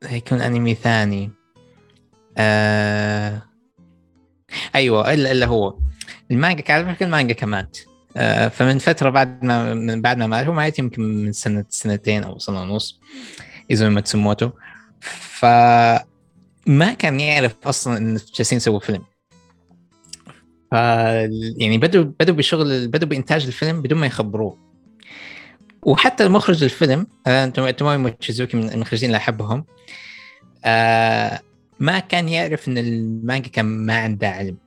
هيكون 0.03 0.41
أنمي 0.41 0.74
ثاني؟ 0.76 1.32
آه 2.38 3.41
أيوه 4.76 5.14
الا 5.14 5.32
إلا 5.32 5.45
هو. 5.45 5.80
المانجاكا 6.32 6.73
على 6.74 6.95
فكرة 6.95 7.05
المانجاكا 7.05 7.34
مات. 7.34 7.67
آه 8.18 8.47
فمن 8.47 8.78
فترة 8.78 9.10
بعد 9.10 9.43
ما 9.43 9.74
من 9.74 10.01
بعد 10.01 10.18
ما 10.18 10.28
مات 10.28 10.45
هو 10.45 10.53
مات 10.53 10.80
يمكن 10.80 11.01
من 11.01 11.32
سنه 11.32 11.66
سنتين 11.70 12.24
أو 12.24 12.39
سنة 12.39 12.62
ونص 12.62 12.99
ايزومي 13.72 13.95
ماتسوموتو 13.95 14.49
فما 15.01 16.93
كان 16.99 17.19
يعرف 17.19 17.55
أصلا 17.65 17.97
إن 17.97 18.19
جالسين 18.35 18.57
يسووا 18.57 18.79
فيلم. 18.79 19.03
ف 20.71 20.73
يعني 21.57 21.77
بدوا 21.77 22.03
بدوا 22.03 22.35
بشغل 22.35 22.87
بدوا 22.87 23.07
بإنتاج 23.07 23.45
الفيلم 23.45 23.81
بدون 23.81 23.99
ما 23.99 24.05
يخبروه. 24.05 24.57
وحتى 25.83 26.23
المخرج 26.23 26.63
الفيلم 26.63 27.07
آه، 27.27 27.45
توموي 27.45 27.97
موتشيزوكي 27.97 28.57
من 28.57 28.69
المخرجين 28.69 29.09
اللي 29.09 29.17
أحبهم 29.17 29.65
آه 30.65 31.39
ما 31.79 31.99
كان 31.99 32.29
يعرف 32.29 32.67
إن 32.67 32.77
المانجاكا 32.78 33.49
كان 33.49 33.65
ما 33.65 33.97
عنده 33.97 34.29
علم. 34.29 34.57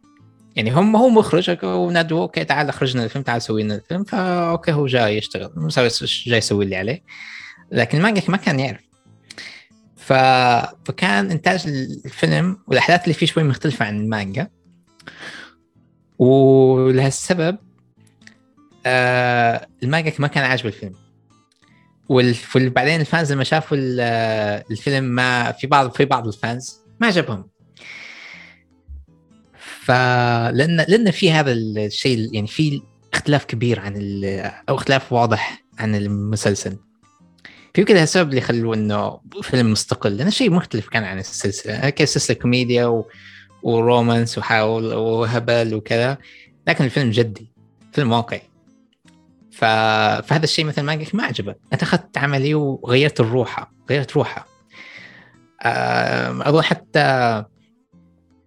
يعني 0.56 0.70
هم 0.70 0.96
هو 0.96 1.08
مخرج 1.08 1.58
ونادوه 1.64 2.22
okay 2.22 2.44
تعال 2.44 2.68
اخرجنا 2.68 3.04
الفيلم 3.04 3.24
تعال 3.24 3.42
سوي 3.42 3.62
لنا 3.62 3.74
الفيلم 3.74 4.04
ف 4.04 4.18
okay 4.18 4.72
هو 4.72 4.86
جاي 4.86 5.16
يشتغل 5.16 5.68
جاي 6.26 6.38
يسوي 6.38 6.64
اللي 6.64 6.76
عليه. 6.76 7.02
لكن 7.72 7.98
المانجاكا 7.98 8.22
ما 8.28 8.36
كان 8.36 8.60
يعرف. 8.60 8.89
ف... 10.10 10.12
فكان 10.84 11.30
إنتاج 11.30 11.66
الفيلم 12.04 12.58
والأحداث 12.66 13.02
اللي 13.02 13.14
فيه 13.14 13.26
شوي 13.26 13.44
مختلفة 13.44 13.84
عن 13.84 14.00
المانجا. 14.00 14.50
ولهالسبب 16.18 17.58
آه 18.86 19.66
المانجاكا 19.82 20.12
ما 20.18 20.28
كان 20.28 20.44
عاجب 20.44 20.66
الفيلم. 20.66 20.94
وبعدين 22.08 23.00
ال 23.00 23.07
fans 23.07 23.32
لما 23.32 23.44
شافوا 23.44 23.76
ال- 23.76 24.00
الفيلم 24.70 25.04
ما 25.04 25.52
في 25.52 25.66
بعض 25.66 25.90
في 25.90 26.04
بعض 26.04 26.26
ال 26.26 26.37
fans 26.37 26.80
ما 27.00 27.06
عجبهم. 27.06 27.50
فلان 29.58 30.76
لأن 30.88 31.10
في 31.10 31.32
هذا 31.32 31.52
الشيء 31.52 32.34
يعني 32.34 32.46
في 32.46 32.82
اختلاف 33.12 33.44
كبير 33.44 33.80
عن 33.80 33.94
أو 34.68 34.74
اختلاف 34.74 35.12
واضح 35.12 35.64
عن 35.78 35.94
المسلسل. 35.94 36.78
في 37.74 37.84
كذا 37.84 38.02
السبب 38.02 38.30
اللي 38.30 38.40
خلوه 38.40 38.74
إنه 38.74 39.20
فيلم 39.42 39.72
مستقل 39.72 40.16
لأنه 40.16 40.30
شيء 40.30 40.50
مختلف 40.50 40.88
كان 40.88 41.04
عن 41.04 41.18
السلسلة. 41.18 41.90
كانت 41.90 42.10
سلسلة 42.10 42.36
كوميديا 42.36 42.86
و... 42.86 43.08
ورومانس 43.62 44.38
وحاول 44.38 44.94
وهبل 44.94 45.74
وكذا 45.74 46.18
لكن 46.68 46.84
الفيلم 46.84 47.10
جدي 47.10 47.52
فيلم 47.92 48.12
واقعي. 48.12 48.42
ف... 49.52 49.64
فهذا 50.24 50.44
الشيء 50.44 50.64
مثل 50.64 50.82
ما 50.82 50.92
قلت 50.92 51.14
ما 51.14 51.24
عجبه. 51.24 51.54
أنت 51.72 51.82
أخذت 51.82 52.18
عملي 52.18 52.54
وغيرت 52.54 53.20
الروحه 53.20 53.72
غيرت 53.90 54.12
روحه. 54.16 54.46
أظن 55.62 56.62
حتى 56.62 57.44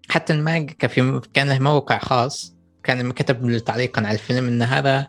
حتى 0.10 0.34
المانجا 0.34 0.74
كان 0.74 0.90
في 0.90 1.22
كان 1.34 1.50
له 1.50 1.60
موقع 1.60 1.98
خاص 1.98 2.56
كان 2.84 3.12
كتب 3.12 3.58
تعليقا 3.58 4.02
على 4.02 4.14
الفيلم 4.14 4.48
إن 4.48 4.62
هذا 4.62 5.08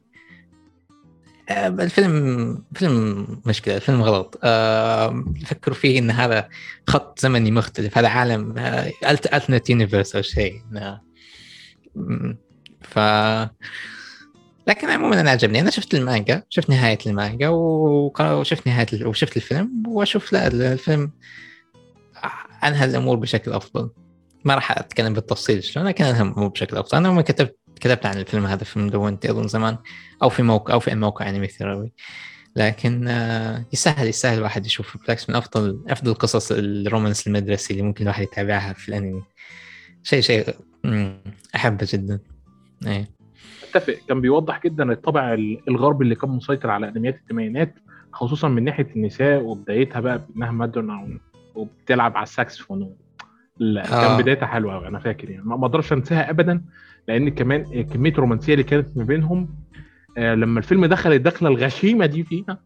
الفيلم 1.51 2.65
فيلم 2.75 3.27
مشكلة 3.47 3.77
الفيلم 3.77 4.03
غلط. 4.03 4.41
آه، 4.45 5.25
فكروا 5.47 5.77
فيه 5.77 5.99
إن 5.99 6.11
هذا 6.11 6.49
خط 6.87 7.19
زمني 7.19 7.51
مختلف 7.51 7.99
هذا 7.99 8.09
عالم 8.09 8.55
alternate 9.09 9.71
universe 9.71 10.17
أو 10.17 10.23
شيء. 10.23 10.63
آه، 10.77 11.01
ف 12.83 12.99
لكن 14.67 14.91
عموما 14.91 15.21
أنا 15.21 15.31
عجبني. 15.31 15.61
أنا 15.61 15.71
شفت 15.71 15.95
المانجا 15.95 16.43
شفت 16.49 16.71
نهاية 16.71 16.99
المانجا 17.07 17.49
وشفت 17.49 18.67
نهاية 18.67 19.07
وشفت 19.07 19.37
الفيلم 19.37 19.83
وأشوف 19.87 20.33
لا 20.33 20.47
الفيلم 20.47 21.11
أنهى 22.65 22.85
الأمور 22.85 23.17
بشكل 23.17 23.53
أفضل. 23.53 23.91
ما 24.45 24.55
راح 24.55 24.79
أتكلم 24.79 25.15
بالتفصيل 25.15 25.65
شلون 25.65 25.87
لكن 25.87 26.05
أنهى 26.05 26.23
الأمور 26.23 26.49
بشكل 26.49 26.77
أفضل. 26.77 26.99
أنا 26.99 27.09
لما 27.09 27.23
كتبت 27.23 27.59
كتبت 27.81 28.07
عن 28.07 28.19
الفيلم 28.19 28.47
هذا 28.47 28.65
في 28.65 28.79
مدونتي 28.79 29.31
اظن 29.31 29.49
زمان. 29.49 29.77
أو 30.23 30.29
في 30.29 30.43
موقع 30.43 30.75
أو 30.75 30.81
في 30.81 30.95
موقع 30.95 31.29
Anime 31.29 31.47
Therapy. 31.47 31.93
لكن 32.57 33.09
آه، 33.09 33.65
يسهل 33.73 34.09
يسهل 34.09 34.39
الواحد 34.39 34.67
يشوف 34.67 34.97
بالعكس 35.03 35.31
من 35.31 35.37
افضل 35.37 35.85
أفضل 35.89 36.15
قصص 36.15 36.53
الرومانس 36.53 37.27
المدرسي 37.27 37.73
اللي 37.73 37.83
ممكن 37.83 38.03
الواحد 38.03 38.23
يتابعها 38.23 38.73
في 38.73 38.89
الأنمي. 38.89 39.23
شيء 40.03 40.21
شيء 40.21 40.55
أحبه 41.55 41.89
جدا. 41.91 42.21
إيه. 42.87 43.11
أتفق. 43.71 43.97
كان 44.09 44.21
بيوضح 44.21 44.63
جدا 44.65 44.93
الطابع 44.93 45.35
الغربي 45.69 46.05
اللي 46.05 46.15
كان 46.15 46.31
مسيطر 46.31 46.71
على 46.71 46.89
أنميات 46.89 47.15
الثمانينات 47.15 47.75
خصوصا 48.13 48.49
من 48.49 48.65
ناحية 48.65 48.87
النساء 48.97 49.43
وبدايتها 49.43 50.01
بقى 50.01 50.27
بأنها 50.29 50.51
مادون 50.51 51.21
وبتلعب 51.55 52.17
على 52.17 52.23
الساكسفون. 52.23 52.97
لا 53.59 53.85
آه. 53.85 54.07
كان 54.07 54.23
بدايتها 54.23 54.47
حلوة 54.47 54.75
قوي 54.75 54.89
أنا 54.89 54.99
فاكر 54.99 55.31
يعني. 55.31 55.45
ما 55.45 55.67
أقدرش 55.67 55.93
أنساها 55.93 56.31
ابدا. 56.31 56.65
لأن 57.09 57.29
كمان 57.29 57.83
كميه 57.83 58.11
الرومانسيه 58.13 58.53
اللي 58.53 58.65
كانت 58.65 58.97
ما 58.97 59.05
بينهم 59.05 59.49
آه، 60.19 60.35
لما 60.35 60.59
الفيلم 60.59 60.87
دخل 60.87 61.13
الدخلة 61.13 61.49
الغشيمة 61.49 62.07
دي 62.07 62.25
فيها 62.25 62.59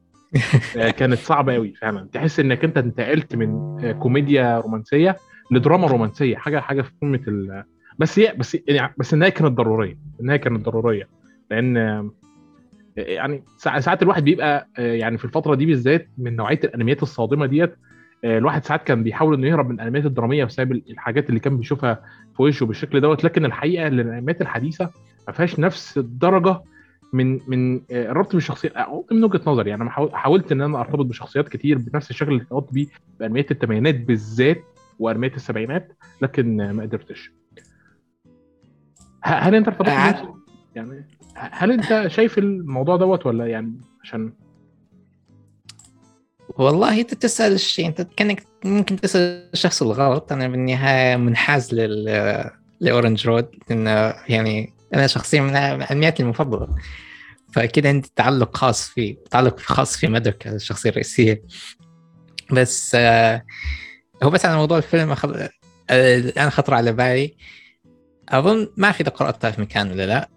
آه، 0.76 0.90
كانت 0.98 1.18
صعبة 1.18 1.54
قوي 1.54 1.74
فعلا. 1.74 2.08
تحس 2.12 2.40
إنك 2.40 2.64
أنت 2.64 2.78
انتقلت 2.78 3.36
من 3.36 3.78
آه، 3.84 3.92
كوميديا 3.92 4.58
رومانسية 4.60 5.16
لدراما 5.50 5.86
رومانسية 5.86 6.36
حاجة 6.36 6.60
حاجة 6.60 6.82
في 6.82 6.90
قمة 7.02 7.20
ال 7.28 7.64
بس 7.98 8.18
هي 8.18 8.34
بس 8.38 8.56
يعني 8.68 8.94
بس 8.98 9.14
النهاية 9.14 9.32
كانت 9.32 9.52
ضرورية. 9.52 9.98
النهاية 10.20 10.38
كانت 10.38 10.66
ضرورية. 10.66 11.08
لأن 11.50 11.76
يعني 12.96 13.42
سا- 13.56 13.80
ساعات 13.80 14.02
الواحد 14.02 14.24
بيبقى 14.24 14.68
يعني 14.78 15.18
في 15.18 15.24
الفترة 15.24 15.54
دي 15.54 15.66
بالذات 15.66 16.08
من 16.18 16.36
نوعية 16.36 16.60
الأنميات 16.64 17.02
الصادمة 17.02 17.46
ديت 17.46 17.74
الواحد 18.24 18.64
ساعات 18.64 18.82
كان 18.82 19.02
بيحاول 19.02 19.34
إنه 19.34 19.46
يهرب 19.46 19.68
من 19.68 19.74
الأنميات 19.74 20.06
الدرامية 20.06 20.44
بسبب 20.44 20.72
الحاجات 20.72 21.28
اللي 21.28 21.40
كان 21.40 21.56
بيشوفها 21.56 22.02
في 22.38 22.42
وشه 22.42 22.66
بالشكل 22.66 23.00
دوت 23.00 23.24
لكن 23.24 23.44
الحقيقة 23.44 23.86
ان 23.86 24.00
الانميات 24.00 24.40
الحديثة 24.40 24.90
ما 25.26 25.32
فيهاش 25.32 25.58
نفس 25.58 25.98
الدرجة 25.98 26.60
من 27.12 27.40
من 27.48 27.74
آه، 27.76 28.10
الربط 28.10 28.32
بالشخصيات 28.34 28.72
أو 28.72 29.06
من 29.12 29.24
وجهة 29.24 29.40
نظري 29.46 29.70
يعني 29.70 29.82
أنا 29.82 29.90
حاول- 29.90 30.14
حاولت 30.14 30.52
إن 30.52 30.60
أنا 30.60 30.80
أرتبط 30.80 31.06
بشخصيات 31.06 31.48
كتير 31.48 31.78
بنفس 31.78 32.10
الشكل 32.10 32.28
اللي 32.32 32.40
ارتبطت 32.42 32.72
بيه 32.74 32.86
بانميات 33.20 33.50
الثمانينات 33.50 33.94
بالذات 33.94 34.62
وانميات 34.98 35.36
السبعينات 35.36 35.92
لكن 36.22 36.60
آه، 36.60 36.72
ما 36.72 36.82
قدرتش. 36.82 37.32
هل 39.22 39.54
أنت 39.54 39.68
ارتبطت 39.68 39.88
بنفس 39.90 40.22
يعني 40.74 41.04
هل 41.34 41.72
أنت 41.72 42.04
شايف 42.06 42.38
الموضوع 42.38 42.96
دوت 42.96 43.26
ولا 43.26 43.46
يعني 43.46 43.72
عشان 44.02 44.32
والله 46.48 47.00
انت 47.00 47.14
تسأل 47.14 47.52
الشيء 47.52 47.86
انت 47.86 48.06
كأنك 48.16 48.44
ممكن 48.64 48.96
تسأل 48.96 49.50
الشخص 49.54 49.82
الغلط. 49.82 50.32
أنا 50.32 50.48
بالنهاية 50.48 51.16
منحاز 51.16 51.74
لل 51.74 52.50
لأورنج 52.80 53.26
رود 53.26 53.48
لأنه 53.70 54.14
يعني 54.28 54.72
أنا 54.94 55.06
شخصيا 55.06 55.40
من 55.40 55.56
انمياتي 55.56 56.22
المفضلة. 56.22 56.68
فأكيد 57.52 57.86
عندي 57.86 58.10
تعلق 58.16 58.56
خاص 58.56 58.88
فيه 58.88 59.16
تعلق 59.30 59.60
خاص 59.60 59.96
في 59.96 60.06
مدرك 60.06 60.46
الشخصية 60.46 60.90
الرئيسية. 60.90 61.42
بس 62.52 62.92
آه، 62.94 63.42
هو 64.22 64.30
بس 64.30 64.46
على 64.46 64.56
موضوع 64.56 64.78
الفيلم 64.78 65.12
أخذ... 65.12 65.46
آه، 65.90 66.18
الان 66.18 66.50
خطر 66.50 66.74
على 66.74 66.92
بالي. 66.92 67.36
أظن 68.28 68.68
ما 68.76 68.92
في 68.92 69.00
إذا 69.00 69.10
قراتها 69.10 69.50
في 69.50 69.60
مكان 69.60 69.90
ولا 69.90 70.06
لا. 70.06 70.28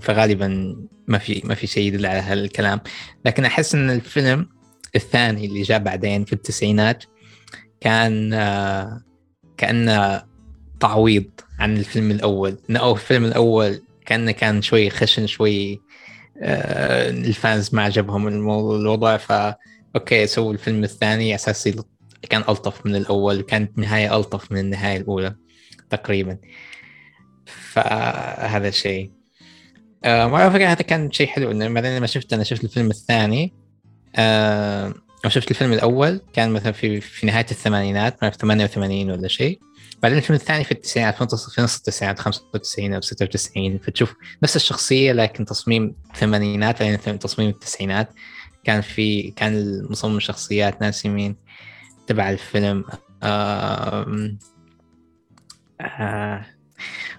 فغالبا 0.00 0.76
ما 1.08 1.18
في 1.18 1.42
ما 1.44 1.54
في 1.54 1.66
شيء 1.66 1.82
يدل 1.82 2.06
على 2.06 2.20
هالكلام. 2.20 2.80
لكن 3.24 3.44
أحس 3.44 3.74
إن 3.74 3.90
الفيلم 3.90 4.48
الثاني 4.96 5.46
اللي 5.46 5.62
جاء 5.62 5.78
بعدين 5.78 6.24
في 6.24 6.32
التسعينات 6.32 7.04
كان 7.80 8.32
آه، 8.32 9.02
كانه 9.56 10.22
تعويض 10.80 11.30
عن 11.58 11.76
الفيلم 11.76 12.10
الأول. 12.10 12.58
أو 12.70 12.92
الفيلم 12.92 13.24
الأول 13.24 13.82
كأنه 14.06 14.30
كان 14.30 14.62
شوي 14.62 14.90
خشن 14.90 15.26
شوي 15.26 15.80
آه، 16.42 17.10
ال 17.10 17.23
fans 17.23 17.74
ما 17.74 17.82
عجبهم 17.82 18.28
الوضع 18.28 19.16
ف 19.16 19.32
okay 19.96 20.26
سووا 20.26 20.52
الفيلم 20.52 20.84
الثاني. 20.84 21.34
أساس 21.34 21.68
كان 22.30 22.40
ألطف 22.48 22.86
من 22.86 22.96
الأول 22.96 23.40
كانت 23.40 23.78
نهاية 23.78 24.16
ألطف 24.16 24.52
من 24.52 24.58
النهاية 24.58 24.96
الأولى 24.96 25.34
تقريبا. 25.90 26.38
فهذا 27.46 28.68
الشيء. 28.68 29.12
آه 30.04 30.26
وعلى 30.26 30.50
فكره 30.50 30.66
هذا 30.66 30.82
كان 30.82 31.12
شيء 31.12 31.26
حلو. 31.26 31.50
إنه 31.50 31.68
بعدين 31.68 31.96
لما 31.96 32.06
شفت 32.06 32.32
أنا 32.32 32.44
شفت 32.44 32.64
الفيلم 32.64 32.90
الثاني 32.90 33.54
آه 34.16 34.94
شفت 35.28 35.50
الفيلم 35.50 35.72
الأول 35.72 36.20
كان 36.32 36.50
مثلا 36.50 36.72
في 36.72 37.00
في 37.00 37.26
نهاية 37.26 37.46
الثمانينات 37.50 38.22
ما 38.22 38.30
في 38.30 38.38
88 38.38 39.10
ولا 39.10 39.28
شيء. 39.28 39.60
بعدين 40.02 40.18
الفيلم 40.18 40.38
الثاني 40.38 40.64
في 40.64 40.72
التسعينات 40.72 41.14
في 41.16 41.24
نص 41.24 41.50
في 41.54 41.62
نص 41.62 41.76
التسعينات 41.76 42.18
95 42.18 42.94
أو 42.94 43.00
96 43.00 43.78
فتشوف 43.78 44.14
نفس 44.42 44.56
الشخصية 44.56 45.12
لكن 45.12 45.44
تصميم 45.44 45.94
الثمانينات 46.14 46.82
بعدين 46.82 47.18
تصميم 47.18 47.48
التسعينات. 47.48 48.08
كان 48.64 48.80
في 48.80 49.30
كان 49.30 49.52
المصمم 49.56 50.16
الشخصيات 50.16 50.80
ناسي 50.82 51.08
مين 51.08 51.36
تبع 52.06 52.30
الفيلم. 52.30 52.84
آم، 53.22 54.38
آه 55.80 56.46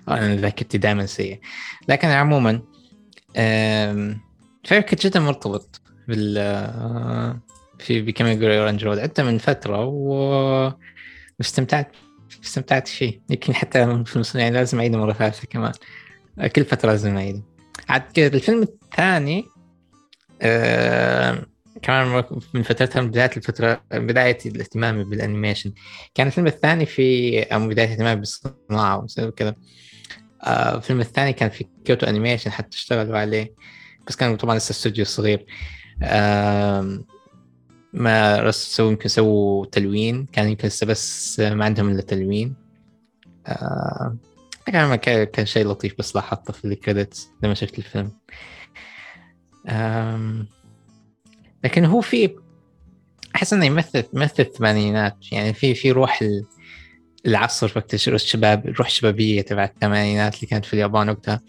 أنا 0.09 0.35
ذاكرتي 0.35 0.77
دائما 0.77 1.05
سيئة. 1.05 1.39
لكن 1.87 2.07
عموما 2.07 2.61
فيلم 4.63 4.81
كنت 4.89 5.07
جدا 5.07 5.19
مرتبط. 5.19 5.81
بال 6.09 7.39
في 7.79 8.01
ب 8.01 8.07
Kimagure 8.07 8.59
Orange 8.59 8.83
Road. 8.85 8.99
عدته 8.99 9.23
من 9.23 9.37
فترة 9.37 9.85
واستمتعت 11.39 11.95
استمتعت 12.43 12.87
فيه. 12.87 13.21
يمكن 13.29 13.55
حتى 13.55 14.03
يعني 14.35 14.55
لازم 14.55 14.79
أعيده 14.79 14.97
مرة 14.97 15.13
ثالثة 15.13 15.47
كمان. 15.47 15.71
كل 16.55 16.65
فترة 16.65 16.91
لازم 16.91 17.17
أعيده. 17.17 17.43
عاد 17.89 18.01
كذا 18.13 18.27
الفيلم 18.27 18.61
الثاني 18.61 19.45
آه 20.41 21.45
كمان 21.81 22.23
من 22.53 22.63
فترتها 22.63 23.01
من 23.01 23.09
بداية 23.09 23.31
الفترة 23.37 23.81
بداية 23.91 24.37
الاهتمام 24.45 25.09
بال 25.09 25.20
animation. 25.20 25.73
كان 26.15 26.27
الفيلم 26.27 26.47
الثاني 26.47 26.85
في 26.85 27.39
أو 27.41 27.67
بداية 27.67 27.91
اهتمامي 27.91 28.19
بالصناعة 28.19 29.05
وكذا 29.19 29.55
آه 30.43 30.77
الفيلم 30.77 30.99
الثاني 30.99 31.33
كان 31.33 31.49
في 31.49 31.65
Kyoto 31.85 32.07
Animation 32.07 32.51
حتى 32.51 32.77
اشتغلوا 32.77 33.17
عليه. 33.17 33.53
بس 34.07 34.15
كان 34.15 34.37
طبعا 34.37 34.55
لسه 34.55 34.71
استوديو 34.71 35.05
صغير. 35.05 35.45
ما 37.93 38.39
رس 38.39 38.75
سووا 38.75 38.89
يمكن 38.91 39.09
سووا 39.09 39.65
تلوين. 39.65 40.25
كان 40.25 40.49
يمكن 40.49 40.67
لسه 40.67 40.85
بس 40.85 41.39
ما 41.39 41.65
عندهم 41.65 41.89
إلا 41.89 42.01
تلوين. 42.01 42.55
كان 44.65 44.95
كان 45.25 45.45
شيء 45.45 45.67
لطيف 45.67 45.95
بس 45.99 46.15
لاحظته 46.15 46.53
في 46.53 46.65
ال 46.65 46.73
credits 46.73 47.29
لما 47.43 47.53
شفت 47.53 47.77
الفيلم. 47.79 48.11
لكن 51.63 51.85
هو 51.85 52.01
في 52.01 52.35
أحس 53.35 53.53
إنه 53.53 53.65
يمثل 53.65 54.03
يمثل 54.13 54.43
الثمانينات. 54.43 55.17
يعني 55.31 55.53
في 55.53 55.75
في 55.75 55.91
روح 55.91 56.23
العصر 57.25 57.71
وقت 57.75 57.93
الش- 57.93 58.09
الشباب 58.09 58.67
الروح 58.67 58.87
الشبابية 58.87 59.41
تبع 59.41 59.63
الثمانينات 59.63 60.35
اللي 60.35 60.47
كانت 60.47 60.65
في 60.65 60.73
اليابان 60.73 61.09
وقتها. 61.09 61.41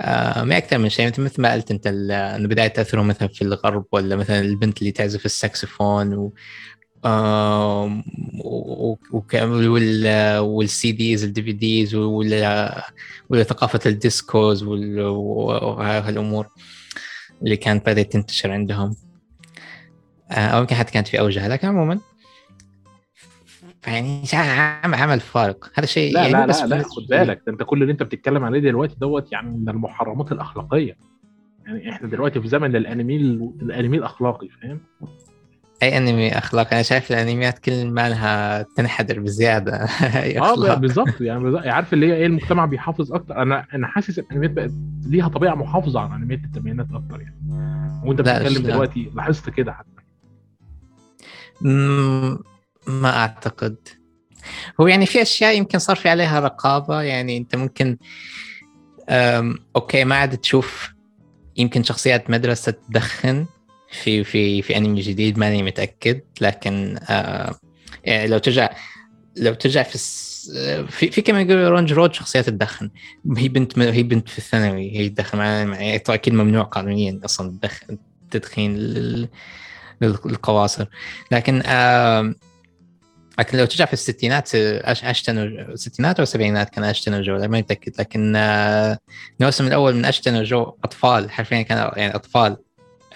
آه 0.00 0.44
ما 0.44 0.56
أكثر 0.56 0.78
من 0.78 0.88
شيء. 0.88 1.06
مثل 1.20 1.42
ما 1.42 1.52
قلت 1.52 1.70
أنت 1.70 1.86
انه 1.86 2.48
بدايه 2.48 2.68
تاثره 2.68 3.02
مثلا 3.02 3.28
في 3.28 3.42
الغرب 3.42 3.84
ولا 3.92 4.16
مثلا 4.16 4.40
البنت 4.40 4.78
اللي 4.78 4.92
تعزف 4.92 5.24
الساكسفون 5.26 6.14
و 6.14 6.32
وال 10.38 10.92
CDs 10.92 11.24
ال 11.24 11.42
DVDs 11.42 11.94
ولا 11.94 12.84
ولا 13.28 13.42
ثقافة 13.42 13.80
ال 13.86 13.97
discos 13.97 14.62
وهالامور 14.62 16.46
اللي 17.42 17.56
كانت 17.56 17.86
بدأت 17.86 18.12
تنتشر 18.12 18.50
عندهم. 18.50 18.96
آه، 20.30 20.34
أو 20.34 20.60
يمكن 20.60 20.74
حتى 20.76 20.92
كانت 20.92 21.08
في 21.08 21.20
اوجها 21.20 21.48
لكن 21.48 21.68
عموما 21.68 22.00
يعني 23.86 24.24
عمل 24.84 24.94
عمل 24.94 25.20
فارق. 25.20 25.70
هذا 25.74 25.86
شيء 25.86 26.14
لا 26.14 26.20
يعني 26.20 26.32
لا 26.32 26.46
بس 26.46 26.62
لا 26.62 26.74
لا 26.74 26.82
خد. 26.82 27.06
بالك. 27.10 27.42
ده 27.46 27.52
انت 27.52 27.62
كل 27.62 27.82
اللي 27.82 27.92
انت 27.92 28.02
بتتكلم 28.02 28.44
عليه 28.44 28.60
دلوقتي 28.60 28.96
دوت 29.00 29.32
يعني 29.32 29.50
من 29.50 29.68
المحرمات 29.68 30.32
الأخلاقية. 30.32 30.96
يعني 31.66 31.90
إحنا 31.90 32.08
دلوقتي 32.08 32.40
في 32.40 32.48
زمن 32.48 32.76
الأنمي 32.76 33.16
الأنمي 33.62 33.96
الأخلاقي 33.96 34.48
فاهم؟ 34.48 34.80
أي 35.82 35.98
أنمي 35.98 36.38
أخلاق؟ 36.38 36.68
أنا 36.72 36.82
شايف 36.82 37.12
الأنميات 37.12 37.58
كل 37.58 37.86
ما 37.90 38.08
لها 38.08 38.62
تنحدر 38.62 39.20
بزيادة. 39.20 39.72
آه 39.84 40.52
أخلاق. 40.52 40.78
بالظبط. 40.78 41.20
يعني. 41.20 41.70
عارف 41.70 41.92
اللي 41.92 42.06
هي 42.06 42.14
إيه؟ 42.16 42.26
المجتمع 42.26 42.64
بيحافظ 42.66 43.12
أكتر. 43.12 43.42
أنا 43.42 43.66
أنا 43.74 43.86
حاسس 43.86 44.18
الأنميات 44.18 44.50
بقت 44.50 44.70
ليها 45.06 45.28
طبيعة 45.28 45.54
محافظة 45.54 46.00
على 46.00 46.14
أنميات 46.14 46.40
الثمانينات 46.44 46.86
أكتر 46.92 47.20
يعني. 47.20 47.36
وأنت 48.04 48.20
بتتكلم. 48.20 48.62
دلوقتي 48.62 49.10
لاحظت 49.14 49.50
كده 49.50 49.72
حتى. 49.72 50.00
ما 52.86 53.16
أعتقد 53.16 53.76
هو 54.80 54.86
يعني 54.86 55.06
في 55.06 55.22
أشياء 55.22 55.56
يمكن 55.56 55.78
صار 55.78 55.96
في 55.96 56.08
عليها 56.08 56.40
رقابة 56.40 57.02
يعني 57.02 57.36
أنت 57.36 57.56
ممكن 57.56 57.96
أوكي 59.76 60.04
ما 60.04 60.14
عاد 60.14 60.36
تشوف 60.38 60.90
يمكن 61.56 61.82
شخصيات 61.82 62.30
مدرسة 62.30 62.72
تدخن 62.88 63.46
في 64.02 64.24
في 64.24 64.62
في 64.62 64.76
أنمي 64.76 65.00
جديد 65.00 65.38
ماني 65.38 65.62
متأكد 65.62 66.20
لكن 66.40 66.98
آه 67.08 67.54
يعني 68.04 68.28
لو 68.28 68.38
ترجع 68.38 68.70
لو 69.36 69.54
ترجع 69.54 69.82
في. 69.82 69.98
في 70.88 71.10
في 71.10 71.22
كما 71.22 71.40
يقولوا 71.40 71.68
رونج 71.68 71.92
رود 71.92 72.14
شخصيات 72.14 72.46
تدخن 72.46 72.90
هي 73.36 73.48
بنت 73.48 73.78
هي 73.78 74.02
بنت 74.02 74.28
في 74.28 74.38
الثانوي 74.38 74.96
هي 74.96 75.08
تدخن 75.08 75.38
مع 75.38 75.64
مع- 75.64 75.96
طبعا 75.96 76.14
أكيد 76.16 76.34
ممنوع 76.34 76.62
قانونيا 76.62 77.20
أصلا 77.24 77.58
التدخين 78.24 78.76
لل- 78.76 79.28
للقواصر 80.00 80.86
لكن 81.30 81.62
آم، 81.66 82.34
لكن 83.38 83.58
لو 83.58 83.64
ترجع 83.64 83.84
في 83.84 83.92
الستينات 83.92 84.54
اشتن 84.54 85.38
الستينات 85.38 86.18
أو 86.18 86.22
السبعينات 86.22 86.70
كان 86.70 86.84
اشتن 86.84 87.14
وجو 87.14 87.36
ما 87.36 87.46
متأكد. 87.46 87.92
لكن 87.98 88.36
آه، 88.36 88.98
الموسم 89.40 89.66
الأول 89.66 89.94
من 89.94 90.04
اشتن 90.04 90.36
وجو 90.36 90.62
أطفال 90.84 91.30
حرفيا 91.30 91.62
كانوا 91.62 91.98
يعني 91.98 92.14
أطفال. 92.14 92.56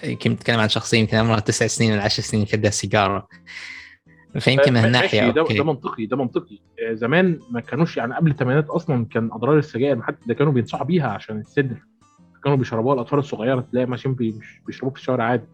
يمكن 0.05 0.31
نتكلم 0.31 0.61
عن 0.61 0.69
شخصية 0.69 0.99
يمكن 0.99 1.17
عمرها 1.17 1.41
تسع 1.41 1.67
سنين 1.67 1.93
ولا 1.93 2.03
عشر 2.03 2.23
سنين 2.23 2.47
يدها 2.55 2.71
سيجارة. 2.71 3.29
فيمكن 4.39 4.73
من 4.73 4.73
ماشي، 4.73 4.87
هالناحيه 4.87 5.31
ده, 5.31 5.45
ده 5.51 5.65
منطقي 5.65 6.07
ده 6.07 6.17
منطقي. 6.17 6.59
آه، 6.91 6.95
زمان 6.95 7.39
ما 7.51 7.61
كانوش 7.61 7.97
يعني 7.97 8.15
قبل 8.15 8.31
الثمانينات 8.31 8.69
أصلا 8.69 9.07
كان 9.07 9.31
أضرار 9.33 9.59
السجاير 9.59 10.03
حتى 10.03 10.19
ده 10.27 10.35
كانوا 10.35 10.53
بينصحوا 10.53 10.87
بيها 10.87 11.09
عشان 11.09 11.41
الصدر. 11.41 11.77
كانوا 12.45 12.57
بيشربوها 12.59 12.95
الأطفال 12.95 13.19
الصغيرة 13.19 13.67
تلاقي 13.73 13.87
ماشيين 13.87 14.15
بيشربوه 14.67 14.91
في 14.91 14.99
الشوارع 14.99 15.25
عادي. 15.25 15.47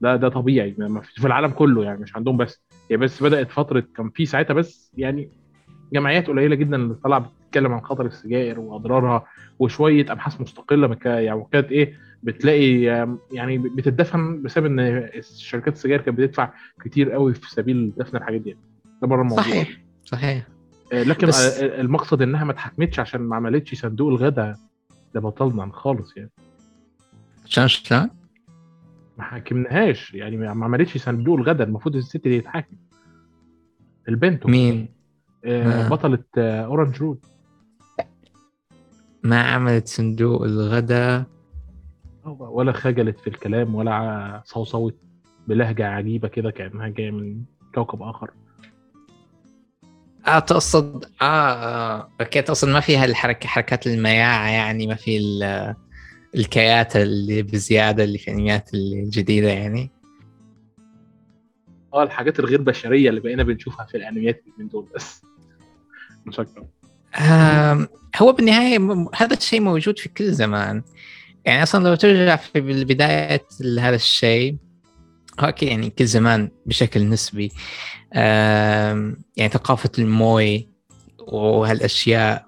ده 0.00 0.16
ده 0.16 0.28
طبيعي 0.28 0.72
في 1.02 1.26
العالم 1.26 1.50
كله 1.50 1.84
يعني 1.84 2.00
مش 2.00 2.16
عندهم 2.16 2.36
بس. 2.36 2.62
هي 2.90 2.96
بس 2.96 3.22
بدأت 3.22 3.50
فترة 3.50 3.84
كان 3.96 4.10
في 4.10 4.26
ساعتها 4.26 4.54
بس 4.54 4.92
يعني 4.96 5.30
جمعيات 5.92 6.26
قليلة 6.26 6.54
جدا 6.54 6.76
اللي 6.76 6.94
طالعه 6.94 7.18
بتتكلم 7.20 7.72
عن 7.72 7.80
خطر 7.80 8.06
السجائر 8.06 8.60
وأضرارها 8.60 9.24
وشوية 9.58 10.12
أبحاث 10.12 10.40
مستقلة 10.40 10.86
مك- 10.86 11.06
يعني 11.06 11.32
وكانت 11.32 11.72
إيه 11.72 11.94
بتلاقي 12.22 12.82
يعني 13.32 13.58
بتدفن 13.58 14.42
بسبب 14.42 14.66
إن 14.66 15.10
شركات 15.22 15.72
السجاير 15.74 16.00
كانت 16.00 16.18
بتدفع 16.18 16.52
كتير 16.84 17.12
قوي 17.12 17.34
في 17.34 17.50
سبيل 17.50 17.92
دفن 17.96 18.16
الحاجات 18.16 18.40
دي. 18.40 18.56
ده 19.02 19.08
بره 19.08 19.22
الموضوع. 19.22 19.44
صحيح 19.44 19.80
صحيح. 20.04 20.46
آه، 20.92 21.02
لكن 21.02 21.26
بس- 21.26 21.58
المقصد 21.60 22.22
إنها 22.22 22.44
ما 22.44 22.52
اتحكمتش 22.52 23.00
عشان 23.00 23.20
ما 23.20 23.36
عملتش 23.36 23.74
صندوق 23.74 24.08
الغداء 24.08 24.56
ده 25.14 25.20
بطلنا 25.20 25.70
خالص 25.72 26.16
يعني. 26.16 26.30
شلون؟ 27.46 28.10
ما 29.20 29.26
حاكمناهاش 29.26 30.14
يعني 30.14 30.36
ما 30.36 30.64
عملتش 30.64 30.98
صندوق 30.98 31.38
الغداء 31.38 31.66
المفروض 31.66 31.96
الست 31.96 32.16
دي 32.28 32.40
تتحاكم 32.40 32.76
البنت 34.08 34.46
مين؟ 34.46 34.88
آه 35.44 35.86
آه. 35.86 35.88
بطلة 35.88 36.24
آه 36.38 36.64
Orange 36.64 36.96
Road 36.96 37.18
ما 39.22 39.42
عملت 39.42 39.88
صندوق 39.88 40.42
الغداء 40.42 41.24
ولا 42.24 42.72
خجلت 42.72 43.20
في 43.20 43.26
الكلام 43.26 43.74
ولا 43.74 44.42
صوصوت 44.44 44.96
بلهجة 45.48 45.86
عجيبة 45.86 46.28
كده 46.28 46.50
كأنها 46.50 46.88
جاية 46.88 47.10
من 47.10 47.42
كوكب 47.74 48.02
آخر 48.02 48.30
آه 50.26 50.38
تقصد 50.38 51.04
آه, 51.22 51.24
آه. 51.24 52.08
أوكي 52.20 52.42
تقصد 52.42 52.68
ما 52.68 52.80
فيها 52.80 53.04
الحركة 53.04 53.48
حركات 53.48 53.86
المياعة 53.86 54.48
يعني 54.48 54.86
ما 54.86 54.94
في 54.94 55.18
ال- 55.18 55.74
الكيات 56.34 56.96
اللي 56.96 57.42
بزيادة 57.42 58.04
اللي 58.04 58.18
في 58.18 58.28
الانميات 58.28 58.74
الجديدة 58.74 59.48
يعني. 59.48 59.90
آه 61.94 62.02
الحاجات 62.02 62.40
الغير 62.40 62.62
بشرية 62.62 63.08
اللي 63.10 63.20
بقينا 63.20 63.42
بنشوفها 63.42 63.86
في 63.86 63.96
الأنميات 63.96 64.44
من 64.58 64.68
دول 64.68 64.88
بس. 64.94 65.22
مش 66.26 66.40
هو 68.16 68.32
بالنهاية 68.32 68.78
م- 68.78 69.08
هذا 69.14 69.36
الشيء 69.36 69.60
موجود 69.60 69.98
في 69.98 70.08
كل 70.08 70.32
زمان. 70.32 70.82
يعني 71.44 71.62
أصلا 71.62 71.88
لو 71.88 71.94
ترجع 71.94 72.36
في 72.36 72.60
بداية 72.84 73.46
هذا 73.80 73.94
الشيء 73.94 74.56
هو 75.40 75.48
أكيد 75.48 75.68
يعني 75.68 75.90
كل 75.90 76.06
زمان 76.06 76.50
بشكل 76.66 77.08
نسبي. 77.08 77.52
يعني 78.12 79.48
ثقافة 79.52 79.90
الموي 79.98 80.68
وهالأشياء 81.18 82.44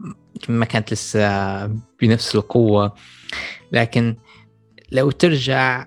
ما 0.49 0.65
كانت 0.65 0.93
لسه 0.93 1.67
بنفس 2.01 2.35
القوة. 2.35 2.95
لكن 3.73 4.17
لو 4.93 5.11
ترجع 5.11 5.87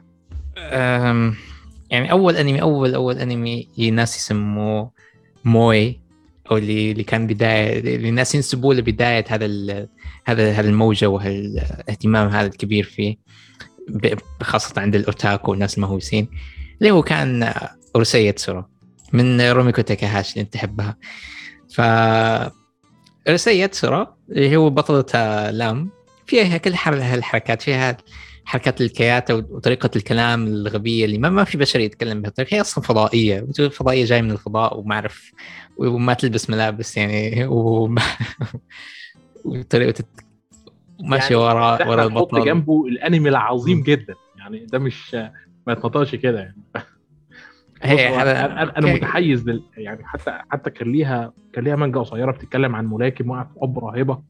يعني 1.89 2.11
أول 2.11 2.35
أنمي 2.35 2.61
أول 2.61 2.95
أول 2.95 3.17
أنمي 3.17 3.69
الناس 3.79 4.17
يسموه 4.17 4.91
موي 5.45 6.01
أو 6.51 6.57
اللي 6.57 6.91
اللي 6.91 7.03
كان 7.03 7.27
بداية 7.27 7.79
اللي 7.79 8.09
الناس 8.09 8.35
ينسبوه 8.35 8.75
لبداية 8.75 9.25
هذا 9.27 9.47
هذا 10.25 10.51
هذا 10.51 10.69
الموجة 10.69 11.09
وهالاهتمام 11.09 12.27
هذا 12.27 12.47
الكبير 12.47 12.83
فيه 12.83 13.17
خاصة 14.41 14.81
عند 14.81 14.95
الأوتاكو 14.95 15.51
والناس 15.51 15.77
المهووسين 15.77 16.27
اللي 16.79 16.91
هو 16.91 17.01
كان 17.01 17.53
اورسي 17.95 18.27
يتسورو 18.27 18.65
من 19.13 19.41
روميكو 19.41 19.81
تاكاهاشي 19.81 20.33
اللي 20.33 20.41
انت 20.41 20.53
تحبها. 20.53 20.97
ف 21.69 21.81
اورسي 23.27 23.61
يتسورو 23.61 24.07
اللي 24.29 24.57
هو 24.57 24.69
بطلة 24.69 25.49
لام 25.51 25.94
فيها 26.27 26.57
كل 26.57 26.75
حر- 26.75 26.95
هالحركات 27.01 27.61
فيها 27.61 27.97
حركات 28.45 28.81
ال 28.81 28.91
cute 28.91 29.31
وطريقة 29.31 29.89
الكلام 29.95 30.47
الغبية 30.47 31.05
اللي 31.05 31.17
ما, 31.17 31.29
ما 31.29 31.43
في 31.43 31.57
بشر 31.57 31.79
يتكلم 31.79 32.21
بهالطريقة 32.21 32.55
هي 32.55 32.61
أصلا 32.61 32.83
فضائية. 32.83 33.45
فضائية 33.71 34.05
جاية 34.05 34.21
من 34.21 34.31
الفضاء 34.31 34.79
وما 34.79 34.95
أعرف 34.95 35.31
وما 35.77 36.13
تلبس 36.13 36.49
ملابس 36.49 36.97
يعني 36.97 37.45
وما 37.45 38.01
وطريقة 39.45 39.99
الت- 39.99 40.25
ماشي 41.03 41.33
يعني 41.33 41.45
ورا 41.45 41.87
ورا 41.87 42.03
البطل 42.03 42.45
جنبه 42.45 42.85
الأنمي 42.87 43.29
العظيم 43.29 43.83
جدا. 43.83 44.15
يعني 44.37 44.65
ده 44.65 44.79
مش 44.79 45.13
ما 45.67 45.73
يتنطقش 45.73 46.15
كده 46.15 46.39
يعني. 46.39 46.57
هي 47.81 48.21
أنا 48.21 48.61
أنا 48.61 48.71
okay. 48.77 48.93
متحيز 48.93 49.49
لل... 49.49 49.63
يعني 49.77 50.05
حتى 50.05 50.37
حتى 50.49 50.69
كان 50.69 50.91
ليها 50.91 51.33
كان 51.53 51.63
ليها 51.63 51.75
مانجا 51.75 51.99
قصيرة 51.99 52.31
بتتكلم 52.31 52.75
عن 52.75 52.85
ملاكم 52.87 53.29
وقع 53.29 53.43
في 53.43 53.49
حب 53.61 53.79
راهبه 53.79 54.21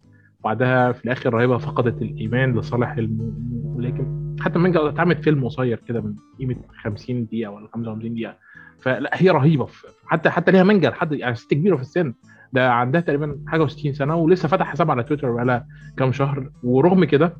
وبعدها 0.45 0.91
في 0.91 1.05
الآخر 1.05 1.33
راهبه 1.33 1.57
فقدت 1.57 2.01
الإيمان 2.01 2.59
لصالح 2.59 2.91
الم- 2.91 3.35
الملاكم 3.75 4.35
حتى 4.39 4.55
المانجا 4.55 4.89
اتعملت 4.89 5.23
فيلم 5.23 5.45
قصير 5.45 5.79
كده 5.87 6.01
من 6.01 6.15
قيمة 6.39 6.55
50 6.83 7.25
دقيقة 7.25 7.51
ولا 7.51 7.67
55 7.73 8.13
دقيقة. 8.13 8.37
فلا 8.81 9.09
هي 9.13 9.29
رهيبة. 9.29 9.67
حتى 10.05 10.29
حتى 10.29 10.51
ليها 10.51 10.63
مانجا 10.63 10.89
لحد 10.89 11.11
يعني 11.13 11.35
ست 11.35 11.53
كبيرة 11.53 11.75
في 11.75 11.81
السن. 11.81 12.13
ده 12.53 12.71
عندها 12.71 13.01
تقريبا 13.01 13.39
حاجة 13.47 13.67
و60 13.67 13.91
سنة 13.91 14.15
ولسه 14.15 14.47
فاتح 14.47 14.65
حساب 14.67 14.91
على 14.91 15.03
تويتر 15.03 15.31
بقالها 15.31 15.67
كام 15.97 16.11
شهر. 16.11 16.49
ورغم 16.63 17.03
كده 17.05 17.37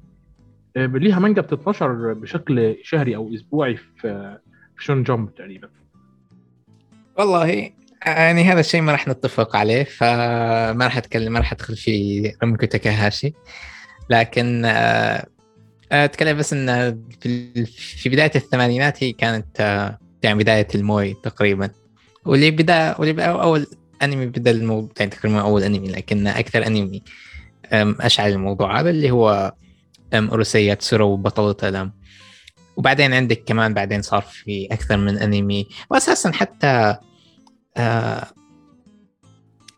آه، 0.78 0.86
ليها 0.86 1.20
مانجا 1.20 1.42
بتتنشر 1.42 2.14
بشكل 2.14 2.76
شهري 2.84 3.16
أو 3.16 3.34
أسبوعي 3.34 3.76
في 3.76 4.38
في 4.78 4.84
شون 4.86 5.04
جامب 5.04 5.36
تقريبا. 5.36 5.70
والله 7.20 7.70
يعني 8.06 8.44
هذا 8.44 8.60
الشيء 8.60 8.82
ما 8.82 8.92
راح 8.92 9.08
نتفق 9.08 9.56
عليه 9.56 9.84
فما 9.84 10.78
راح 10.86 10.98
أتكلم 10.98 11.34
ما 11.34 11.40
راح 11.40 11.52
أدخل 11.52 11.76
في 11.76 12.34
روميكو 12.44 12.66
تاكاهاشي 12.66 13.34
لكن 14.10 14.66
آه، 14.66 15.28
أتكلم 15.92 16.38
بس 16.38 16.54
إن 16.54 17.00
في 17.68 18.10
بداية 18.10 18.32
الثمانينات 18.36 19.04
هي 19.04 19.12
كانت 19.12 19.62
آه، 19.62 20.00
يعني 20.24 20.40
بداية 20.40 20.68
الموي 20.76 21.14
تقريبا. 21.24 21.70
واللي 22.26 22.52
بدأ 22.52 22.96
واللي 23.00 23.14
بدأ 23.14 23.26
أول 23.26 23.68
أنمي 24.04 24.26
بدأ 24.26 24.52
الموضوع 24.52 24.92
يعني 25.00 25.12
تقريبا 25.12 25.42
أول 25.42 25.64
أنمي 25.64 25.88
لكن 25.88 26.28
أكثر 26.28 26.68
أنمي 26.68 27.04
أشعل 27.74 28.32
الموضوع 28.32 28.80
هذا 28.80 28.90
اللي 28.90 29.12
هو 29.12 29.54
أم، 30.14 30.28
اوروسي 30.30 30.66
ياتسورو 30.66 31.08
وبطلة 31.08 31.70
لام 31.70 31.94
وبعدين 32.78 33.14
عندك 33.14 33.44
كمان 33.46 33.74
بعدين 33.74 34.02
صار 34.02 34.22
في 34.22 34.68
أكثر 34.72 34.98
من 34.98 35.18
أنمي. 35.18 35.68
واساسا 35.90 36.32
حتى 36.32 36.98
آه 37.78 38.28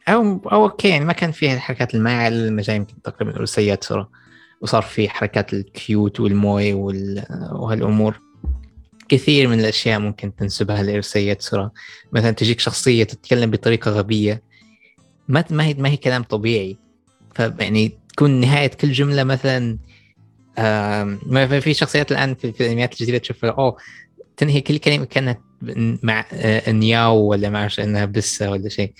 أو 0.08 0.42
أو 0.52 0.64
okay 0.64 0.90
يعني 0.90 1.06
ما 1.06 1.14
كان 1.14 1.32
فيها 1.32 1.54
الحركات 1.54 1.96
المايعة 1.96 2.28
الا 2.28 2.48
لما 2.48 2.62
جاي 2.62 2.76
يمكن 2.76 3.02
تقريبا 3.02 3.34
اوروسي 3.34 3.66
ياتسورو 3.66 4.06
وصار 4.62 4.82
في 4.82 5.10
حركات 5.10 5.54
الكيوت 5.54 6.20
والموي 6.20 6.74
وال... 6.74 7.26
وهالأمور. 7.52 8.20
كثير 9.10 9.48
من 9.48 9.60
الأشياء 9.60 10.00
ممكن 10.00 10.36
تنسبها 10.36 10.84
لإرسي 10.84 11.26
ياتسورو 11.26 11.70
مثلا 12.12 12.32
تجيك 12.32 12.60
شخصية 12.60 13.04
تتكلم 13.04 13.52
بطريقة 13.52 13.92
غبية. 13.92 14.44
ما 15.28 15.44
ما 15.52 15.66
هي 15.66 15.74
ما 15.74 15.90
هي 15.90 15.98
كلام 15.98 16.24
طبيعي. 16.24 16.78
فيعني 17.36 17.98
تكون 18.10 18.32
نهاية 18.32 18.68
كل 18.68 18.92
جملة 18.92 19.24
مثلا 19.24 19.78
ما 21.26 21.60
في 21.60 21.74
شخصيات 21.74 22.12
الآن 22.12 22.36
في, 22.36 22.54
الأنميات 22.62 22.94
الجديدة 22.94 23.18
تشوفها 23.18 23.50
أوه 23.50 23.78
تنهي 24.38 24.62
كل 24.62 24.78
كلمة 24.78 25.06
كانت 25.06 25.40
مع 26.04 26.26
نياو 26.68 27.18
ولا 27.18 27.50
ما 27.50 27.60
اعرف 27.60 27.80
إنها 27.80 28.06
بسة 28.06 28.52
ولا 28.52 28.70
شيء. 28.70 28.94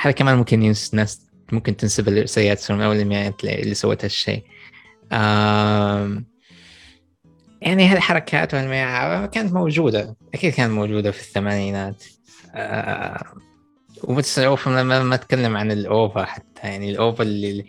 هذا 0.00 0.12
كمان 0.12 0.36
ممكن 0.36 0.62
ينس 0.62 0.94
ناس 0.94 1.26
ممكن 1.52 1.76
تنسب 1.76 2.08
لإرسيات 2.08 2.72
من 2.72 2.80
اول 2.80 2.96
الانميات 2.96 3.44
اللي 3.44 3.74
سوت 3.74 4.04
هالشيء 4.04 4.44
يعني 7.62 7.86
هالحركات 7.86 8.54
والمياعة 8.54 9.26
كانت 9.26 9.52
موجودة. 9.52 10.16
أكيد 10.34 10.52
كانت 10.54 10.72
موجودة 10.72 11.10
في 11.10 11.20
الثمانينات. 11.20 12.04
آه، 12.54 13.24
وبس 14.04 14.38
لما 14.38 15.00
لما 15.00 15.14
أتكلم 15.14 15.56
عن 15.56 15.70
الأوفا 15.72 16.24
حتى. 16.24 16.60
يعني 16.62 16.90
الأوفا 16.90 17.22
اللي 17.22 17.66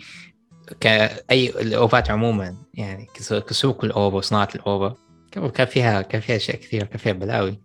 كأي 0.80 1.50
الأوفات 1.50 2.12
عموما 2.12 2.56
يعني 2.74 3.08
كسو- 3.14 3.40
كسوق 3.40 3.86
الأوفا 3.86 4.18
وصناعة 4.18 4.50
الأوفا. 4.56 4.96
كان 5.34 5.50
كان 5.50 5.68
فيها 5.68 6.02
كان 6.02 6.22
فيها 6.22 6.36
أشياء 6.36 6.58
كثيرة 6.58 6.86
كان 6.86 6.98
فيها 6.98 7.14
بلاوي. 7.14 7.62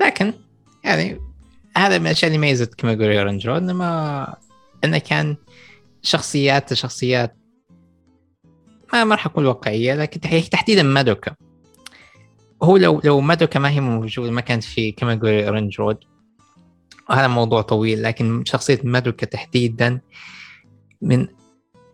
لكن 0.00 0.32
يعني 0.84 1.20
هذا 1.76 1.98
من 1.98 2.06
الأشياء 2.06 2.28
اللي 2.28 2.38
ميزت 2.38 2.74
كيماغوري 2.74 3.18
Orange 3.18 3.48
Road 3.48 3.62
إنما 3.62 4.36
إنه 4.84 4.98
كان 4.98 5.36
شخصيات 6.02 6.74
شخصيات 6.74 7.36
ما 8.92 9.04
ما 9.04 9.14
راح 9.14 9.26
أقول 9.26 9.46
واقعية 9.46 9.94
لكن 9.94 10.20
تحديدا 10.50 10.82
مادوكا. 10.82 11.34
هو 12.62 12.76
لو 12.76 13.00
لو 13.04 13.20
مادوكا 13.20 13.58
ما 13.58 13.70
هي 13.70 13.80
موجودة 13.80 14.30
ما 14.30 14.40
كانت 14.40 14.64
في 14.64 14.92
كيماغوري 14.92 15.30
Orange 15.30 15.80
Road 15.80 15.98
هذا 17.10 17.28
موضوع 17.28 17.62
طويل 17.62 18.02
لكن 18.02 18.44
شخصية 18.44 18.80
مادوكا 18.84 19.26
تحديدا 19.26 20.00
من 21.02 21.28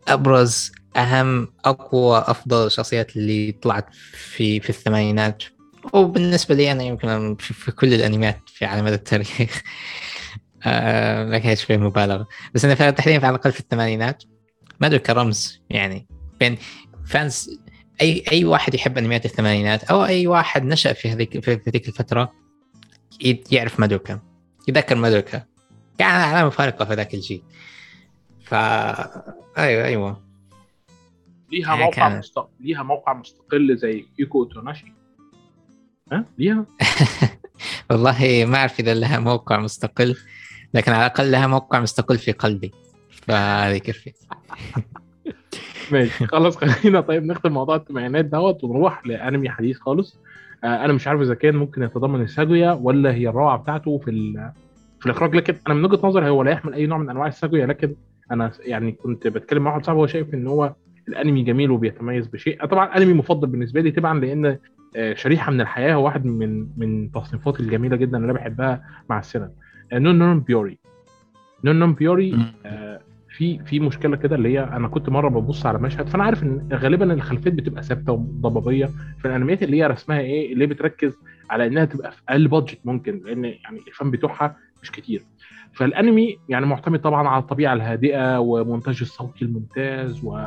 أبرز 0.09 0.73
أهم 0.99 1.49
أقوى 1.65 2.19
أفضل 2.19 2.67
الشخصيات 2.67 3.17
اللي 3.17 3.53
طلعت 3.53 3.95
في 3.95 4.61
في 4.61 4.71
الثمانينات. 4.71 5.43
وبالنسبة 5.93 6.55
لي 6.55 6.73
أنا 6.73 6.83
يمكن 6.83 7.37
في 7.41 7.73
كل 7.73 7.95
الأنميات 7.95 8.41
في 8.47 8.65
على 8.65 8.83
مدى 8.83 8.95
التاريخ. 8.95 9.31
آه 10.67 11.25
لكن 11.25 11.55
شوي 11.55 11.77
مبالغه 11.77 12.27
بس 12.55 12.65
أنا 12.65 12.91
تحديدا 12.91 13.27
على 13.27 13.35
الأقل 13.35 13.53
في 13.53 13.61
الثمانينات. 13.61 14.23
مادو 14.81 14.99
كرمز 14.99 15.63
يعني. 15.71 16.07
بين 16.41 16.59
فانز 17.07 17.51
أي 18.01 18.25
أي 18.33 18.45
واحد 18.45 18.75
يحب 18.75 18.99
أنميات 18.99 19.25
الثمانينات 19.25 19.85
أو 19.85 20.05
أي 20.05 20.27
واحد 20.27 20.65
نشأ 20.65 20.93
في 20.93 21.11
هذيك 21.11 21.45
في 21.45 21.61
ذيك 21.69 21.89
الفترة 21.89 22.33
يعرف 23.53 23.81
مادوكا. 23.81 24.21
يذكر 24.69 24.95
مادوكا. 24.95 25.45
كان 25.99 26.09
علامه 26.09 26.51
فارقه 26.51 26.85
في 26.85 26.95
ذاك 26.95 27.15
الجيل. 27.15 27.43
ف 28.45 28.55
أيوه 28.55 29.85
أيوه. 29.85 30.28
ليها 31.53 31.77
موقع 31.77 32.19
مستق... 32.19 32.51
ليها 32.61 32.83
موقع 32.83 33.13
مستقل 33.13 33.77
زي 33.77 34.07
كيكو 34.17 34.39
أوتوناشي. 34.43 34.93
ها؟ 36.13 36.25
ليها. 36.39 36.67
والله 37.91 38.45
ما 38.49 38.57
أعرف 38.57 38.81
إذا 38.81 38.95
لها 38.95 39.19
موقع 39.19 39.59
مستقل 39.61 40.17
لكن 40.75 40.93
على 40.93 41.07
الأقل 41.07 41.31
لها 41.31 41.47
موقع 41.47 41.81
مستقل 41.81 42.19
في 42.19 42.33
قلبي. 42.33 42.73
فهذه 43.11 43.75
يكفي 43.75 44.13
ماشي 45.93 46.27
خلاص 46.27 46.57
خلينا. 46.57 47.01
طيب 47.01 47.25
نختم 47.25 47.53
موضوع 47.53 47.77
الثمانينات 47.77 48.25
دوت 48.25 48.65
ونروح 48.65 49.07
لأنمي 49.07 49.51
حديث 49.51 49.79
خالص. 49.79 50.19
آه 50.65 50.85
أنا 50.85 50.93
مش 50.93 51.09
عارف 51.09 51.21
إذا 51.21 51.35
كان 51.35 51.57
ممكن 51.57 51.83
يتضمن 51.83 52.23
الساجويا 52.23 52.73
ولا 52.73 53.15
هي 53.15 53.29
الروعة 53.29 53.59
بتاعته 53.59 53.99
في 53.99 54.33
في 55.01 55.07
الإخراج. 55.07 55.37
لكن 55.37 55.57
أنا 55.67 55.75
من 55.75 55.85
وجهة 55.85 56.07
نظري 56.07 56.29
هو 56.29 56.43
لا 56.43 56.51
يحمل 56.51 56.75
أي 56.75 56.87
نوع 56.87 56.99
من 56.99 57.11
أنواع 57.11 57.27
الساجويا 57.27 57.67
لكن 57.67 57.95
أنا 58.31 58.53
يعني 58.61 58.93
كنت 58.93 59.27
بتكلم 59.27 59.63
مع 59.63 59.71
واحد 59.71 59.85
صاحبي 59.85 60.01
هو 60.01 60.07
شايف 60.07 60.35
إن 60.35 60.47
هو 60.47 60.75
الانمي 61.09 61.43
جميل 61.43 61.71
وبيتميز 61.71 62.27
بشيء. 62.27 62.67
طبعا 62.67 62.97
انمي 62.97 63.13
مفضل 63.13 63.49
بالنسبة 63.49 63.81
لي 63.81 63.91
طبعا 63.91 64.21
لأن 64.21 64.59
آه، 64.97 65.15
شريحة 65.15 65.53
من 65.53 65.61
الحياة 65.61 65.95
هو 65.95 66.05
واحد 66.05 66.25
من 66.27 66.67
من 66.77 67.11
تصنيفاتي 67.13 67.61
الجميلة 67.63 67.97
جدا 67.97 68.17
اللي 68.17 68.25
أنا 68.25 68.33
بحبها 68.33 68.83
مع 69.11 69.19
السينما. 69.19 69.51
نون 69.93 70.19
نون 70.19 70.41
بيوري. 70.41 70.79
نون 71.65 71.79
نون 71.79 71.95
بيوري 71.95 72.39
آه، 72.67 73.01
في 73.37 73.59
في 73.65 73.81
مشكلة 73.81 74.17
كده 74.17 74.37
اللي 74.37 74.49
هي 74.55 74.65
أنا 74.65 74.89
كنت 74.89 75.09
مرة 75.09 75.29
ببص 75.29 75.67
على 75.67 75.79
مشهد 75.79 76.09
فأنا 76.09 76.25
عارف 76.25 76.43
إن 76.43 76.69
غالبا 76.73 77.13
الخلفيات 77.13 77.55
بتبقى 77.55 77.83
ثابتة 77.83 78.13
وضبابية 78.13 78.87
في 79.19 79.25
الأنميات 79.29 79.63
اللي 79.63 79.77
هي 79.77 79.87
رسمها 79.87 80.21
إيه 80.21 80.53
اللي 80.53 80.67
بتركز 80.67 81.19
على 81.51 81.67
إنها 81.67 81.85
تبقى 81.85 82.13
في 82.13 82.23
أقل 82.29 82.49
budget 82.49 82.79
ممكن 82.85 83.21
لأن 83.25 83.45
يعني 83.45 83.79
الفن 83.89 84.11
بتوعها 84.11 84.57
مش 84.83 84.91
كتير. 84.91 85.23
فالأنمي 85.73 86.37
يعني 86.49 86.67
معتمد 86.67 87.01
طبعا 87.01 87.29
على 87.29 87.43
الطبيعة 87.43 87.73
الهادئة 87.73 88.39
ومونتاج 88.41 88.99
الصوتي 89.01 89.45
الممتاز 89.45 90.25
و... 90.25 90.39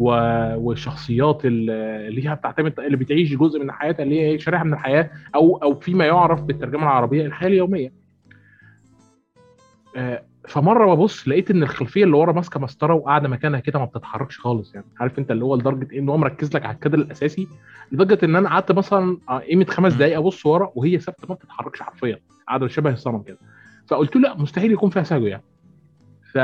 و... 0.00 0.10
والشخصيات 0.56 1.40
اللي 1.44 2.28
هي 2.28 2.34
بتعتمد 2.34 2.80
اللي 2.80 2.96
بتعيش 2.96 3.34
جزء 3.34 3.60
من 3.60 3.72
حياتها 3.72 4.02
اللي 4.02 4.20
هي 4.20 4.38
شريحه 4.38 4.64
من 4.64 4.72
الحياة 4.72 5.10
أو 5.34 5.56
أو 5.56 5.74
فيما 5.74 6.06
يعرف 6.06 6.42
بالترجمة 6.42 6.82
العربية 6.82 7.26
الحياة 7.26 7.48
اليومية. 7.48 7.92
آه، 9.96 10.22
فمرة 10.48 10.94
ببص 10.94 11.28
لقيت 11.28 11.50
إن 11.50 11.62
الخلفية 11.62 12.04
اللي 12.04 12.16
ورا 12.16 12.32
ماسكة 12.32 12.60
مسطره 12.60 12.94
وقاعدة 12.94 13.28
مكانها 13.28 13.60
كده 13.60 13.78
ما 13.78 13.84
بتتحركش 13.84 14.38
خالص 14.38 14.74
يعني. 14.74 14.86
عارف 15.00 15.18
أنت 15.18 15.30
اللي 15.30 15.44
هو 15.44 15.56
لدرجة 15.56 15.98
إن 15.98 16.08
هو 16.08 16.16
مركز 16.16 16.56
لك 16.56 16.66
على 16.66 16.74
الكادر 16.74 16.98
الأساسي 16.98 17.48
لدرجة 17.92 18.24
إن 18.24 18.36
أنا 18.36 18.48
قعدت 18.48 18.72
مثلا 18.72 19.18
آه، 19.28 19.38
قيمة 19.38 19.64
خمس 19.64 19.94
دقائق 19.94 20.18
أبص 20.18 20.46
ورا 20.46 20.72
وهي 20.74 20.98
ثابتة 20.98 21.26
ما 21.28 21.34
بتتحركش 21.34 21.82
حرفيا 21.82 22.18
قاعدة 22.48 22.68
شبه 22.68 22.90
الصنم 22.90 23.22
كده. 23.22 23.38
فقلت 23.86 24.16
له 24.16 24.22
لأ 24.22 24.36
مستحيل 24.36 24.72
يكون 24.72 24.90
فيها 24.90 25.02
ساكوجا 25.02 25.26
يعني. 25.26 25.42
ف 26.32 26.38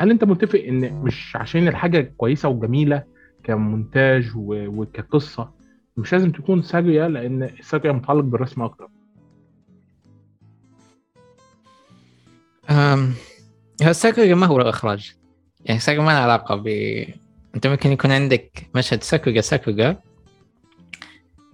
هل 0.00 0.10
أنت 0.10 0.24
متفق 0.24 0.58
إن 0.58 1.02
مش 1.02 1.36
عشان 1.36 1.68
الحاجة 1.68 2.12
كويسة 2.16 2.48
وجميلة 2.48 3.02
كمونتاج 3.44 4.30
وكقصة 4.36 5.50
مش 5.96 6.12
لازم 6.12 6.32
تكون 6.32 6.62
ساكوجا 6.62 7.08
لأن 7.08 7.42
الساكوجا 7.42 7.92
متعلق 7.92 8.24
بالرسم 8.24 8.62
أكتر. 8.62 8.88
أم... 12.70 13.12
الساكوغا 13.82 14.34
ما 14.34 14.46
هو 14.46 14.60
الإخراج. 14.60 15.14
يعني 15.64 15.80
ساكوغا 15.80 16.06
ما 16.06 16.12
له 16.12 16.18
علاقة 16.18 16.54
ب 16.54 16.66
أنت 17.54 17.66
ممكن 17.66 17.92
يكون 17.92 18.12
عندك 18.12 18.68
مشهد 18.74 19.02
ساكوغا 19.02 19.40
ساكوغا 19.40 19.96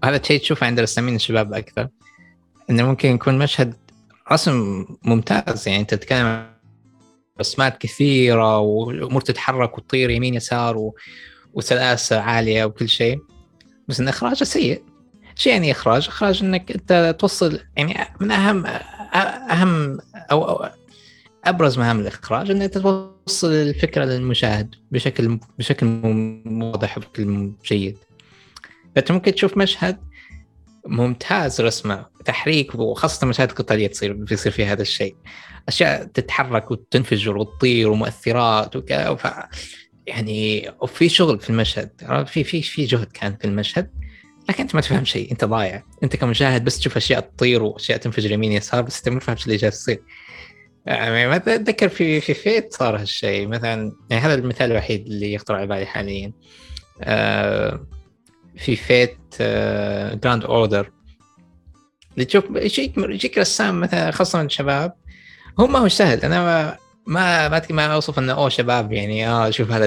وهذا 0.02 0.16
الشيء 0.16 0.40
تشوفه 0.40 0.66
عند 0.66 0.80
رسامين 0.80 1.14
الشباب 1.14 1.54
أكثر 1.54 1.88
إنه 2.70 2.86
ممكن 2.86 3.08
يكون 3.08 3.38
مشهد 3.38 3.74
رسم 4.32 4.84
ممتاز. 5.04 5.68
يعني 5.68 5.80
أنت 5.80 5.94
تتكلم 5.94 6.55
رسمات 7.40 7.78
كثيرة 7.78 8.58
والأمور 8.58 9.20
تتحرك 9.20 9.78
وتطير 9.78 10.10
يمين 10.10 10.34
يسار 10.34 10.76
و... 10.76 10.94
وسلاسة 11.54 12.20
عالية 12.20 12.64
وكل 12.64 12.88
شيء. 12.88 13.18
بس 13.88 14.00
إن 14.00 14.08
إخراجه 14.08 14.44
سيء. 14.44 14.82
شيء 15.34 15.52
يعني 15.52 15.72
إخراج. 15.72 16.08
إخراج 16.08 16.42
إنك 16.42 16.72
أنت 16.72 17.16
توصل 17.18 17.60
يعني 17.76 18.08
من 18.20 18.30
اهم 18.30 18.66
أهم 19.50 19.98
أو, 20.30 20.44
أو 20.44 20.68
أبرز 21.44 21.78
مهام 21.78 22.00
الإخراج 22.00 22.50
انك 22.50 22.74
توصل 22.74 23.52
الفكرة 23.52 24.04
للمشاهد 24.04 24.74
بشكل 24.90 25.38
بشكل 25.58 25.86
واضح 26.46 26.98
وبشكل 26.98 27.52
جيد. 27.64 27.98
فأنت 28.96 29.12
ممكن 29.12 29.34
تشوف 29.34 29.56
مشهد 29.56 29.96
ممتاز. 30.86 31.60
رسمة 31.60 32.06
تحريك 32.24 32.74
وخاصة 32.74 33.24
المشاهد 33.24 33.50
القتالية 33.50 33.86
تصير 33.86 34.12
بيصير 34.12 34.52
فيها 34.52 34.72
هذا 34.72 34.82
الشيء. 34.82 35.16
أشياء 35.68 36.04
تتحرك 36.04 36.70
وتنفجر 36.70 37.36
وتطير 37.36 37.90
ومؤثرات 37.90 38.76
وكذا 38.76 39.48
يعني 40.06 40.70
وفي 40.80 41.08
شغل 41.08 41.40
في 41.40 41.50
المشهد 41.50 41.90
في 42.26 42.44
في 42.44 42.62
في 42.62 42.84
جهد 42.84 43.12
كان 43.12 43.36
في 43.36 43.44
المشهد 43.44 43.90
لكن 44.48 44.62
أنت 44.62 44.74
ما 44.74 44.80
تفهم 44.80 45.04
شيء 45.04 45.32
أنت 45.32 45.44
ضايع. 45.44 45.82
أنت 46.02 46.16
كمشاهد 46.16 46.64
بس 46.64 46.78
تشوف 46.78 46.96
أشياء 46.96 47.20
تطير 47.20 47.62
وأشياء 47.62 47.98
تنفجر 47.98 48.32
يمين 48.32 48.52
يسار 48.52 48.82
بس 48.82 48.98
أنت 48.98 49.08
ما 49.08 49.20
فاهم 49.20 49.36
اللي 49.46 49.56
جالس 49.56 49.76
يصير. 49.80 50.02
يعني 50.86 51.26
ما 51.26 51.36
أتذكر 51.36 51.88
في 51.88 52.20
في 52.20 52.34
فيت 52.34 52.74
صار 52.74 53.00
هالشيء. 53.00 53.48
مثلا 53.48 53.92
يعني 54.10 54.22
هذا 54.22 54.34
المثال 54.34 54.70
الوحيد 54.70 55.06
اللي 55.06 55.32
يخطر 55.32 55.54
على 55.54 55.66
بالي 55.66 55.86
حاليا. 55.86 56.32
آه 57.02 57.86
في 58.56 58.76
Fate 58.76 59.18
آه 59.40 60.14
Grand 60.14 60.44
Order 60.44 60.90
اللي 62.14 62.24
تشوف 62.24 62.44
يجيك 62.50 62.98
يجيك 62.98 63.38
رسام 63.38 63.80
مثلا 63.80 64.10
خاصة 64.10 64.42
الشباب 64.42 64.92
هو 65.60 65.66
ما 65.66 65.78
هو 65.78 65.88
سهل. 65.88 66.20
أنا 66.20 66.44
ما 66.44 67.48
ما 67.48 67.62
ما 67.70 67.86
أوصف 67.86 68.18
إنه 68.18 68.32
أوه 68.32 68.48
شباب 68.48 68.92
يعني 68.92 69.28
آه 69.28 69.50
شوف 69.50 69.70
هذا 69.70 69.86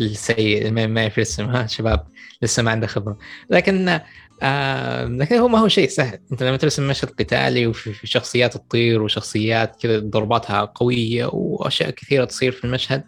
السيء 0.00 0.70
ما, 0.70 0.86
ما 0.86 1.04
يرسم 1.04 1.44
ها 1.44 1.66
شباب 1.76 2.06
لسه 2.42 2.62
ما 2.62 2.70
عنده 2.70 2.86
خبرة. 2.86 3.18
لكن 3.50 4.00
آه 4.42 5.04
لكن 5.04 5.36
هو 5.36 5.48
ما 5.48 5.58
هو 5.58 5.68
شيء 5.68 5.88
سهل. 5.88 6.18
أنت 6.32 6.42
لما 6.42 6.56
ترسم 6.56 6.88
مشهد 6.88 7.10
قتالي 7.10 7.66
وفي 7.66 8.06
شخصيات 8.06 8.56
تطير 8.56 9.02
وشخصيات 9.02 9.76
كذا 9.82 9.98
ضرباتها 9.98 10.64
قوية 10.64 11.26
وأشياء 11.32 11.90
كثيرة 11.90 12.24
تصير 12.24 12.52
في 12.52 12.64
المشهد 12.64 13.04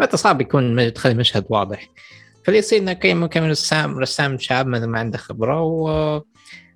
فانت 0.00 0.16
صعب 0.16 0.40
يكون 0.40 0.92
تخلي 0.92 1.12
المشهد 1.12 1.44
واضح. 1.48 1.88
فاللي 2.48 2.58
يصير 2.58 2.78
إنه 2.78 2.92
كم 3.26 3.44
رسام 3.44 3.98
رسام 3.98 4.38
شاب 4.38 4.66
ما 4.66 4.98
عنده 4.98 5.18
خبرة 5.18 5.60
و... 5.60 6.22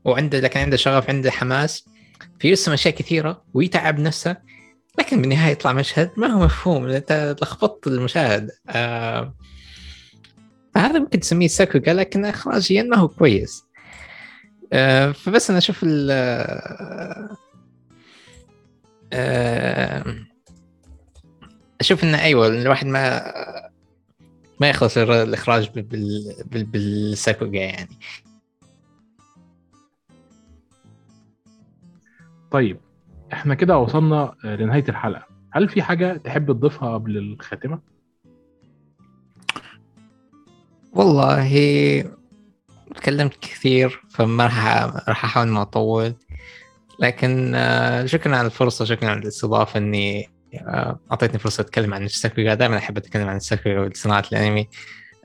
وعنده 0.05 0.41
لكن 0.41 0.61
عنده 0.61 0.77
شغف 0.77 1.11
عنده 1.11 1.31
حماس. 1.31 1.89
فيرسم 2.41 2.73
أشياء 2.73 2.95
كثيرة 2.95 3.45
ويتعب 3.55 3.99
نفسه 3.99 4.37
لكن 4.99 5.21
بالنهاية 5.21 5.53
يطلع 5.53 5.73
مشهد 5.73 6.11
ما 6.17 6.27
هو 6.27 6.45
مفهوم 6.45 6.87
إنت 6.87 7.37
لخبطت 7.43 7.87
المشاهد. 7.87 8.51
آه 8.69 9.35
فهذا 10.75 10.99
ممكن 10.99 11.21
تسميه 11.21 11.49
ساكوكا 11.49 11.91
لكن 11.91 12.25
اخراجيا 12.25 12.83
ما 12.83 12.97
هو 12.97 13.09
كويس. 13.09 13.65
آه 14.73 15.13
فبس 15.13 15.51
أنا 15.51 15.59
أشوف 15.59 15.81
ال 15.83 16.11
آه 19.13 20.17
أشوف 21.81 22.05
إنه 22.05 22.23
أيوه 22.23 22.47
الواحد 22.47 22.87
ما 22.87 23.23
ما 24.61 24.69
يخلص 24.69 24.99
الإخراج 24.99 25.71
بالساكوكا 26.51 27.57
يعني. 27.57 27.99
طيب 32.51 32.81
إحنا 33.33 33.55
كده 33.55 33.79
وصلنا 33.79 34.35
آه، 34.45 34.57
لنهاية 34.57 34.85
الحلقة. 34.89 35.27
هل 35.51 35.69
في 35.69 35.83
حاجة 35.83 36.17
تحب 36.17 36.53
تضيفها 36.53 36.95
قبل 36.95 37.19
الخاتمة؟ 37.19 37.81
والله 40.93 42.05
تكلمت 42.95 43.37
كثير 43.41 44.03
فما 44.11 44.45
راح 45.09 45.25
أحاول 45.25 45.49
ما 45.49 45.63
أطول. 45.63 46.15
لكن 46.99 47.53
آه، 47.55 48.07
شكرا 48.07 48.37
على 48.37 48.47
الفرصة 48.47 48.85
شكرا 48.85 49.11
على 49.11 49.19
الاستضافة 49.19 49.79
إني 49.79 50.29
أعطيتني 51.11 51.39
فرصة 51.39 51.61
أتكلم 51.61 51.95
عن 51.95 52.05
الساكوغا 52.05 52.55
دائما 52.55 52.79
أحب 52.79 52.97
أتكلم 52.97 53.29
عن 53.29 53.37
الساكوغا 53.37 53.81
وصناعه 53.81 54.25
الأنمي. 54.33 54.69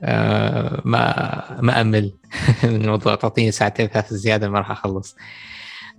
آه 0.02 0.82
ما 0.84 1.60
ما 1.60 1.80
أمل 1.80 2.12
من 2.64 2.82
الموضوع 2.84 3.14
تعطيني 3.14 3.50
ساعتين 3.50 3.86
ثلاثة 3.86 4.16
زيادة 4.16 4.48
ما 4.48 4.58
راح 4.58 4.70
أخلص. 4.70 5.16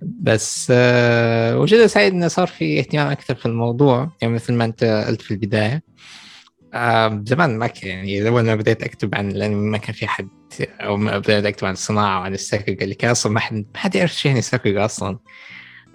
بس 0.01 0.67
آه 0.75 1.57
وجد 1.59 1.85
سعيد 1.85 2.13
انه 2.13 2.27
صار 2.27 2.47
في 2.47 2.79
اهتمام 2.79 3.07
أكثر 3.07 3.35
في 3.35 3.45
الموضوع 3.45 4.11
يعني 4.21 4.33
مثل 4.33 4.53
ما 4.53 4.65
أنت 4.65 4.83
قلت 5.07 5.21
في 5.21 5.31
البداية. 5.31 5.83
آه 6.73 7.23
زمان 7.25 7.57
ما 7.57 7.67
كان 7.67 7.89
يعني 7.89 8.29
اول 8.29 8.43
ما 8.43 8.55
بديت 8.55 8.83
أكتب 8.83 9.15
عن 9.15 9.31
الأنمي 9.31 9.69
ما 9.69 9.77
كان 9.77 9.93
في 9.93 10.07
حد 10.07 10.29
أو 10.61 10.97
ما 10.97 11.17
بديت 11.17 11.45
أكتب 11.45 11.67
عن 11.67 11.73
الصناعة 11.73 12.19
وعن 12.19 12.33
الساكوغا 12.33 12.77
اللي 12.81 12.95
كان 12.95 13.11
أصلا 13.11 13.31
ما 13.31 13.39
حد 13.39 13.55
ما 13.55 13.65
حد 13.75 13.95
يعرف 13.95 14.13
شو 14.15 14.29
يعني 14.29 14.41
ساكوغا 14.41 14.85
أصلا. 14.85 15.19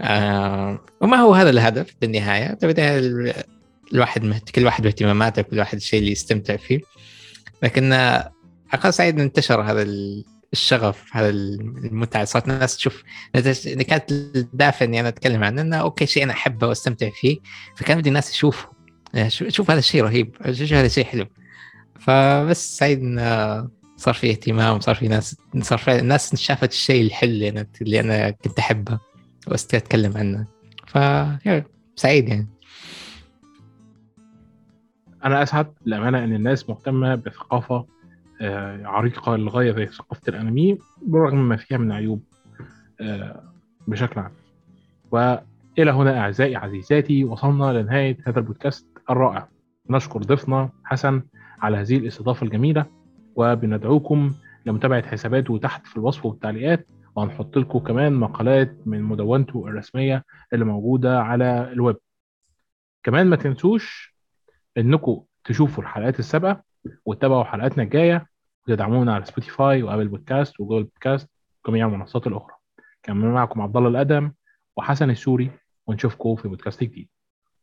آه 0.01 0.85
وما 1.01 1.17
هو 1.17 1.35
هذا 1.35 1.51
الهدف 1.51 1.95
بالنهاية؟ 2.01 2.59
بالبدايه 2.63 2.99
الواحد 3.93 4.25
مهت... 4.25 4.51
كل 4.51 4.65
واحد 4.65 4.83
باهتماماته 4.83 5.43
كل 5.43 5.59
واحد 5.59 5.77
الشيء 5.77 6.01
اللي 6.01 6.13
يستمتع 6.13 6.57
فيه. 6.57 6.81
لكن 7.63 7.93
أقل 8.73 8.95
سعيد 8.95 9.21
انتشر 9.21 9.63
هذا 9.63 9.87
الشغف 10.53 11.05
هذا 11.13 11.29
المتعة. 11.29 12.25
صارت 12.25 12.49
الناس 12.49 12.77
تشوف 12.77 13.03
كانت 13.89 14.13
الدافع 14.13 14.87
إني 14.87 15.01
أنا 15.01 15.09
أتكلم 15.09 15.45
عنه 15.45 15.63
إنه 15.63 15.77
okay 15.77 16.07
شيء 16.07 16.23
أنا 16.23 16.33
أحبه 16.33 16.67
وأستمتع 16.67 17.11
فيه 17.11 17.39
فكان 17.77 17.99
بدي 17.99 18.09
الناس 18.09 18.31
يشوفوا 18.31 18.71
يعني 19.15 19.31
شوف 19.31 19.71
هذا 19.71 19.79
الشيء 19.79 20.03
رهيب 20.03 20.37
شوف 20.51 20.73
هذا 20.73 20.87
الشيء 20.87 21.05
حلو. 21.05 21.27
فبس 22.01 22.79
سعيد 22.79 23.01
انه 23.01 23.69
صار 23.97 24.15
في 24.15 24.31
اهتمام 24.31 24.81
صار 24.81 24.95
في 24.95 25.09
ناس 25.09 25.37
صار 25.61 25.79
في 25.79 25.99
الناس 25.99 26.37
شافت 26.37 26.73
الشيء 26.73 27.03
الحلو 27.03 27.31
اللي 27.31 27.49
أنا 27.49 27.67
اللي 27.83 28.01
أنا 28.01 28.31
كنت 28.31 28.59
أحبه. 28.59 28.99
اتكلم 29.53 30.17
عنه 30.17 30.47
ف 30.87 30.99
سعيد 31.97 32.29
يعني. 32.29 32.47
أنا 35.25 35.43
أسعد 35.43 35.73
للأمانة 35.87 36.25
إن 36.25 36.35
الناس 36.35 36.69
مهتمة 36.69 37.15
بثقافة 37.15 37.87
آه، 38.41 38.87
عريقة 38.87 39.37
للغاية 39.37 39.73
زي 39.73 39.87
ثقافة 39.87 40.23
الأنمي 40.29 40.79
بالرغم 41.03 41.49
ما 41.49 41.57
فيها 41.57 41.79
من 41.79 41.93
عيوب 41.93 42.23
آه، 43.01 43.43
بشكل 43.87 44.21
عام. 44.21 44.33
وإلى 45.11 45.91
هنا 45.91 46.19
أعزائي 46.19 46.57
عزيزاتي 46.57 47.25
وصلنا 47.25 47.83
لنهاية 47.83 48.19
هذا 48.27 48.39
البودكاست 48.39 48.87
الرائع. 49.11 49.49
نشكر 49.91 50.23
ضيفنا 50.23 50.71
حسن 50.85 51.23
على 51.61 51.77
هذه 51.77 51.97
الاستضافة 51.97 52.47
الجميلة 52.47 52.87
وبندعوكم 53.37 54.33
لمتابعة 54.67 55.07
حساباته 55.07 55.59
تحت 55.59 55.87
في 55.87 55.97
الوصف 55.97 56.27
والتعليقات. 56.27 56.87
وهنحط 57.17 57.59
لكم 57.59 57.79
كمان 57.79 58.13
مقالات 58.13 58.77
من 58.87 59.03
مدونته 59.03 59.67
الرسمية 59.69 60.25
اللي 60.53 60.65
موجودة 60.65 61.21
على 61.21 61.73
الويب. 61.73 61.97
كمان 63.03 63.27
ما 63.27 63.37
تنسوش 63.37 64.15
إنكم 64.79 65.25
تشوفوا 65.45 65.83
الحلقات 65.83 66.19
السابقة 66.19 66.63
وتتابعوا 67.05 67.45
حلقاتنا 67.45 67.83
الجاية 67.83 68.27
وتدعمونا 68.63 69.15
على 69.15 69.25
Spotify 69.25 69.83
و 69.83 69.87
Apple 69.87 70.09
Podcast 70.09 70.61
و 70.61 70.64
Google 70.64 70.85
Podcast 70.85 71.31
وجميع 71.65 71.87
المنصات 71.87 72.27
الأخرى. 72.27 72.57
كان 73.03 73.17
معكم 73.17 73.61
عبد 73.61 73.77
الله 73.77 73.89
الأدم 73.89 74.33
وحسن 74.77 75.11
السوري 75.11 75.51
ونشوفكم 75.87 76.37
في 76.37 76.49
بودكاست 76.49 76.85
جديد. 76.85 77.09